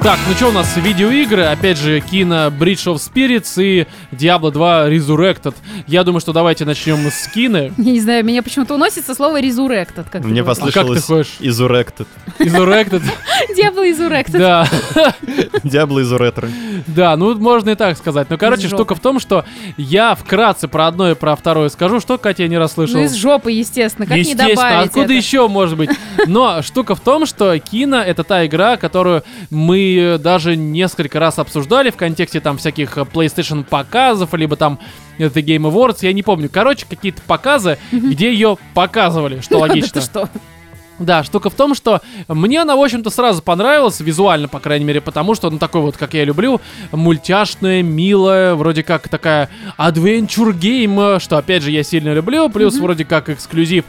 [0.04, 4.88] Так, ну что у нас, видеоигры, опять же, кино Bridge of Spirits и Diablo 2
[4.88, 5.54] Resurrected.
[5.86, 7.28] Я думаю, что давайте начнем с.
[7.34, 10.06] Я не знаю, меня почему-то уносится слово resurrected.
[10.10, 10.42] Как Мне.
[10.42, 11.36] А как ты послышалось хочешь?
[11.40, 12.06] Изуректед.
[12.38, 13.02] Resurrected.
[13.56, 14.38] Diablo resurrected.
[14.38, 14.68] Да,
[15.64, 16.48] Диабло Изуретро.
[16.86, 18.28] да, ну можно и так сказать.
[18.30, 19.44] Ну, короче, штука в том, что
[19.76, 22.00] я вкратце про одно и про второе скажу.
[22.00, 22.96] Что, Катя, я не расслышал?
[22.96, 24.06] Ну, из жопы, естественно.
[24.06, 25.14] Как не добавить откуда это?
[25.14, 25.90] еще может быть?
[26.26, 31.90] Но штука в том, что кино это та игра, которую мы даже несколько раз обсуждали
[31.90, 33.64] в контексте там всяких э, PlayStation
[34.04, 34.78] показов, либо там
[35.18, 36.50] это Game Awards, я не помню.
[36.52, 40.02] Короче, какие-то показы, где ее показывали, что логично.
[41.00, 45.00] Да, штука в том, что мне она, в общем-то, сразу понравилась, визуально, по крайней мере,
[45.00, 46.60] потому что, ну, такой вот, как я люблю,
[46.92, 53.04] мультяшная, милая, вроде как такая adventure game, что, опять же, я сильно люблю, плюс вроде
[53.04, 53.84] как эксклюзив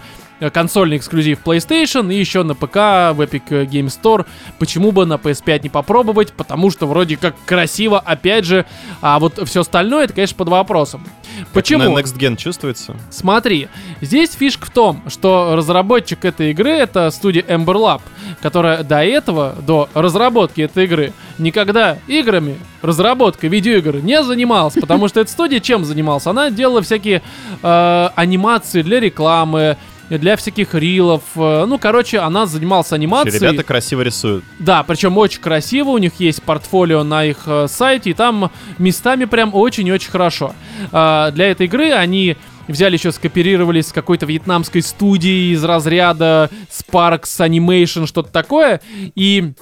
[0.54, 4.26] консольный эксклюзив PlayStation и еще на ПК в Epic Game Store.
[4.60, 6.34] Почему бы на PS5 не попробовать?
[6.34, 8.66] Потому что вроде как красиво, опять же,
[9.02, 11.06] а вот все остальное, это, конечно, под вопросом.
[11.54, 11.84] Почему?
[11.84, 12.96] На Next Gen чувствуется?
[13.10, 13.68] Смотри,
[14.02, 18.02] здесь фишка в том, что разработчик этой игры это студия Ember Lab,
[18.42, 25.20] которая до этого, до разработки этой игры, никогда играми, разработкой видеоигр не занималась, потому что
[25.20, 26.26] эта студия чем занималась?
[26.28, 27.22] Она делала всякие
[27.62, 29.78] э, анимации для рекламы,
[30.10, 31.22] для всяких рилов.
[31.36, 33.40] э, Ну, короче, она занималась анимацией.
[33.40, 34.44] Ребята красиво рисуют.
[34.60, 39.26] Да, причем очень красиво, у них есть портфолио на их э, сайте, и там местами
[39.26, 40.54] прям очень-очень хорошо.
[40.92, 42.38] А, для этой игры они
[42.68, 48.82] взяли еще, скооперировались с какой-то вьетнамской студией из разряда Sparks Animation, что-то такое,
[49.16, 49.54] и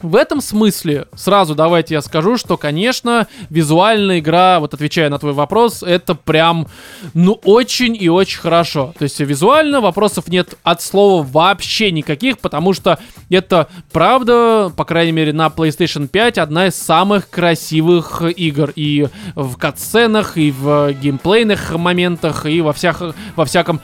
[0.00, 5.32] в этом смысле, сразу давайте я скажу, что, конечно, визуальная игра, вот отвечая на твой
[5.32, 6.68] вопрос, это прям,
[7.14, 8.94] ну, очень и очень хорошо.
[8.98, 12.98] То есть визуально вопросов нет от слова вообще никаких, потому что
[13.28, 18.72] это, правда, по крайней мере, на PlayStation 5 одна из самых красивых игр.
[18.76, 23.02] И в катсценах, и в геймплейных моментах, и во, всях,
[23.34, 23.80] во всяком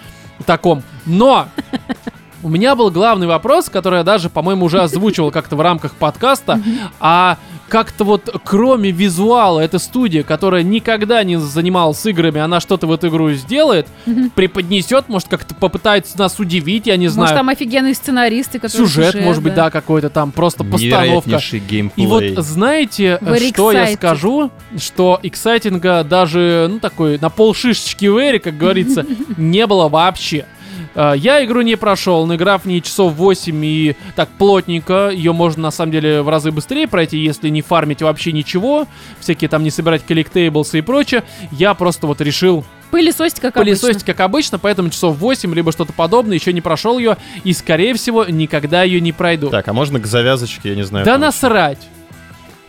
[0.46, 0.82] таком.
[1.06, 1.48] Но
[2.44, 6.60] у меня был главный вопрос, который я даже, по-моему, уже озвучивал как-то в рамках подкаста.
[7.00, 7.38] А
[7.68, 13.08] как-то вот кроме визуала, эта студия, которая никогда не занималась играми, она что-то в эту
[13.08, 13.88] игру сделает,
[14.34, 17.36] преподнесет, может, как-то попытается нас удивить, я не Может, знаю.
[17.36, 18.86] там офигенные сценаристы, которые...
[18.86, 21.40] Сюжет, может быть, да, какой-то там, просто постановка.
[21.52, 22.04] Геймплей.
[22.04, 23.96] И вот знаете, э, Very что я excited.
[23.96, 24.50] скажу?
[24.78, 29.06] Что эксайтинга даже, ну, такой, на пол шишечки в эре, как говорится,
[29.36, 30.44] не было вообще.
[30.94, 35.10] Э, Я игру не прошел, наиграв в ней часов 8 и так плотненько.
[35.10, 38.86] Ее можно на самом деле в разы быстрее пройти, если не фармить вообще ничего.
[39.20, 41.24] Всякие там не собирать коллектейблсы и прочее.
[41.52, 46.36] Я просто вот решил Пылесосить, как пылесосить как обычно, поэтому часов 8 либо что-то подобное.
[46.36, 49.50] Еще не прошел ее и, скорее всего, никогда ее не пройду.
[49.50, 51.04] Так, а можно к завязочке, я не знаю.
[51.04, 51.78] Да насрать.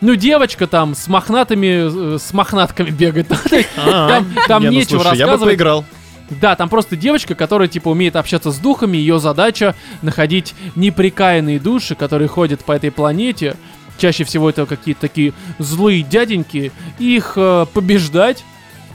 [0.00, 3.28] Ну, девочка там с мохнатыми, э, с мохнатками бегает.
[3.78, 5.54] А, Там, там не, ну, нечего слушай, Я бы рассказывать.
[5.54, 5.84] поиграл.
[6.30, 8.96] Да, там просто девочка, которая, типа, умеет общаться с духами.
[8.96, 13.56] Ее задача находить неприкаянные души, которые ходят по этой планете.
[13.98, 16.72] Чаще всего это какие-то такие злые дяденьки.
[16.98, 18.44] И их э, побеждать,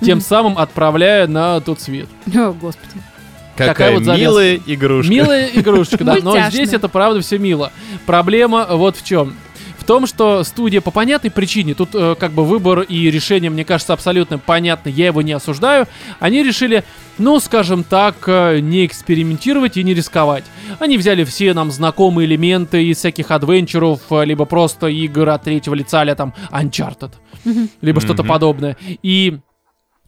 [0.02, 2.10] тем самым отправляя на тот свет.
[2.36, 2.94] О, господи.
[3.56, 4.22] Такая Какая вот завязка.
[4.22, 5.12] милая игрушка.
[5.12, 6.18] Милая игрушечка, да.
[6.22, 7.72] Но здесь это правда все мило.
[8.06, 9.36] Проблема вот в чем.
[9.82, 13.66] В том, что студия по понятной причине, тут э, как бы выбор и решение, мне
[13.66, 15.88] кажется, абсолютно понятно, я его не осуждаю.
[16.20, 16.84] Они решили,
[17.18, 20.44] ну, скажем так, э, не экспериментировать и не рисковать.
[20.78, 25.74] Они взяли все нам знакомые элементы из всяких адвенчуров, э, либо просто игр от третьего
[25.74, 27.14] лица, а там Uncharted,
[27.82, 28.78] либо что-то подобное.
[29.02, 29.40] И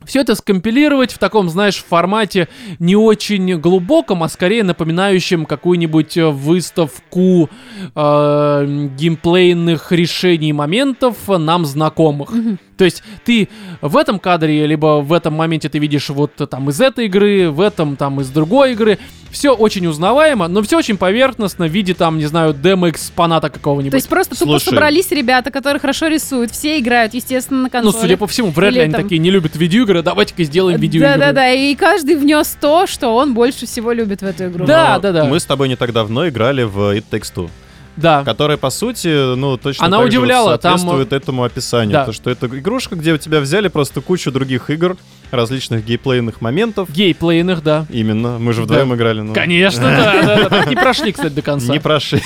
[0.05, 2.47] все это скомпилировать в таком, знаешь, формате
[2.79, 7.49] не очень глубоком, а скорее напоминающем какую-нибудь э, выставку
[7.95, 12.31] э, геймплейных решений и моментов нам знакомых.
[12.77, 13.49] То есть ты
[13.81, 17.49] в этом кадре, либо в этом моменте ты видишь вот э, там из этой игры,
[17.49, 18.99] в этом там из другой игры.
[19.33, 23.89] Все очень узнаваемо, но все очень поверхностно в виде там, не знаю, демо-экспоната какого-нибудь.
[23.91, 24.65] То есть просто тупо Слушай.
[24.65, 26.51] собрались ребята, которые хорошо рисуют.
[26.51, 28.01] Все играют, естественно, на ну, консоли.
[28.03, 31.17] судя по всему, вряд ли Или они там- такие не любят видеоигры, давайте-ка сделаем видеоигры.
[31.17, 34.65] Да-да-да, и каждый внес то, что он больше всего любит в эту игру.
[34.65, 35.25] Да, Но да, да.
[35.25, 37.49] Мы с тобой не так давно играли в It Takes Two,
[37.95, 38.23] Да.
[38.23, 41.93] которая, по сути, ну, точно Она так же вот удивляла, там, соответствует этому описанию.
[41.93, 42.05] да.
[42.05, 44.97] То, что это игрушка, где у тебя взяли просто кучу других игр,
[45.31, 46.89] различных геймплейных моментов.
[46.89, 47.85] Гейплейных, да.
[47.89, 48.65] Именно, мы же Да.
[48.65, 49.21] вдвоем играли.
[49.21, 49.33] ну.
[49.33, 50.49] Конечно, да, да, да.
[50.49, 51.71] Так Не прошли, кстати, до конца.
[51.71, 52.21] Не прошли.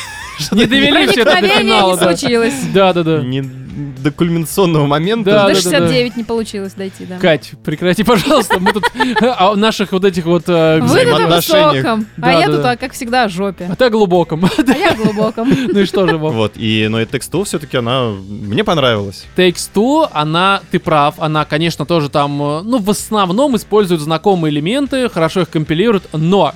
[0.52, 2.04] Не довели все это до финала, не да.
[2.04, 2.54] случилось.
[2.74, 3.22] Да, да, да.
[3.24, 5.32] Не- до кульминационного момента.
[5.32, 7.18] Да, До да, 69 не получилось дойти, да.
[7.20, 8.60] Кать, прекрати, пожалуйста.
[8.60, 8.84] Мы тут
[9.22, 10.44] о наших вот этих вот...
[10.48, 12.00] э, взаимоотношениях.
[12.22, 13.68] а я тут, а, как всегда, о жопе.
[13.72, 14.46] А ты о глубоком.
[14.46, 15.48] А я о глубоком.
[15.68, 16.34] Ну и что же, Вов?
[16.34, 19.26] Вот, и, но и Takes Two все-таки она мне понравилась.
[19.36, 24.52] Takes Two, она, ты прав, она, конечно, тоже там, э, ну, в основном использует знакомые
[24.52, 26.54] элементы, хорошо их компилирует, но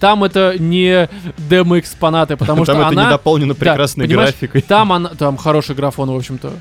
[0.00, 1.08] там это не
[1.38, 3.04] демо-экспонаты, потому Там что это она...
[3.04, 4.62] не дополнено прекрасной графикой.
[4.62, 6.52] Там, она, там хороший графон, в общем-то.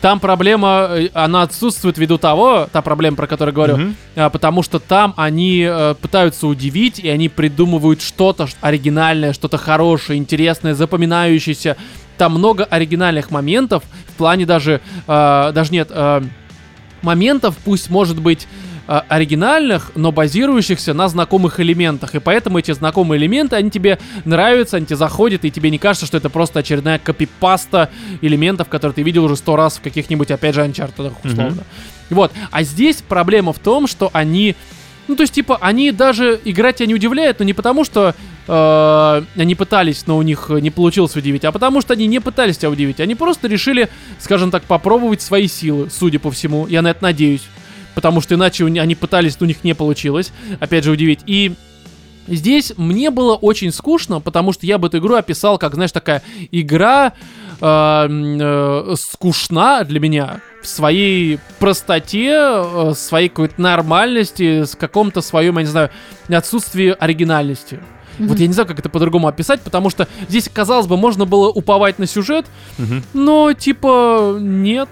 [0.00, 3.96] Там проблема, э, она отсутствует ввиду того, та проблема, про которую говорю, Мгм.
[4.16, 10.18] а, потому что там они э, пытаются удивить, и они придумывают что-то оригинальное, что-то хорошее,
[10.18, 11.76] интересное, запоминающееся.
[12.18, 16.22] Там много оригинальных моментов, в плане даже, э, даже нет, э,
[17.02, 18.46] моментов, пусть может быть
[18.88, 22.14] э, оригинальных, но базирующихся на знакомых элементах.
[22.14, 26.06] И поэтому эти знакомые элементы, они тебе нравятся, они тебе заходят, и тебе не кажется,
[26.06, 27.90] что это просто очередная копипаста
[28.20, 31.64] элементов, которые ты видел уже сто раз в каких-нибудь, опять же, Uncharted, условно.
[32.10, 32.32] Вот.
[32.50, 34.54] А здесь проблема в том, что они...
[35.08, 38.16] Ну, то есть, типа, они даже играть тебя не удивляют, но не потому, что
[38.48, 42.58] э, они пытались, но у них не получилось удивить, а потому что они не пытались
[42.58, 42.98] тебя удивить.
[42.98, 43.88] Они просто решили,
[44.18, 46.66] скажем так, попробовать свои силы, судя по всему.
[46.66, 47.42] Я на это надеюсь.
[47.96, 51.20] Потому что иначе они пытались, но у них не получилось, опять же, удивить.
[51.26, 51.52] И
[52.28, 56.24] Здесь мне было очень скучно, потому что я бы эту игру описал как, знаешь, такая
[56.50, 57.12] игра
[57.60, 65.56] э, э, скучна для меня в своей простоте, э, своей какой-то нормальности, с каком-то своем,
[65.58, 65.90] я не знаю,
[66.28, 67.78] отсутствии оригинальности.
[68.18, 71.48] Вот я не знаю, как это по-другому описать, потому что здесь, казалось бы, можно было
[71.50, 72.46] уповать на сюжет,
[72.76, 73.04] Мгм.
[73.14, 74.88] но типа нет.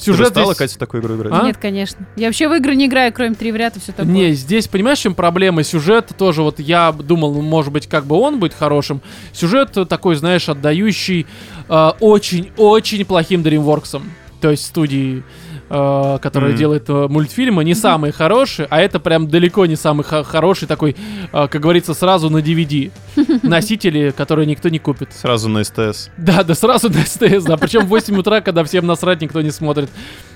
[0.00, 1.32] Ты Сюжет бы стала, здесь- Катя, в такую игру играть?
[1.32, 1.44] А?
[1.44, 2.06] Нет, конечно.
[2.16, 4.10] Я вообще в игры не играю, кроме три в ряд и все такое.
[4.10, 5.62] Не, здесь, понимаешь, чем проблема?
[5.62, 9.02] Сюжет тоже, вот я думал, ну, может быть, как бы он будет хорошим.
[9.32, 11.26] Сюжет такой, знаешь, отдающий
[11.68, 14.02] э, очень-очень плохим DreamWorks.
[14.40, 15.22] То есть студии,
[15.70, 16.58] э, которая Мгм.
[16.58, 20.96] делает э, мультфильмы, не самые хорошие, а это прям далеко не самый хо- хороший такой,
[21.32, 22.90] э, как говорится, сразу на DVD.
[23.42, 25.12] Носители, которые никто не купит.
[25.12, 26.10] Сразу на СТС.
[26.16, 27.56] Да, да сразу на СТС, да.
[27.56, 29.88] Причем в 8 утра, когда всем насрать, никто не смотрит.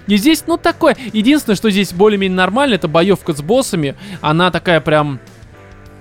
[0.06, 0.97] И здесь, ну, такое.
[1.12, 3.94] Единственное, что здесь более-менее нормально, это боевка с боссами.
[4.20, 5.19] Она такая прям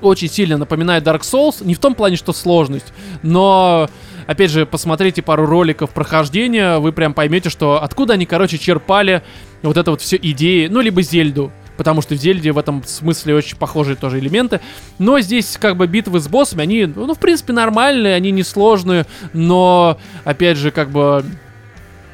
[0.04, 1.66] очень сильно напоминает Dark Souls.
[1.66, 3.90] Не в том плане, что сложность, но...
[4.26, 9.22] Опять же, посмотрите пару роликов прохождения, вы прям поймете, что откуда они, короче, черпали
[9.64, 11.52] вот это вот все идеи, ну, либо Зельду.
[11.76, 14.62] Потому что в Зельде в этом смысле очень похожие тоже элементы.
[15.00, 19.98] Но здесь как бы битвы с боссами, они, ну, в принципе, нормальные, они несложные, но,
[20.24, 21.26] опять же, как бы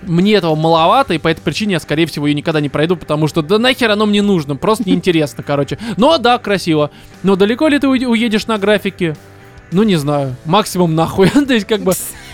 [0.04, 3.28] мне этого маловато, и по этой причине я, скорее всего, ее никогда не пройду, потому
[3.28, 5.78] что да нахер оно мне нужно, просто неинтересно, короче.
[5.98, 6.92] Но да, красиво.
[7.24, 9.16] Но далеко ли ты уедешь на графике?
[9.72, 10.36] Ну, не знаю.
[10.46, 11.30] Максимум нахуй.
[11.48, 11.94] То есть, как бы,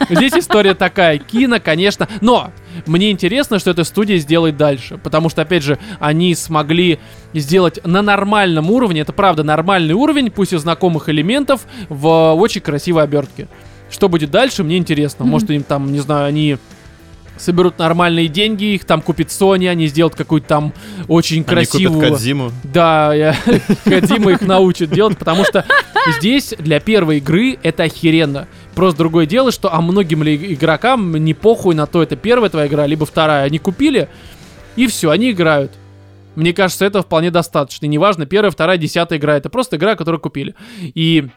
[0.10, 1.18] здесь история такая.
[1.18, 2.08] Кино, конечно.
[2.22, 2.52] Но
[2.86, 4.98] мне интересно, что эта студия сделает дальше.
[4.98, 7.00] Потому что, опять же, они смогли
[7.34, 13.04] сделать на нормальном уровне, это правда нормальный уровень, пусть и знакомых элементов, в очень красивой
[13.04, 13.48] обертке.
[13.90, 15.26] Что будет дальше, мне интересно.
[15.26, 16.58] Может, им там, не знаю, они
[17.38, 20.74] соберут нормальные деньги, их там купит Sony, они сделают какую-то там
[21.08, 22.00] очень Они красивую...
[22.00, 22.52] купят Кодзиму.
[22.64, 23.36] Да, я...
[23.86, 25.66] Кодзима их научит делать, потому что
[26.18, 28.48] здесь для первой игры это охеренно.
[28.74, 32.68] Просто другое дело, что а многим ли игрокам не похуй на то, это первая твоя
[32.68, 33.46] игра, либо вторая.
[33.46, 34.10] Они купили,
[34.76, 35.72] и все, они играют.
[36.36, 37.86] Мне кажется, этого вполне достаточно.
[37.86, 39.38] И Неважно, первая, вторая, десятая игра.
[39.38, 40.54] Это просто игра, которую купили.
[40.82, 41.30] И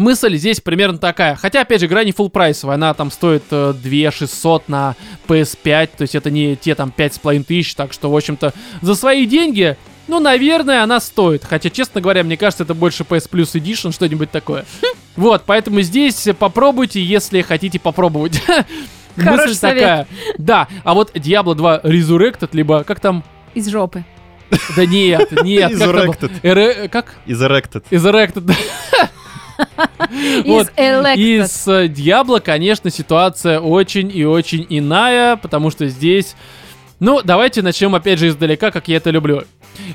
[0.00, 1.36] мысль здесь примерно такая.
[1.36, 2.74] Хотя, опять же, игра не full прайсовая.
[2.74, 4.96] Она там стоит э, 2 600 на
[5.28, 5.90] PS5.
[5.98, 7.74] То есть это не те там 5,5 тысяч.
[7.74, 8.52] Так что, в общем-то,
[8.82, 9.76] за свои деньги,
[10.08, 11.44] ну, наверное, она стоит.
[11.44, 14.64] Хотя, честно говоря, мне кажется, это больше PS Plus Edition, что-нибудь такое.
[15.16, 18.40] Вот, поэтому здесь попробуйте, если хотите попробовать.
[19.16, 19.78] Хороший Мысль совет.
[19.82, 20.06] такая.
[20.38, 23.22] Да, а вот Diablo 2 Resurrected, либо как там?
[23.54, 24.04] Из жопы.
[24.76, 25.72] Да нет, нет.
[25.72, 25.78] как?
[25.80, 26.32] Resurrected.
[27.26, 27.84] Из Erected.
[27.90, 28.54] Resurrected.
[30.10, 31.16] Из Elected.
[31.16, 36.34] И с э, Diablo, конечно, ситуация очень и очень иная, потому что здесь...
[36.98, 39.44] Ну, давайте начнем опять же издалека, как я это люблю.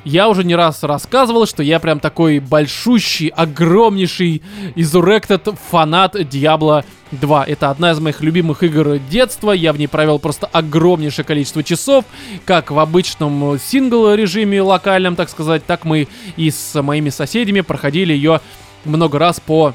[0.03, 4.41] Я уже не раз рассказывал, что я прям такой большущий, огромнейший
[4.75, 7.43] Resurrected фанат Diablo 2.
[7.45, 9.51] Это одна из моих любимых игр детства.
[9.51, 12.05] Я в ней провел просто огромнейшее количество часов,
[12.45, 18.13] как в обычном сингл режиме локальном, так сказать, так мы и с моими соседями проходили
[18.13, 18.41] ее
[18.85, 19.73] много раз по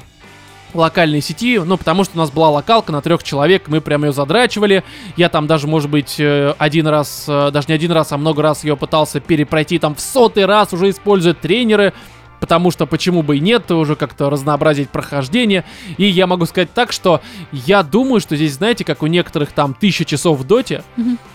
[0.73, 4.13] локальной сети, ну, потому что у нас была локалка на трех человек, мы прям ее
[4.13, 4.83] задрачивали.
[5.17, 8.41] Я там даже, может быть, э, один раз, э, даже не один раз, а много
[8.41, 11.93] раз ее пытался перепройти там в сотый раз, уже используя тренеры.
[12.41, 15.63] Потому что почему бы и нет, уже как-то разнообразить прохождение.
[15.97, 19.73] И я могу сказать так, что я думаю, что здесь, знаете, как у некоторых там
[19.73, 20.83] тысяча часов в доте,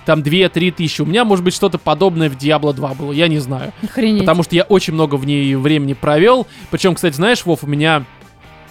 [0.05, 3.39] там 2-3 тысячи, у меня может быть что-то подобное в Diablo 2 было, я не
[3.39, 3.73] знаю.
[3.83, 4.21] Охренеть.
[4.21, 6.47] Потому что я очень много в ней времени провел.
[6.71, 8.05] Причем, кстати, знаешь, Вов, у меня...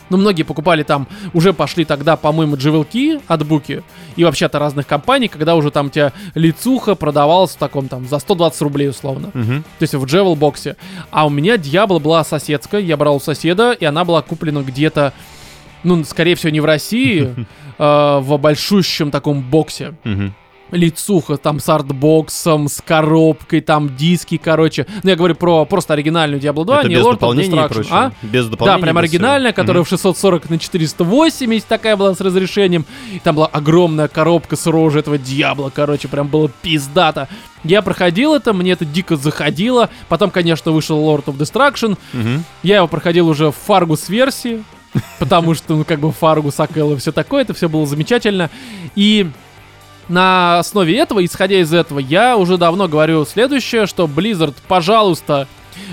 [0.09, 3.83] Ну, многие покупали там, уже пошли тогда, по-моему, джевелки от Буки
[4.15, 8.07] и вообще от разных компаний, когда уже там у тебя лицуха продавалась в таком там
[8.07, 9.31] за 120 рублей условно.
[9.33, 9.63] Мгм.
[9.63, 10.75] То есть в джевел боксе.
[11.11, 15.13] А у меня Диабло была соседская, я брал у соседа, и она была куплена где-то,
[15.83, 17.33] ну, скорее всего, не в России,
[17.77, 20.33] э, в большущем таком боксе Мгм.
[20.71, 24.85] Лицуха там с артбоксом, с коробкой, там диски, короче.
[25.03, 27.59] Ну, я говорю про просто оригинальную Diablo 2, Это не без Lord of дополнений и
[27.59, 28.11] Destruction, а?
[28.23, 28.81] Без Да, дополнений.
[28.81, 29.61] прям оригинальная, всего.
[29.63, 29.85] которая Мгм.
[29.85, 32.85] в 640 на 480 такая была с разрешением.
[33.13, 37.27] И там была огромная коробка с рожей этого дьявола, короче, прям было пиздато.
[37.63, 39.89] Я проходил это, мне это дико заходило.
[40.09, 41.97] Потом, конечно, вышел Lord of Destruction.
[42.13, 42.43] Мгм.
[42.63, 44.63] Я его проходил уже в Фаргус версии,
[45.19, 48.49] потому что, ну, как бы Фаргус, Акэл и все такое, это все было замечательно.
[48.95, 49.29] И
[50.09, 55.47] на основе этого, исходя из этого, я уже давно говорю следующее, что Blizzard, пожалуйста,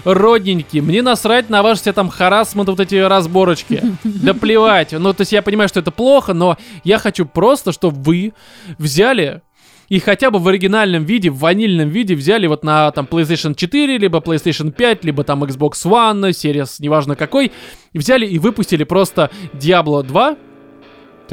[0.04, 3.82] родненький, мне насрать на ваши все там харасмент, вот эти разборочки.
[4.04, 4.92] Да плевать.
[4.92, 8.32] Ну, то есть я понимаю, что это плохо, но я хочу просто, чтобы вы
[8.78, 9.42] взяли
[9.88, 13.98] и хотя бы в оригинальном виде, в ванильном виде взяли вот на там PlayStation 4,
[13.98, 17.52] либо PlayStation 5, либо там Xbox One, Series, неважно какой,
[17.92, 20.36] взяли и выпустили просто Diablo 2,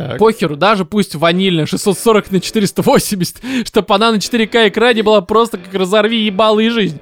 [0.08, 0.18] Так.
[0.18, 5.74] похеру, даже пусть ванильная, 640 на 480, чтобы она на 4К экране была просто как
[5.74, 7.00] разорви ебало и жизнь.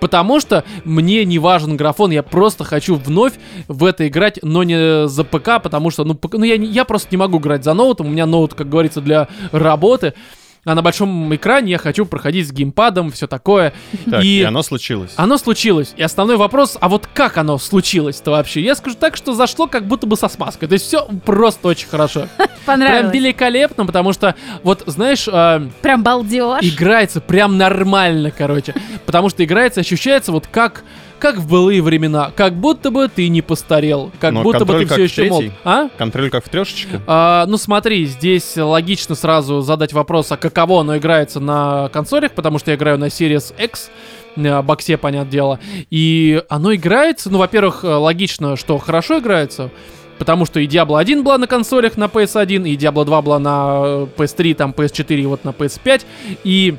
[0.00, 3.34] Потому что мне не важен графон, я просто хочу вновь
[3.68, 7.18] в это играть, но не за ПК, потому что, ну, ну я, я просто не
[7.18, 10.14] могу играть за ноутом, у меня ноут, как говорится, для работы,
[10.64, 13.72] а на большом экране я хочу проходить с геймпадом, все такое.
[14.10, 15.12] Так, и и оно случилось.
[15.16, 15.94] оно случилось.
[15.96, 18.60] И основной вопрос, а вот как оно случилось-то вообще?
[18.60, 20.68] Я скажу так, что зашло как будто бы со смазкой.
[20.68, 22.28] То есть все просто очень хорошо.
[22.36, 23.14] Прям Понравилось.
[23.14, 26.62] великолепно, потому что, вот, знаешь, а, Прям балдеж.
[26.62, 28.74] играется прям нормально, короче.
[29.06, 30.84] Потому что играется, ощущается вот как,
[31.20, 32.32] как в былые времена.
[32.34, 34.10] Как будто бы ты не постарел.
[34.18, 35.52] Как Но будто бы ты все еще молод.
[35.64, 35.88] А?
[35.96, 37.00] Контроль как в трешечке.
[37.06, 42.58] А, ну смотри, здесь логично сразу задать вопрос, а каково оно играется на консолях, потому
[42.58, 43.90] что я играю на Series X,
[44.36, 45.60] на боксе, понятное дело.
[45.90, 49.70] И оно играется, ну, во-первых, э, логично, что хорошо играется,
[50.18, 53.82] потому что и Diablo 1 была на консолях на PS1, и Diablo 2 была на
[53.84, 56.02] э, PS3, там PS4 и вот на PS5,
[56.44, 56.76] и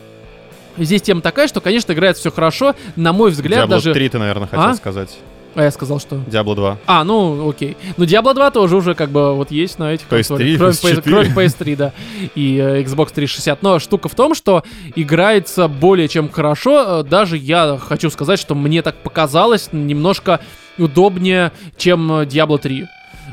[0.78, 3.94] здесь тема такая, что, конечно, играется все хорошо, на мой взгляд, Diablo даже...
[3.94, 4.76] 3 ты, наверное, хотел А?
[4.76, 5.18] сказать.
[5.54, 6.16] А я сказал, что...
[6.28, 6.78] Diablo 2.
[6.86, 7.76] А, ну, окей.
[7.98, 10.58] Ну, Diablo 2 тоже уже как бы вот есть на этих PS3, консолях.
[10.58, 11.02] Кроме, PS, PS4.
[11.04, 11.94] кроме PS3, да.
[12.36, 13.62] И э, Xbox 360.
[13.62, 14.64] Но штука в том, что
[14.96, 17.02] играется более чем хорошо.
[17.02, 20.40] Э, Даже я хочу сказать, что мне так показалось немножко
[20.78, 22.86] удобнее, чем э, Diablo 3.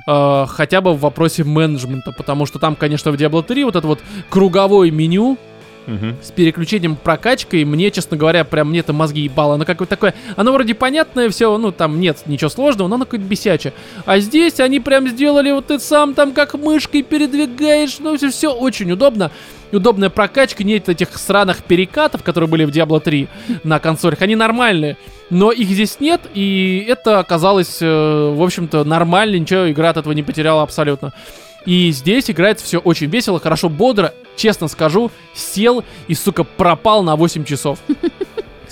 [0.09, 3.87] Э, хотя бы в вопросе менеджмента, потому что там, конечно, в Diablo 3 вот это
[3.87, 5.39] вот круговое меню,
[6.23, 9.55] С переключением прокачкой, мне, честно говоря, прям мне это мозги ебало.
[9.55, 13.27] Оно какое-то такое, оно вроде понятное все, ну там нет ничего сложного, но оно какое-то
[13.27, 13.73] бесячее.
[14.05, 18.53] А здесь они прям сделали, вот ты сам там как мышкой передвигаешь, ну все, все
[18.53, 19.31] очень удобно.
[19.71, 23.29] Удобная прокачка, нет этих сраных перекатов, которые были в Diablo 3
[23.65, 24.97] на консолях, они нормальные.
[25.31, 27.87] Но их здесь нет, и это оказалось, э,
[28.35, 31.13] в общем-то, нормально, ничего, игра от этого не потеряла абсолютно.
[31.69, 34.15] И здесь играется все очень весело, хорошо, бодро.
[34.37, 37.79] Честно скажу, сел и, сука, пропал на 8 часов.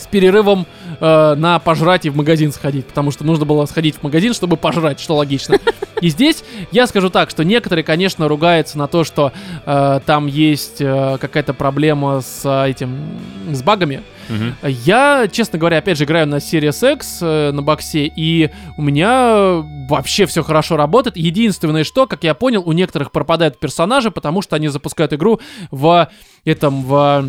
[0.07, 0.66] С перерывом
[1.01, 4.57] э, на пожрать и в магазин сходить, потому что нужно было сходить в магазин, чтобы
[4.57, 5.59] пожрать, что логично.
[6.01, 9.33] И здесь я скажу так, что некоторые, конечно, ругаются на то, что
[9.65, 13.19] э, там есть э, какая-то проблема с э, этим,
[13.51, 14.03] с багами.
[14.28, 14.57] Мгм.
[14.62, 19.65] Я, честно говоря, опять же играю на Series X э, на боксе, и у меня
[19.89, 21.16] вообще все хорошо работает.
[21.16, 26.11] Единственное, что, как я понял, у некоторых пропадают персонажи, потому что они запускают игру в
[26.45, 27.28] этом, в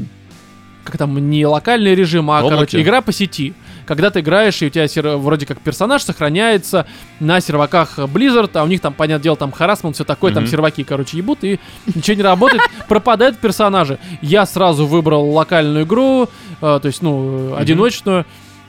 [0.87, 2.55] как там, не локальный режим, а, облаке.
[2.55, 3.53] короче, игра по сети.
[3.85, 6.87] Когда ты играешь, и у тебя сер- вроде как персонаж сохраняется
[7.19, 10.51] на серваках Blizzard, а у них там, понятное дело, там харасмент, все такое, там Мгм.
[10.51, 11.59] серваки, короче, ебут, и
[11.95, 13.97] ничего не работает, пропадают персонажи.
[14.21, 16.23] Я сразу выбрал локальную игру,
[16.61, 18.25] э, то есть, ну, одиночную,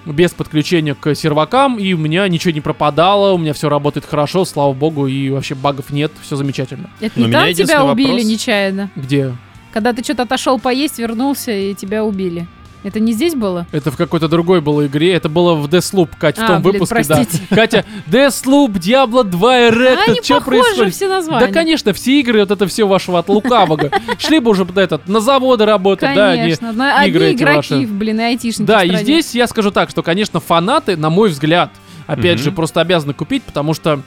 [0.06, 4.44] без подключения к сервакам, и у меня ничего не пропадало, у меня все работает хорошо,
[4.44, 6.88] слава богу, и вообще багов нет, все замечательно.
[7.00, 8.24] Это не там тебя убили вопрос.
[8.24, 8.90] нечаянно?
[8.96, 9.32] Где?
[9.72, 12.46] Когда ты что-то отошел поесть, вернулся, и тебя убили.
[12.84, 13.66] Это не здесь было?
[13.72, 15.12] Это в какой-то другой было игре.
[15.12, 17.42] Это было в Deathloop, Катя, в А, том блин, выпуске, простите.
[17.50, 17.56] да.
[17.56, 20.94] Катя, Deathloop, Diablo 2, А Erected, они что похожи происходит?
[20.94, 21.46] все названия.
[21.48, 23.90] Да, конечно, все игры, вот это все вашего от лукавого.
[24.18, 26.36] Шли бы уже под этот, на заводы работать, да.
[26.60, 27.86] Но игры игроки, ваши.
[27.88, 31.30] блин, и айтишники Да, в и здесь я скажу так, что, конечно, фанаты, на мой
[31.30, 31.70] взгляд,
[32.06, 34.02] опять же, просто обязаны купить, потому что,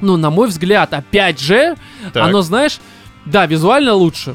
[0.00, 1.76] ну, на мой взгляд, опять же,
[2.12, 2.24] Так.
[2.26, 2.80] оно, знаешь,
[3.24, 4.34] да, визуально лучше,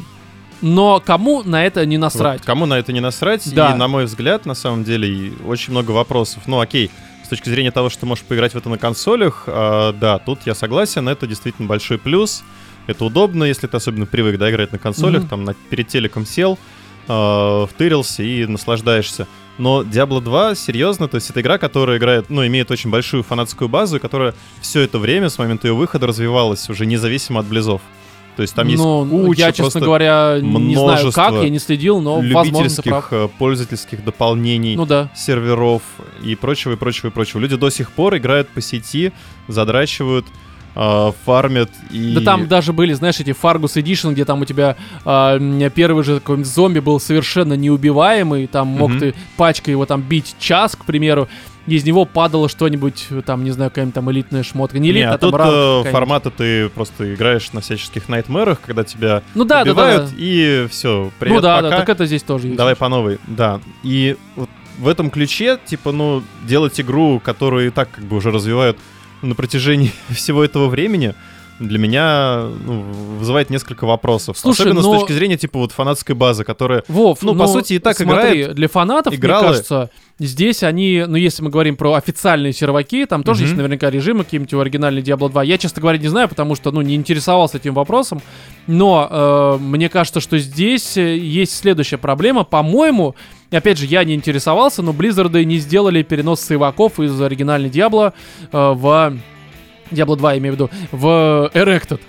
[0.65, 2.39] но кому на это не насрать?
[2.39, 3.47] Вот кому на это не насрать?
[3.53, 3.71] Да.
[3.71, 6.43] И, на мой взгляд, на самом деле, очень много вопросов.
[6.47, 6.89] Ну, окей,
[7.23, 10.39] с точки зрения того, что ты можешь поиграть в это на консолях, а, да, тут
[10.45, 12.43] я согласен, это действительно большой плюс.
[12.87, 15.29] Это удобно, если ты особенно привык, да, играть на консолях, Мгм.
[15.29, 16.57] там, на- перед телеком сел,
[17.07, 19.27] а, втырился и наслаждаешься.
[19.57, 23.69] Но Diablo 2, серьезно, то есть это игра, которая играет, ну, имеет очень большую фанатскую
[23.69, 27.81] базу, и которая все это время, с момента ее выхода, развивалась уже независимо от близов.
[28.35, 32.01] То есть там есть ну, куча я, честно говоря, не знаю как, я не следил,
[32.01, 35.09] но, любительских, э, пользовательских дополнений, Ну да.
[35.15, 35.81] серверов
[36.23, 37.39] и прочего, и прочего, и прочего.
[37.39, 39.13] Люди до сих пор играют по сети,
[39.47, 40.25] задрачивают,
[40.75, 42.13] э, фармят и...
[42.15, 44.75] Да там даже были, знаешь, эти Fargus Edition, где там у тебя
[45.05, 48.99] м, первый же какой-нибудь зомби был совершенно неубиваемый, там мог Мгм.
[48.99, 51.29] ты пачкой его там бить час, к примеру,
[51.67, 54.79] из него падало что-нибудь, там, не знаю, какая-нибудь там элитная шмотка.
[54.79, 58.07] Не Не, элитная, а а там тут ранг э, формата ты просто играешь на всяческих
[58.09, 60.15] найтмерах, когда тебя Ну да, да, да, убивают, да.
[60.17, 61.69] и все, привет, Ну да, пока.
[61.69, 62.57] да, так это здесь тоже есть.
[62.57, 63.59] Давай по новой, да.
[63.83, 68.31] И вот в этом ключе, типа, ну, делать игру, которую и так как бы уже
[68.31, 68.77] развивают
[69.21, 71.15] на протяжении всего этого времени,
[71.59, 72.81] для меня ну,
[73.19, 74.37] вызывает несколько вопросов.
[74.37, 76.83] Слушай, Особенно но- с точки зрения, типа, вот фанатской базы, которая...
[76.87, 79.43] Вов, Ну, по сути, и так смотри, играет для фанатов, игралы.
[79.43, 83.45] мне кажется, здесь они, ну, если мы говорим про официальные серваки, там тоже Мгм.
[83.45, 85.43] есть наверняка режимы какие-нибудь у оригинальной Diablo 2.
[85.43, 88.21] Я, честно говоря, не знаю, потому что, ну, не интересовался этим вопросом.
[88.67, 92.43] Но э, мне кажется, что здесь э, есть следующая проблема.
[92.43, 93.15] По-моему,
[93.51, 98.11] опять же, я не интересовался, но Близзарды не сделали перенос сейваков из оригинальной Diablo
[98.51, 99.17] э, в...
[99.91, 101.99] Diablo 2, я имею в виду, в Erected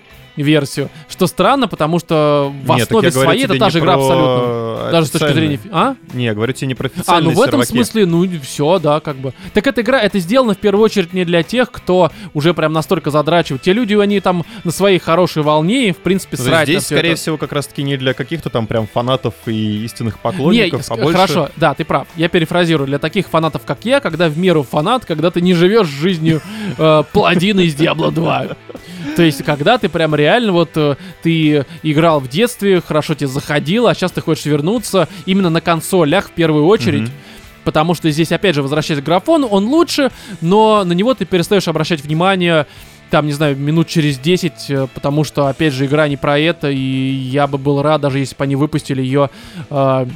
[0.43, 0.89] версию.
[1.09, 4.91] Что странно, потому что в Нет, основе своей это та не же игра про абсолютно.
[4.91, 5.61] Даже с точки зрения...
[5.73, 5.95] А?
[6.13, 7.71] Не, я говорю тебе не про А, ну в этом серваки.
[7.71, 9.33] смысле, ну все, да, как бы.
[9.55, 13.11] Так эта игра, это сделано в первую очередь не для тех, кто уже прям настолько
[13.11, 13.63] задрачивает.
[13.63, 17.21] Те люди, они там на своей хорошей волне, и в принципе срать Здесь, скорее это.
[17.21, 20.97] всего, как раз-таки не для каких-то там прям фанатов и истинных Не, поклонников, с- а
[20.97, 21.13] больше...
[21.13, 22.07] хорошо, да, ты прав.
[22.17, 22.87] Я перефразирую.
[22.87, 26.41] Для таких фанатов, как я, когда в меру фанат, когда ты не живешь жизнью
[26.79, 28.47] э, паладина из Diablo 2.
[29.17, 33.91] То есть, когда ты прям реально вот э, ты играл в детстве, хорошо тебе заходило,
[33.91, 37.05] а сейчас ты хочешь вернуться именно на консолях в первую очередь.
[37.05, 37.13] Мгм.
[37.65, 40.13] Потому что здесь, опять же, возвращаясь к графону, он лучше,
[40.43, 42.67] но на него ты перестаешь обращать внимание,
[43.11, 46.71] там, не знаю, минут через 10, э, потому что, опять же, игра не про это,
[46.71, 49.31] и я бы был рад, даже если бы они выпустили ее
[49.71, 50.07] э,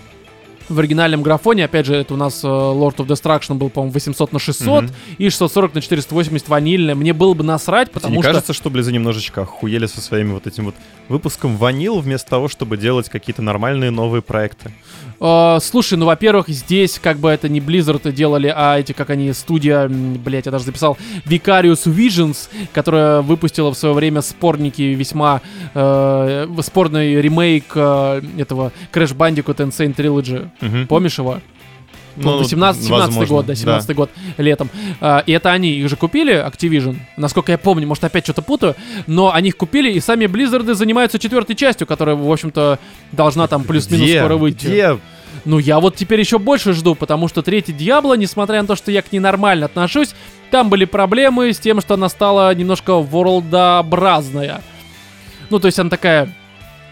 [0.71, 1.65] в оригинальном графоне.
[1.65, 4.93] Опять же, это у нас э, Lord of Destruction был, по-моему, 800 на 600 Мгм.
[5.19, 6.95] и 640 на 480 ванильная.
[6.95, 8.31] Мне было бы насрать, Тебе потому не что...
[8.31, 10.75] кажется, что Близы немножечко охуели со своими вот этим вот
[11.09, 14.71] выпуском ванил, вместо того, чтобы делать какие-то нормальные новые проекты?
[15.21, 19.33] Э, слушай, ну, во-первых, здесь как бы это не Blizzard делали, а эти, как они,
[19.33, 25.43] студия, блять, я даже записал, Vicarious Visions, которая выпустила в свое время спорники весьма
[25.75, 30.49] э, спорный ремейк э, этого Crash Bandicoot Insane Trilogy.
[30.61, 30.87] Мгм.
[30.87, 31.41] Помнишь его?
[32.17, 34.69] Ну, 17, 17 возможно, год, да, 17 год летом.
[35.01, 38.75] А, и это они, их же купили, Activision, насколько я помню, может опять что-то путаю,
[39.07, 42.79] но они их купили, и сами Близзарды занимаются четвертой частью, которая, в общем-то,
[43.13, 44.67] должна там плюс-минус скоро выйти.
[44.67, 44.99] Где?
[45.45, 48.91] Ну, я вот теперь еще больше жду, потому что третий Диабло, несмотря на то, что
[48.91, 50.15] я к ней нормально отношусь,
[50.51, 54.61] там были проблемы с тем, что она стала немножко ворлдообразная.
[55.49, 56.35] Ну, то есть она такая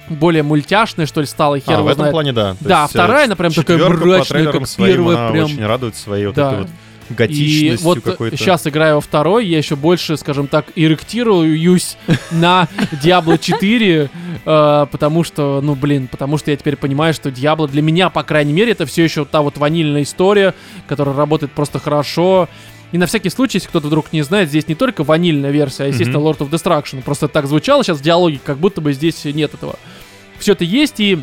[0.08, 2.12] более мультяшная, что ли, стала, и хер А, в этом знает.
[2.12, 2.52] плане, да.
[2.54, 5.44] То Да, есть, э, вторая, она прям такая мрачная, как своим, первая, она прям.
[5.44, 6.48] очень радует своей вот Да.
[6.52, 6.68] этой вот
[7.10, 8.36] И готичностью вот какой-то.
[8.36, 11.96] сейчас играю во второй, я еще больше, скажем так, эректируюсь
[12.30, 12.68] на
[13.02, 14.10] Diablo 4,
[14.44, 18.22] э, потому что, ну, блин, потому что я теперь понимаю, что Diablo для меня, по
[18.22, 20.54] крайней мере, это все еще та вот ванильная история,
[20.86, 22.48] которая работает просто хорошо.
[22.92, 25.86] И на всякий случай, если кто-то вдруг не знает, здесь не только ванильная версия, а,
[25.88, 27.02] естественно, Lord of Destruction.
[27.02, 29.76] Просто так звучало сейчас в диалоге, как будто бы здесь нет этого.
[30.38, 31.18] Все это есть, и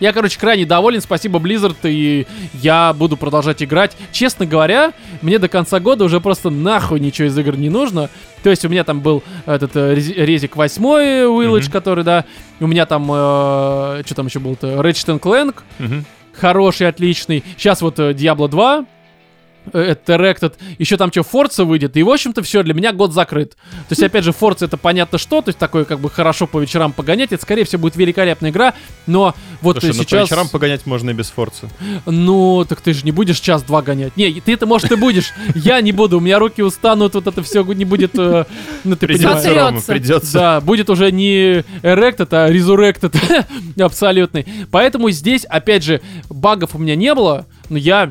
[0.00, 1.00] я, короче, крайне доволен.
[1.02, 3.96] Спасибо, Blizzard, и я буду продолжать играть.
[4.12, 8.08] Честно говоря, мне до конца года уже просто нахуй ничего из игр не нужно.
[8.42, 10.82] То есть у меня там был этот э, рези- резик 8
[11.26, 11.72] Уилледж, Мгм.
[11.72, 12.24] который, да,
[12.60, 16.06] у меня там, э, что там еще был-то, Ratchet Clank, Мгм.
[16.32, 17.44] хороший, отличный.
[17.58, 18.84] Сейчас вот э, Diablo 2, э,
[19.78, 23.52] это Directed, еще там что, Forza выйдет, и, в общем-то, все, для меня год закрыт.
[23.52, 26.58] То есть, опять же, Forza это понятно что, то есть, такое, как бы, хорошо по
[26.58, 28.74] вечерам погонять, это, скорее всего, будет великолепная игра,
[29.06, 30.28] но вот Слушай, ну по сейчас...
[30.28, 31.68] вечерам погонять можно и без форца.
[32.06, 34.16] Ну, так ты же не будешь час-два гонять.
[34.16, 35.32] Не, ты это, может, и будешь.
[35.54, 38.18] Я не буду, у меня руки устанут, вот это все не будет...
[38.18, 38.44] э,
[38.84, 39.06] Ну, ты.
[39.06, 40.32] Придется, Рома, придется.
[40.32, 43.16] Да, будет уже не Erected, а Resurrected
[43.82, 44.46] абсолютный.
[44.70, 48.10] Поэтому здесь, опять же, багов у меня не было, но я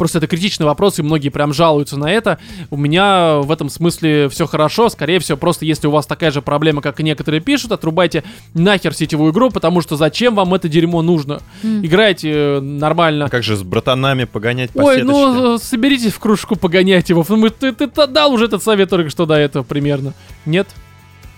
[0.00, 2.38] Просто это критичный вопрос, и многие прям жалуются на это.
[2.70, 4.88] У меня в этом смысле все хорошо.
[4.88, 8.24] Скорее всего, просто если у вас такая же проблема, как и некоторые пишут, отрубайте
[8.54, 11.42] нахер сетевую игру, потому что зачем вам это дерьмо нужно?
[11.62, 11.84] М.
[11.84, 13.26] Играйте э, нормально.
[13.26, 15.12] А как же с братанами погонять по Ой, сеточке?
[15.12, 17.22] ну соберитесь в кружку, погонять его.
[17.28, 20.14] Ну, мы- ты, ты дал уже этот совет только что до этого примерно.
[20.46, 20.66] Нет?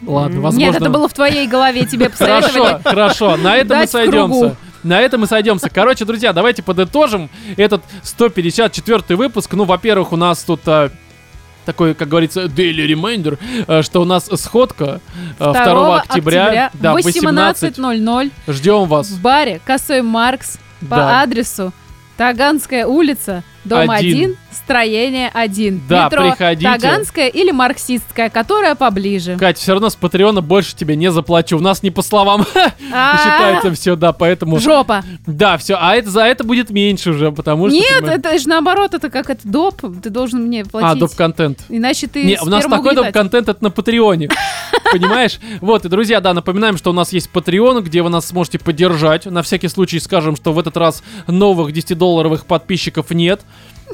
[0.06, 0.66] Ладно, возможно.
[0.72, 2.82] Нет, это было в твоей голове, тебе Хорошо, посоветовали.
[2.84, 4.56] хорошо, на этом мы сойдемся.
[4.82, 5.68] На этом мы сойдемся.
[5.70, 9.52] Короче, друзья, давайте подытожим этот 154 выпуск.
[9.54, 10.90] Ну, во-первых, у нас тут а,
[11.64, 13.38] такой, как говорится, daily reminder,
[13.68, 15.00] а, что у нас сходка
[15.38, 17.78] а, 2 октября, да, в в 18.
[17.78, 19.08] 18.00 Ждем вас.
[19.10, 21.22] в баре Косой Маркс по Да.
[21.22, 21.72] адресу
[22.16, 24.30] Таганская улица, дом Один.
[24.30, 25.82] 1, строение 1.
[25.88, 26.70] Да, Метро приходите.
[26.70, 29.36] Таганская или Марксистская, которая поближе.
[29.36, 31.56] Кать, все равно с Патреона больше тебе не заплачу.
[31.56, 32.44] У нас не по словам
[32.92, 34.58] А, считается все, да, поэтому...
[34.58, 35.02] Жопа.
[35.26, 37.76] Да, все, а это за это будет меньше уже, потому что...
[37.76, 41.00] Нет, это же наоборот, это как это доп, ты должен мне А, платить.
[41.00, 41.60] доп-контент.
[41.68, 44.28] Иначе ты Не, у нас такой доп-контент, это на Патреоне.
[44.92, 45.38] Понимаешь?
[45.60, 49.24] Вот, и, друзья, да, напоминаем, что у нас есть Patreon, где вы нас сможете поддержать.
[49.26, 53.40] На всякий случай скажем, что в этот раз новых 10-долларовых подписчиков нет.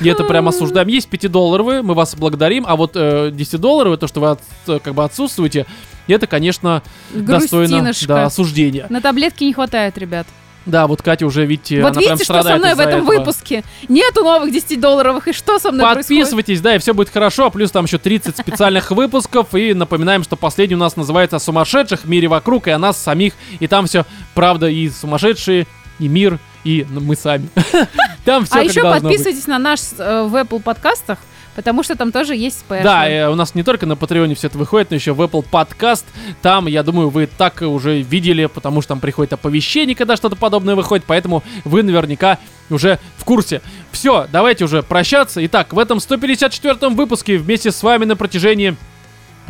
[0.00, 0.88] И это прям осуждаем.
[0.88, 2.64] Есть 5-долларовые, мы вас благодарим.
[2.66, 5.66] А вот э, 10-долларовые, то, что вы от- э, как бы отсутствуете,
[6.06, 8.86] это, конечно, достойно да, осуждения.
[8.88, 10.26] На таблетки не хватает, ребят.
[10.68, 13.18] Да, вот Катя уже, видите, вот она прям видите, что со мной в этом этого.
[13.18, 13.64] выпуске?
[13.88, 16.24] Нету новых 10-долларовых, и что со мной происходит?
[16.24, 17.46] Подписывайтесь, да, и все будет хорошо.
[17.46, 19.54] А Плюс там еще 30 специальных выпусков.
[19.54, 23.32] И напоминаем, что последний у нас называется «О сумасшедших мире вокруг» и о нас самих.
[23.60, 24.04] И там все
[24.34, 25.66] правда и сумасшедшие,
[25.98, 26.38] и мир,
[26.69, 27.49] и ну, мы сами.
[28.27, 31.19] Там все А еще подписывайтесь на наш э, в Apple подкастах,
[31.57, 32.82] потому что там тоже есть спешл.
[32.82, 35.47] Да, э, у нас не только на Патреоне все это выходит, но еще в Apple
[35.51, 36.05] Podcast.
[36.43, 40.74] Там, я думаю, вы так уже видели, потому что там приходит оповещение, когда что-то подобное
[40.74, 42.39] выходит, поэтому вы наверняка
[42.69, 43.62] уже в курсе.
[43.90, 45.45] Все, давайте уже прощаться.
[45.47, 48.77] Итак, в этом 154-м выпуске вместе с вами на протяжении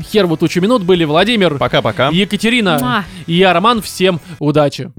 [0.00, 2.10] хер вот тучу минут были Владимир, Пока-пока.
[2.10, 3.04] Екатерина Муа.
[3.26, 3.82] и я, Роман.
[3.82, 4.92] Всем удачи!